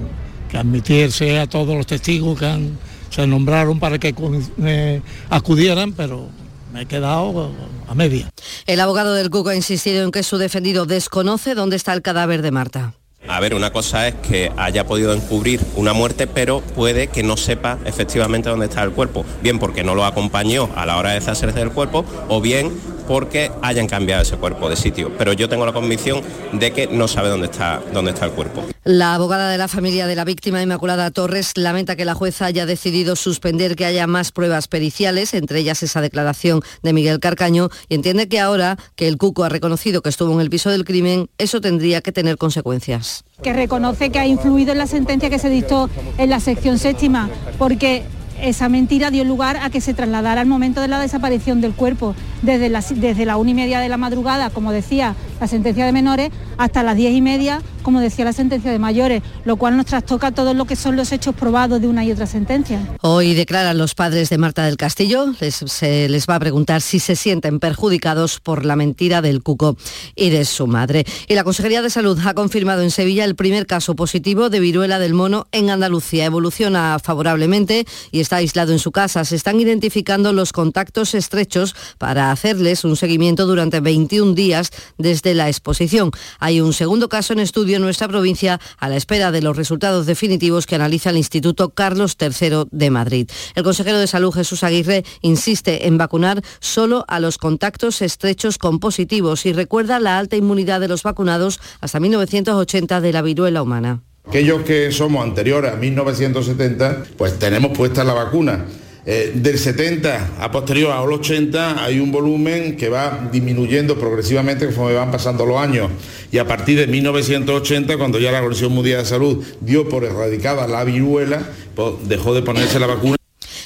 que 0.49 0.57
admitiese 0.57 1.39
a 1.39 1.47
todos 1.47 1.75
los 1.75 1.85
testigos 1.85 2.39
que 2.39 2.69
se 3.09 3.27
nombraron 3.27 3.79
para 3.79 3.99
que 3.99 4.15
eh, 4.63 5.01
acudieran, 5.29 5.93
pero 5.93 6.29
me 6.73 6.81
he 6.81 6.85
quedado 6.85 7.51
a 7.87 7.93
media. 7.93 8.29
El 8.65 8.79
abogado 8.79 9.13
del 9.13 9.29
Cuco 9.29 9.49
ha 9.49 9.55
insistido 9.55 10.03
en 10.03 10.11
que 10.11 10.23
su 10.23 10.37
defendido 10.37 10.85
desconoce 10.85 11.53
dónde 11.53 11.75
está 11.75 11.93
el 11.93 12.01
cadáver 12.01 12.41
de 12.41 12.51
Marta. 12.51 12.93
A 13.27 13.39
ver, 13.39 13.55
una 13.55 13.71
cosa 13.71 14.07
es 14.07 14.15
que 14.15 14.51
haya 14.57 14.85
podido 14.85 15.13
encubrir 15.13 15.61
una 15.75 15.93
muerte, 15.93 16.27
pero 16.27 16.59
puede 16.59 17.07
que 17.07 17.23
no 17.23 17.37
sepa 17.37 17.77
efectivamente 17.85 18.49
dónde 18.49 18.65
está 18.65 18.83
el 18.83 18.91
cuerpo, 18.91 19.25
bien 19.41 19.59
porque 19.59 19.83
no 19.83 19.95
lo 19.95 20.03
acompañó 20.03 20.69
a 20.75 20.85
la 20.85 20.97
hora 20.97 21.09
de 21.11 21.19
deshacerse 21.19 21.57
del 21.57 21.71
cuerpo, 21.71 22.03
o 22.27 22.41
bien 22.41 22.71
porque 23.07 23.51
hayan 23.61 23.87
cambiado 23.87 24.21
ese 24.21 24.37
cuerpo 24.37 24.69
de 24.69 24.75
sitio. 24.75 25.11
Pero 25.17 25.33
yo 25.33 25.49
tengo 25.49 25.65
la 25.65 25.73
convicción 25.73 26.21
de 26.51 26.71
que 26.71 26.87
no 26.87 27.07
sabe 27.07 27.29
dónde 27.29 27.47
está, 27.47 27.81
dónde 27.93 28.11
está 28.11 28.25
el 28.25 28.31
cuerpo. 28.31 28.63
La 28.83 29.13
abogada 29.13 29.49
de 29.49 29.57
la 29.57 29.67
familia 29.67 30.07
de 30.07 30.15
la 30.15 30.25
víctima, 30.25 30.61
Inmaculada 30.61 31.09
Torres, 31.11 31.53
lamenta 31.55 31.95
que 31.95 32.05
la 32.05 32.15
jueza 32.15 32.45
haya 32.45 32.65
decidido 32.65 33.15
suspender 33.15 33.75
que 33.75 33.85
haya 33.85 34.07
más 34.07 34.31
pruebas 34.31 34.67
periciales, 34.67 35.33
entre 35.33 35.59
ellas 35.59 35.83
esa 35.83 36.01
declaración 36.01 36.61
de 36.81 36.93
Miguel 36.93 37.19
Carcaño, 37.19 37.69
y 37.87 37.95
entiende 37.95 38.27
que 38.27 38.39
ahora 38.39 38.77
que 38.95 39.07
el 39.07 39.17
Cuco 39.17 39.43
ha 39.43 39.49
reconocido 39.49 40.01
que 40.01 40.09
estuvo 40.09 40.33
en 40.33 40.41
el 40.41 40.49
piso 40.49 40.69
del 40.69 40.83
crimen, 40.83 41.29
eso 41.37 41.61
tendría 41.61 42.01
que 42.01 42.11
tener 42.11 42.37
consecuencias. 42.37 43.23
Que 43.41 43.53
reconoce 43.53 44.09
que 44.09 44.19
ha 44.19 44.27
influido 44.27 44.73
en 44.73 44.77
la 44.77 44.87
sentencia 44.87 45.29
que 45.29 45.39
se 45.39 45.49
dictó 45.49 45.89
en 46.17 46.29
la 46.29 46.39
sección 46.39 46.77
séptima, 46.77 47.29
porque 47.57 48.03
esa 48.41 48.67
mentira 48.67 49.11
dio 49.11 49.23
lugar 49.23 49.57
a 49.57 49.69
que 49.69 49.79
se 49.79 49.93
trasladara 49.93 50.41
al 50.41 50.47
momento 50.47 50.81
de 50.81 50.89
la 50.89 50.99
desaparición 50.99 51.61
del 51.61 51.73
cuerpo, 51.73 52.15
desde 52.43 52.69
desde 52.95 53.25
la 53.25 53.37
una 53.37 53.49
y 53.49 53.53
media 53.53 53.79
de 53.79 53.89
la 53.89 53.97
madrugada, 53.97 54.49
como 54.51 54.71
decía 54.71 55.15
la 55.39 55.47
sentencia 55.47 55.85
de 55.85 55.91
menores, 55.91 56.29
hasta 56.57 56.83
las 56.83 56.95
diez 56.95 57.13
y 57.13 57.21
media, 57.21 57.61
como 57.81 57.99
decía 57.99 58.25
la 58.25 58.33
sentencia 58.33 58.71
de 58.71 58.79
mayores, 58.79 59.23
lo 59.43 59.57
cual 59.57 59.75
nos 59.75 59.87
trastoca 59.87 60.31
todo 60.31 60.53
lo 60.53 60.65
que 60.65 60.75
son 60.75 60.95
los 60.95 61.11
hechos 61.11 61.35
probados 61.35 61.81
de 61.81 61.87
una 61.87 62.05
y 62.05 62.11
otra 62.11 62.27
sentencia. 62.27 62.79
Hoy 63.01 63.33
declaran 63.33 63.77
los 63.77 63.95
padres 63.95 64.29
de 64.29 64.37
Marta 64.37 64.65
del 64.65 64.77
Castillo, 64.77 65.33
se 65.39 66.09
les 66.09 66.27
va 66.27 66.35
a 66.35 66.39
preguntar 66.39 66.81
si 66.81 66.99
se 66.99 67.15
sienten 67.15 67.59
perjudicados 67.59 68.39
por 68.39 68.65
la 68.65 68.75
mentira 68.75 69.21
del 69.21 69.41
cuco 69.41 69.77
y 70.15 70.29
de 70.29 70.45
su 70.45 70.67
madre. 70.67 71.05
Y 71.27 71.35
la 71.35 71.43
Consejería 71.43 71.81
de 71.81 71.89
Salud 71.89 72.19
ha 72.25 72.33
confirmado 72.33 72.81
en 72.81 72.91
Sevilla 72.91 73.25
el 73.25 73.35
primer 73.35 73.65
caso 73.65 73.95
positivo 73.95 74.49
de 74.49 74.59
viruela 74.59 74.99
del 74.99 75.13
mono 75.13 75.47
en 75.51 75.69
Andalucía. 75.69 76.25
Evoluciona 76.25 76.99
favorablemente 76.99 77.85
y 78.11 78.19
está 78.19 78.37
aislado 78.37 78.71
en 78.71 78.79
su 78.79 78.91
casa. 78.91 79.25
Se 79.25 79.35
están 79.35 79.59
identificando 79.59 80.33
los 80.33 80.53
contactos 80.53 81.13
estrechos 81.13 81.75
para 81.97 82.32
hacerles 82.33 82.83
un 82.83 82.95
seguimiento 82.95 83.45
durante 83.45 83.79
21 83.79 84.33
días 84.33 84.71
desde 84.97 85.33
la 85.33 85.47
exposición. 85.47 86.11
Hay 86.39 86.61
un 86.61 86.73
segundo 86.73 87.09
caso 87.09 87.33
en 87.33 87.39
estudio 87.39 87.77
en 87.77 87.81
nuestra 87.81 88.07
provincia 88.07 88.59
a 88.77 88.89
la 88.89 88.97
espera 88.97 89.31
de 89.31 89.41
los 89.41 89.55
resultados 89.55 90.05
definitivos 90.05 90.65
que 90.65 90.75
analiza 90.75 91.09
el 91.09 91.17
Instituto 91.17 91.69
Carlos 91.69 92.17
III 92.19 92.65
de 92.71 92.89
Madrid. 92.89 93.29
El 93.55 93.63
consejero 93.63 93.99
de 93.99 94.07
Salud 94.07 94.33
Jesús 94.33 94.63
Aguirre 94.63 95.03
insiste 95.21 95.87
en 95.87 95.97
vacunar 95.97 96.41
solo 96.59 97.05
a 97.07 97.19
los 97.19 97.37
contactos 97.37 98.01
estrechos 98.01 98.57
con 98.57 98.79
positivos 98.79 99.45
y 99.45 99.53
recuerda 99.53 99.99
la 99.99 100.17
alta 100.17 100.35
inmunidad 100.35 100.79
de 100.79 100.87
los 100.87 101.03
vacunados 101.03 101.59
hasta 101.81 101.99
1980 101.99 103.01
de 103.01 103.13
la 103.13 103.21
viruela 103.21 103.61
humana. 103.61 104.01
Aquellos 104.27 104.63
que 104.63 104.91
somos 104.91 105.23
anteriores 105.23 105.73
a 105.73 105.75
1970, 105.75 107.03
pues 107.17 107.37
tenemos 107.39 107.77
puesta 107.77 108.03
la 108.03 108.13
vacuna. 108.13 108.65
Eh, 109.05 109.33
del 109.35 109.59
70 109.59 110.35
a 110.39 110.49
posterior 110.49 110.93
al 110.93 111.11
80 111.11 111.83
hay 111.83 111.99
un 111.99 112.09
volumen 112.09 112.77
que 112.77 112.87
va 112.87 113.27
disminuyendo 113.33 113.99
progresivamente 113.99 114.65
conforme 114.65 114.93
van 114.93 115.11
pasando 115.11 115.45
los 115.45 115.57
años 115.57 115.91
y 116.31 116.37
a 116.37 116.47
partir 116.47 116.79
de 116.79 116.87
1980 116.87 117.97
cuando 117.97 118.17
ya 118.17 118.31
la 118.31 118.37
Organización 118.37 118.71
Mundial 118.71 118.99
de 118.99 119.05
Salud 119.05 119.43
dio 119.59 119.89
por 119.89 120.05
erradicada 120.05 120.69
la 120.69 120.85
viruela 120.85 121.41
pues 121.75 121.95
dejó 122.07 122.33
de 122.33 122.43
ponerse 122.43 122.79
la 122.79 122.87
vacuna 122.87 123.17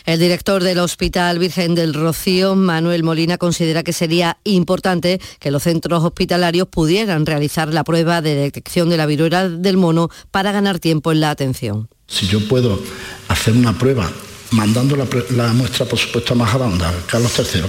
el 0.08 0.20
director 0.20 0.64
del 0.64 0.80
Hospital 0.80 1.38
Virgen 1.38 1.76
del 1.76 1.94
Rocío, 1.94 2.56
Manuel 2.56 3.04
Molina, 3.04 3.38
considera 3.38 3.84
que 3.84 3.92
sería 3.92 4.38
importante 4.46 5.20
que 5.38 5.52
los 5.52 5.64
centros 5.64 6.02
hospitalarios 6.02 6.70
pudieran 6.70 7.26
realizar 7.26 7.74
la 7.74 7.84
prueba 7.84 8.22
de 8.22 8.34
detección 8.34 8.90
de 8.90 8.96
la 8.96 9.06
viruela 9.06 9.50
del 9.50 9.76
mono 9.76 10.10
para 10.32 10.54
ganar 10.54 10.80
tiempo 10.80 11.12
en 11.12 11.20
la 11.20 11.30
atención. 11.30 11.90
Si 12.08 12.26
yo 12.26 12.40
puedo 12.48 12.82
hacer 13.28 13.54
una 13.54 13.78
prueba 13.78 14.10
mandando 14.52 14.96
la, 14.96 15.54
muestra, 15.54 15.86
por 15.86 16.00
supuesto, 16.00 16.34
a 16.34 16.38
Majadahonda, 16.38 16.94
Carlos 17.08 17.32
III, 17.38 17.64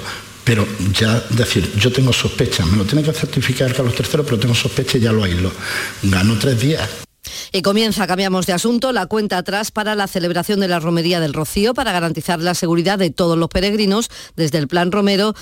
pero 0.45 0.67
ya 0.93 1.21
decir, 1.31 1.71
yo 1.77 1.93
tengo 1.93 2.13
sospecha, 2.13 2.65
me 2.65 2.77
lo 2.77 2.85
tiene 2.85 3.03
que 3.03 3.13
certificar 3.13 3.75
Carlos 3.75 3.95
III, 3.99 4.23
pero 4.25 4.39
tengo 4.39 4.55
sospecha 4.55 4.99
y 4.99 5.03
ya 5.03 5.13
lo 5.13 5.25
aíslo. 5.25 5.53
Gano 6.03 6.39
tres 6.39 6.61
días. 6.61 7.08
Y 7.53 7.63
comienza, 7.63 8.07
cambiamos 8.07 8.47
de 8.47 8.53
asunto, 8.53 8.93
la 8.93 9.07
cuenta 9.07 9.39
atrás 9.39 9.71
para 9.71 9.95
la 9.95 10.07
celebración 10.07 10.61
de 10.61 10.69
la 10.69 10.81
Romería 10.81 11.21
del 11.21 11.35
Rocío 11.35 11.75
para 11.75 11.93
garantizar 11.93 12.41
la 12.41 12.55
seguridad 12.55 12.99
de 12.99 13.11
todos 13.11 13.39
los 13.39 13.49
peregrinos. 13.49 14.11
Desde 14.37 14.59
el 14.59 14.69
Plan 14.69 14.93
Romero 14.93 15.35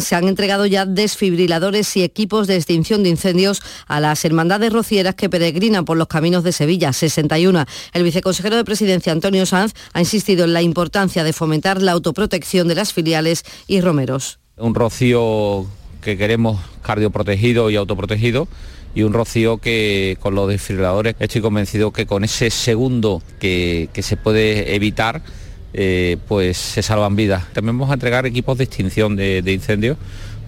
se 0.00 0.14
han 0.14 0.28
entregado 0.28 0.66
ya 0.66 0.86
desfibriladores 0.86 1.96
y 1.96 2.02
equipos 2.02 2.46
de 2.46 2.56
extinción 2.56 3.02
de 3.02 3.10
incendios 3.10 3.60
a 3.86 4.00
las 4.00 4.24
hermandades 4.24 4.72
rocieras 4.72 5.14
que 5.14 5.28
peregrinan 5.28 5.84
por 5.84 5.96
los 5.96 6.08
caminos 6.08 6.44
de 6.44 6.52
Sevilla, 6.52 6.92
61. 6.92 7.64
El 7.92 8.02
viceconsejero 8.02 8.56
de 8.56 8.64
Presidencia, 8.64 9.12
Antonio 9.12 9.46
Sanz, 9.46 9.72
ha 9.92 10.00
insistido 10.00 10.44
en 10.44 10.52
la 10.52 10.62
importancia 10.62 11.24
de 11.24 11.32
fomentar 11.32 11.82
la 11.82 11.92
autoprotección 11.92 12.68
de 12.68 12.74
las 12.74 12.92
filiales 12.92 13.44
y 13.66 13.80
romeros. 13.80 14.38
Un 14.56 14.74
rocío 14.74 15.66
que 16.00 16.16
queremos 16.16 16.60
cardioprotegido 16.82 17.70
y 17.70 17.76
autoprotegido 17.76 18.48
y 18.98 19.04
un 19.04 19.12
rocío 19.12 19.58
que 19.58 20.16
con 20.18 20.34
los 20.34 20.48
desfibriladores 20.48 21.14
estoy 21.20 21.40
convencido 21.40 21.92
que 21.92 22.04
con 22.04 22.24
ese 22.24 22.50
segundo 22.50 23.22
que, 23.38 23.88
se 23.96 24.16
puede 24.16 24.74
evitar 24.74 25.22
eh, 25.72 26.16
pues 26.26 26.56
se 26.56 26.82
salvan 26.82 27.14
vidas. 27.14 27.44
También 27.52 27.78
vamos 27.78 27.92
a 27.92 27.94
entregar 27.94 28.26
equipos 28.26 28.58
de 28.58 28.64
extinción 28.64 29.14
de, 29.14 29.40
de 29.42 29.52
incendios 29.52 29.98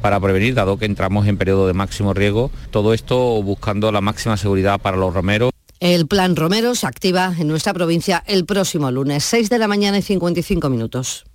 para 0.02 0.18
prevenir, 0.18 0.54
dado 0.54 0.78
que 0.78 0.86
entramos 0.86 1.28
en 1.28 1.36
periodo 1.36 1.68
de 1.68 1.74
máximo 1.74 2.12
riesgo. 2.12 2.50
Todo 2.72 2.92
esto 2.92 3.40
buscando 3.40 3.92
la 3.92 4.00
máxima 4.00 4.36
seguridad 4.36 4.80
para 4.80 4.96
los 4.96 5.14
romeros. 5.14 5.52
El 5.78 6.08
plan 6.08 6.34
Romero 6.34 6.74
se 6.74 6.88
activa 6.88 7.32
en 7.38 7.46
nuestra 7.46 7.72
provincia 7.72 8.24
el 8.26 8.46
próximo 8.46 8.90
lunes, 8.90 9.22
6 9.22 9.48
de 9.48 9.58
la 9.58 9.68
mañana 9.68 9.98
y 9.98 10.02
55 10.02 10.68
minutos. 10.70 11.24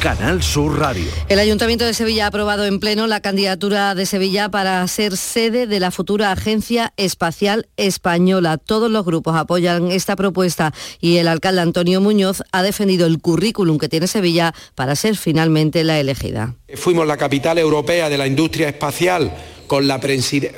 Canal 0.00 0.42
Sur 0.42 0.78
Radio. 0.78 1.04
El 1.28 1.38
Ayuntamiento 1.38 1.84
de 1.84 1.92
Sevilla 1.92 2.24
ha 2.24 2.28
aprobado 2.28 2.64
en 2.64 2.80
pleno 2.80 3.06
la 3.06 3.20
candidatura 3.20 3.94
de 3.94 4.06
Sevilla 4.06 4.48
para 4.48 4.86
ser 4.88 5.14
sede 5.18 5.66
de 5.66 5.78
la 5.78 5.90
futura 5.90 6.32
Agencia 6.32 6.94
Espacial 6.96 7.68
Española. 7.76 8.56
Todos 8.56 8.90
los 8.90 9.04
grupos 9.04 9.36
apoyan 9.36 9.92
esta 9.92 10.16
propuesta 10.16 10.72
y 11.02 11.18
el 11.18 11.28
alcalde 11.28 11.60
Antonio 11.60 12.00
Muñoz 12.00 12.42
ha 12.50 12.62
defendido 12.62 13.06
el 13.06 13.20
currículum 13.20 13.76
que 13.76 13.90
tiene 13.90 14.06
Sevilla 14.06 14.54
para 14.74 14.96
ser 14.96 15.18
finalmente 15.18 15.84
la 15.84 16.00
elegida. 16.00 16.54
Fuimos 16.76 17.06
la 17.06 17.18
capital 17.18 17.58
europea 17.58 18.08
de 18.08 18.16
la 18.16 18.26
industria 18.26 18.70
espacial 18.70 19.30
con 19.66 19.86
la, 19.86 20.00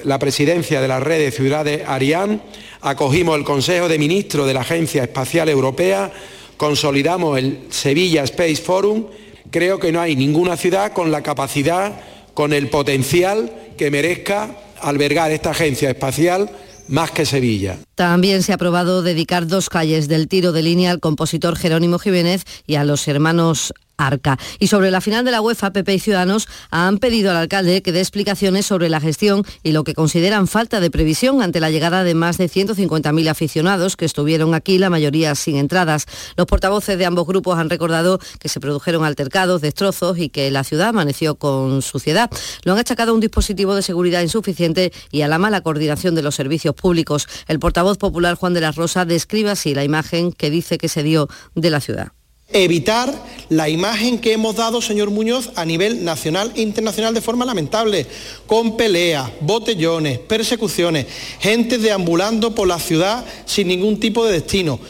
la 0.05 0.19
presidencia 0.21 0.81
de 0.81 0.89
la 0.89 1.01
red 1.01 1.19
de 1.19 1.33
ciudades 1.33 1.83
Ariane, 1.89 2.41
acogimos 2.81 3.37
el 3.37 3.45
Consejo 3.45 3.89
de 3.89 3.99
Ministros 3.99 4.47
de 4.47 4.55
la 4.55 4.61
Agencia 4.61 5.03
Espacial 5.03 5.49
Europea, 5.49 6.13
consolidamos 6.57 7.39
el 7.39 7.59
Sevilla 7.71 8.23
Space 8.23 8.63
Forum 8.63 9.07
creo 9.51 9.79
que 9.79 9.93
no 9.93 10.01
hay 10.01 10.17
ninguna 10.17 10.57
ciudad 10.57 10.93
con 10.93 11.11
la 11.11 11.23
capacidad, 11.23 11.93
con 12.35 12.53
el 12.53 12.69
potencial 12.69 13.53
que 13.77 13.91
merezca 13.91 14.57
albergar 14.81 15.31
esta 15.31 15.51
agencia 15.51 15.91
espacial 15.91 16.51
más 16.89 17.11
que 17.11 17.25
Sevilla. 17.25 17.79
También 17.95 18.43
se 18.43 18.53
ha 18.53 18.57
aprobado 18.57 19.03
dedicar 19.03 19.47
dos 19.47 19.69
calles 19.69 20.09
del 20.09 20.29
tiro 20.29 20.53
de 20.53 20.63
línea 20.63 20.91
al 20.91 21.01
compositor 21.01 21.57
Jerónimo 21.57 21.99
Jiménez 21.99 22.45
y 22.67 22.75
a 22.75 22.85
los 22.85 23.07
hermanos 23.09 23.73
Arca. 23.97 24.39
Y 24.59 24.69
sobre 24.69 24.91
la 24.91 25.01
final 25.01 25.25
de 25.25 25.31
la 25.31 25.41
UEFA, 25.41 25.73
PP 25.73 25.95
y 25.95 25.99
Ciudadanos 25.99 26.49
han 26.71 26.99
pedido 26.99 27.31
al 27.31 27.37
alcalde 27.37 27.83
que 27.83 27.93
dé 27.93 28.01
explicaciones 28.01 28.67
sobre 28.67 28.89
la 28.89 29.01
gestión 29.01 29.45
y 29.63 29.73
lo 29.73 29.85
que 29.85 29.95
consideran 29.95 30.49
falta 30.49 30.81
de 30.81 30.91
previsión 30.91 31.43
ante 31.43 31.61
la 31.61 31.71
llegada 31.71 32.05
de 32.05 32.15
más 32.15 32.39
de 32.39 32.49
150.000 32.49 33.29
aficionados 33.29 33.97
que 33.97 34.05
estuvieron 34.05 34.55
aquí, 34.55 34.79
la 34.79 34.91
mayoría 34.91 35.35
sin 35.35 35.57
entradas. 35.57 36.07
Los 36.37 36.47
portavoces 36.47 36.99
de 36.99 37.07
ambos 37.07 37.27
grupos 37.27 37.59
han 37.59 37.71
recordado 37.71 38.19
que 38.39 38.49
se 38.49 38.61
produjeron 38.61 39.05
altercados, 39.05 39.61
destrozos 39.61 40.19
y 40.19 40.29
que 40.29 40.51
la 40.51 40.65
ciudad 40.65 40.89
amaneció 40.89 41.37
con 41.37 41.83
suciedad. 41.83 42.31
Lo 42.65 42.73
han 42.73 42.79
achacado 42.79 43.13
a 43.13 43.15
un 43.15 43.21
dispositivo 43.21 43.75
de 43.75 43.83
seguridad 43.83 44.23
insuficiente 44.23 44.93
y 45.11 45.23
a 45.23 45.29
la 45.29 45.39
mala 45.39 45.61
coordinación 45.61 46.15
de 46.15 46.23
los 46.23 46.35
servicios 46.35 46.75
públicos. 46.75 47.29
El 47.49 47.59
portavoz 47.59 47.99
popular 47.99 48.37
Juan 48.37 48.55
de 48.55 48.61
la 48.61 48.73
Rosa 48.73 49.05
describe 49.05 49.51
así 49.51 49.75
la 49.75 49.85
imagen 49.85 50.33
que 50.33 50.51
dice 50.51 50.79
que 50.79 50.89
se 50.89 51.03
dio 51.03 51.29
de 51.55 51.71
la 51.71 51.81
ciudad 51.81 52.13
evitar 52.53 53.13
la 53.49 53.69
imagen 53.69 54.19
que 54.19 54.33
hemos 54.33 54.57
dado, 54.57 54.81
señor 54.81 55.11
Muñoz, 55.11 55.51
a 55.57 55.65
nivel 55.65 56.05
nacional 56.05 56.53
e 56.55 56.63
internacional 56.63 57.13
de 57.13 57.21
forma 57.21 57.45
lamentable, 57.45 58.07
con 58.47 58.77
peleas, 58.77 59.31
botellones, 59.41 60.19
persecuciones, 60.19 61.07
gente 61.39 61.79
deambulando 61.79 62.55
por 62.55 62.67
la 62.67 62.79
ciudad 62.79 63.25
sin 63.45 63.69
ningún 63.69 64.01
tipo 64.01 64.25
de 64.25 64.33
destino. 64.33 64.81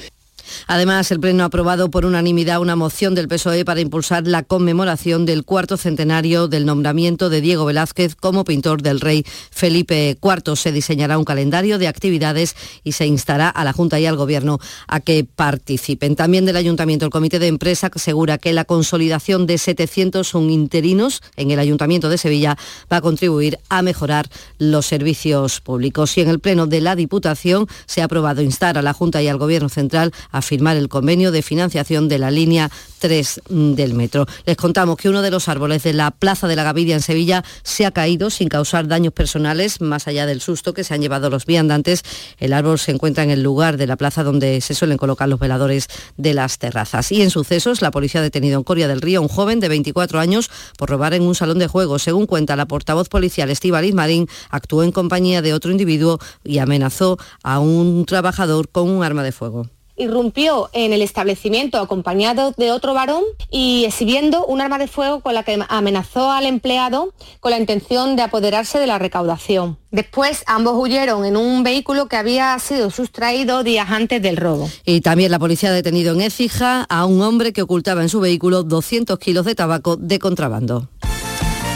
Además, 0.66 1.10
el 1.10 1.20
Pleno 1.20 1.42
ha 1.42 1.46
aprobado 1.46 1.90
por 1.90 2.04
unanimidad 2.04 2.60
una 2.60 2.76
moción 2.76 3.14
del 3.14 3.28
PSOE 3.28 3.64
para 3.64 3.80
impulsar 3.80 4.26
la 4.26 4.42
conmemoración 4.42 5.26
del 5.26 5.44
cuarto 5.44 5.76
centenario 5.76 6.48
del 6.48 6.66
nombramiento 6.66 7.30
de 7.30 7.40
Diego 7.40 7.64
Velázquez 7.64 8.14
como 8.14 8.44
pintor 8.44 8.82
del 8.82 9.00
rey 9.00 9.24
Felipe 9.50 10.16
IV. 10.22 10.56
Se 10.56 10.72
diseñará 10.72 11.18
un 11.18 11.24
calendario 11.24 11.78
de 11.78 11.88
actividades 11.88 12.56
y 12.84 12.92
se 12.92 13.06
instará 13.06 13.48
a 13.48 13.64
la 13.64 13.72
Junta 13.72 13.98
y 14.00 14.06
al 14.06 14.16
Gobierno 14.16 14.58
a 14.86 15.00
que 15.00 15.24
participen. 15.24 16.16
También 16.16 16.44
del 16.44 16.56
Ayuntamiento, 16.56 17.04
el 17.04 17.10
Comité 17.10 17.38
de 17.38 17.48
Empresa 17.48 17.90
asegura 17.92 18.38
que 18.38 18.52
la 18.52 18.64
consolidación 18.64 19.46
de 19.46 19.58
701 19.58 20.50
interinos 20.50 21.22
en 21.36 21.50
el 21.50 21.58
Ayuntamiento 21.58 22.08
de 22.08 22.18
Sevilla 22.18 22.56
va 22.92 22.98
a 22.98 23.00
contribuir 23.00 23.58
a 23.68 23.82
mejorar 23.82 24.28
los 24.58 24.86
servicios 24.86 25.60
públicos. 25.60 26.16
Y 26.16 26.20
en 26.20 26.28
el 26.28 26.40
Pleno 26.40 26.66
de 26.66 26.80
la 26.80 26.96
Diputación 26.96 27.66
se 27.86 28.02
ha 28.02 28.04
aprobado 28.04 28.42
instar 28.42 28.78
a 28.78 28.82
la 28.82 28.92
Junta 28.92 29.22
y 29.22 29.28
al 29.28 29.38
Gobierno 29.38 29.68
Central 29.68 30.12
a 30.30 30.41
firmar 30.42 30.76
el 30.76 30.88
convenio 30.88 31.30
de 31.32 31.42
financiación 31.42 32.08
de 32.08 32.18
la 32.18 32.30
línea 32.30 32.70
3 32.98 33.40
del 33.48 33.94
metro. 33.94 34.26
Les 34.46 34.56
contamos 34.56 34.96
que 34.96 35.08
uno 35.08 35.22
de 35.22 35.30
los 35.30 35.48
árboles 35.48 35.82
de 35.82 35.92
la 35.92 36.10
Plaza 36.10 36.46
de 36.46 36.56
la 36.56 36.62
Gavidia 36.62 36.94
en 36.94 37.02
Sevilla 37.02 37.44
se 37.62 37.84
ha 37.84 37.90
caído 37.90 38.30
sin 38.30 38.48
causar 38.48 38.86
daños 38.86 39.12
personales, 39.12 39.80
más 39.80 40.06
allá 40.06 40.26
del 40.26 40.40
susto 40.40 40.72
que 40.72 40.84
se 40.84 40.94
han 40.94 41.02
llevado 41.02 41.28
los 41.28 41.46
viandantes. 41.46 42.02
El 42.38 42.52
árbol 42.52 42.78
se 42.78 42.92
encuentra 42.92 43.24
en 43.24 43.30
el 43.30 43.42
lugar 43.42 43.76
de 43.76 43.86
la 43.86 43.96
plaza 43.96 44.22
donde 44.22 44.60
se 44.60 44.74
suelen 44.74 44.98
colocar 44.98 45.28
los 45.28 45.40
veladores 45.40 45.88
de 46.16 46.34
las 46.34 46.58
terrazas. 46.58 47.10
Y 47.10 47.22
en 47.22 47.30
sucesos, 47.30 47.82
la 47.82 47.90
policía 47.90 48.20
ha 48.20 48.24
detenido 48.24 48.58
en 48.58 48.64
Coria 48.64 48.88
del 48.88 49.00
Río 49.00 49.18
a 49.18 49.22
un 49.22 49.28
joven 49.28 49.60
de 49.60 49.68
24 49.68 50.20
años 50.20 50.50
por 50.78 50.90
robar 50.90 51.14
en 51.14 51.22
un 51.22 51.34
salón 51.34 51.58
de 51.58 51.66
juegos. 51.66 52.02
Según 52.02 52.26
cuenta 52.26 52.56
la 52.56 52.66
portavoz 52.66 53.08
policial 53.08 53.50
Estíbaliz 53.50 53.94
Marín, 53.94 54.28
actuó 54.50 54.82
en 54.82 54.92
compañía 54.92 55.42
de 55.42 55.54
otro 55.54 55.70
individuo 55.70 56.18
y 56.44 56.58
amenazó 56.58 57.18
a 57.42 57.58
un 57.58 58.04
trabajador 58.06 58.68
con 58.68 58.88
un 58.88 59.02
arma 59.02 59.22
de 59.22 59.32
fuego 59.32 59.66
irrumpió 59.96 60.70
en 60.72 60.92
el 60.92 61.02
establecimiento 61.02 61.78
acompañado 61.78 62.54
de 62.56 62.70
otro 62.70 62.94
varón 62.94 63.22
y 63.50 63.84
exhibiendo 63.84 64.44
un 64.46 64.60
arma 64.60 64.78
de 64.78 64.88
fuego 64.88 65.20
con 65.20 65.34
la 65.34 65.42
que 65.42 65.58
amenazó 65.68 66.30
al 66.30 66.46
empleado 66.46 67.12
con 67.40 67.50
la 67.50 67.58
intención 67.58 68.16
de 68.16 68.22
apoderarse 68.22 68.78
de 68.78 68.86
la 68.86 68.98
recaudación. 68.98 69.78
Después 69.90 70.42
ambos 70.46 70.74
huyeron 70.76 71.24
en 71.24 71.36
un 71.36 71.62
vehículo 71.62 72.06
que 72.06 72.16
había 72.16 72.58
sido 72.58 72.90
sustraído 72.90 73.62
días 73.62 73.90
antes 73.90 74.22
del 74.22 74.36
robo. 74.36 74.70
Y 74.84 75.02
también 75.02 75.30
la 75.30 75.38
policía 75.38 75.68
ha 75.68 75.72
detenido 75.72 76.14
en 76.14 76.22
Écija 76.22 76.86
a 76.88 77.04
un 77.04 77.20
hombre 77.20 77.52
que 77.52 77.62
ocultaba 77.62 78.02
en 78.02 78.08
su 78.08 78.20
vehículo 78.20 78.62
200 78.62 79.18
kilos 79.18 79.44
de 79.44 79.54
tabaco 79.54 79.96
de 79.96 80.18
contrabando. 80.18 80.88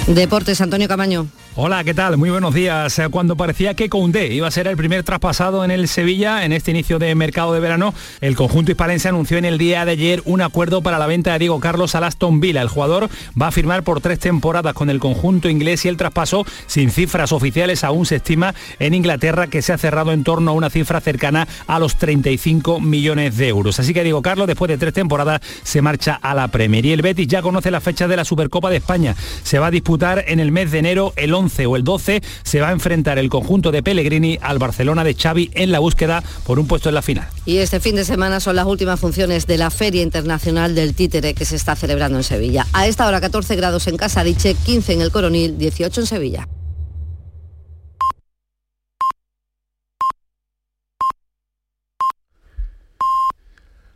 Deportes, 0.07 0.61
Antonio 0.61 0.89
Camaño. 0.89 1.27
Hola, 1.59 1.83
¿qué 1.85 1.95
tal? 1.95 2.19
Muy 2.19 2.29
buenos 2.29 2.53
días. 2.53 2.99
Eh, 2.99 3.09
cuando 3.11 3.35
parecía 3.35 3.73
que 3.73 3.89
Koundé 3.89 4.27
iba 4.35 4.47
a 4.47 4.51
ser 4.51 4.67
el 4.67 4.77
primer 4.77 5.05
traspasado 5.05 5.65
en 5.65 5.71
el 5.71 5.89
Sevilla 5.89 6.45
en 6.45 6.53
este 6.53 6.71
inicio 6.71 6.99
de 6.99 7.15
mercado 7.15 7.55
de 7.55 7.61
verano, 7.61 7.95
el 8.21 8.37
conjunto 8.37 8.73
hispalense 8.73 9.09
anunció 9.09 9.39
en 9.39 9.47
el 9.47 9.57
día 9.57 9.87
de 9.87 9.93
ayer 9.93 10.21
un 10.27 10.43
acuerdo 10.43 10.83
para 10.83 10.99
la 10.99 11.07
venta 11.07 11.33
de 11.33 11.39
Diego 11.39 11.59
Carlos 11.59 11.95
al 11.95 12.05
Aston 12.05 12.41
Villa. 12.41 12.61
El 12.61 12.69
jugador 12.69 13.09
va 13.41 13.47
a 13.47 13.53
firmar 13.53 13.85
por 13.85 14.03
tres 14.03 14.19
temporadas 14.19 14.75
con 14.75 14.91
el 14.91 15.01
conjunto 15.01 15.49
inglés 15.49 15.87
y 15.87 15.89
el 15.89 15.97
traspaso, 15.97 16.45
sin 16.67 16.91
cifras 16.91 17.33
oficiales, 17.33 17.85
aún 17.85 18.05
se 18.05 18.17
estima 18.17 18.55
en 18.79 18.93
Inglaterra 18.93 19.47
que 19.47 19.63
se 19.63 19.73
ha 19.73 19.79
cerrado 19.79 20.13
en 20.13 20.25
torno 20.25 20.51
a 20.51 20.55
una 20.55 20.69
cifra 20.69 21.01
cercana 21.01 21.49
a 21.67 21.79
los 21.79 21.97
35 21.97 22.81
millones 22.81 23.39
de 23.39 23.49
euros. 23.49 23.81
Así 23.81 23.95
que 23.95 24.05
Diego 24.05 24.21
Carlos, 24.21 24.47
después 24.47 24.69
de 24.69 24.77
tres 24.77 24.93
temporadas, 24.93 25.41
se 25.63 25.81
marcha 25.81 26.19
a 26.21 26.35
la 26.35 26.49
Premier. 26.49 26.85
Y 26.85 26.93
el 26.93 27.01
Betis 27.01 27.29
ya 27.29 27.41
conoce 27.41 27.71
la 27.71 27.81
fecha 27.81 28.07
de 28.07 28.17
la 28.19 28.27
Supercopa 28.27 28.69
de 28.69 28.77
España. 28.77 29.17
Se 29.43 29.59
va 29.59 29.69
a 29.69 29.71
disputar 29.71 30.23
en 30.29 30.39
el 30.39 30.53
mes 30.53 30.71
de 30.71 30.81
enero 30.81 31.15
el 31.17 31.33
11 31.33 31.46
o 31.67 31.77
el 31.77 31.85
12 31.85 32.23
se 32.43 32.61
va 32.61 32.69
a 32.69 32.73
enfrentar 32.73 33.19
el 33.19 33.29
conjunto 33.29 33.73
de 33.73 33.83
Pellegrini 33.83 34.39
al 34.41 34.59
Barcelona 34.59 35.05
de 35.05 35.15
Xavi 35.15 35.51
en 35.55 35.73
la 35.73 35.79
búsqueda 35.79 36.23
por 36.45 36.59
un 36.59 36.67
puesto 36.67 36.89
en 36.89 36.95
la 36.95 37.03
final. 37.03 37.29
Y 37.45 37.59
este 37.59 37.81
fin 37.81 37.97
de 37.97 38.05
semana 38.05 38.41
son 38.41 38.57
las 38.57 38.67
últimas 38.67 39.01
funciones 39.01 39.47
de 39.47 39.59
la 39.59 39.71
Feria 39.71 40.03
Internacional 40.03 40.75
del 40.75 40.95
Títere 40.95 41.35
que 41.35 41.45
se 41.45 41.57
está 41.57 41.77
celebrando 41.77 42.19
en 42.19 42.25
Sevilla. 42.25 42.67
A 42.73 42.87
esta 42.87 43.07
hora 43.07 43.21
14 43.21 43.57
grados 43.57 43.87
en 43.87 43.97
Casadiche, 43.97 44.55
15 44.55 44.95
en 44.95 45.01
el 45.01 45.11
Coronil, 45.11 45.59
18 45.59 46.01
en 46.01 46.07
Sevilla. 46.07 46.49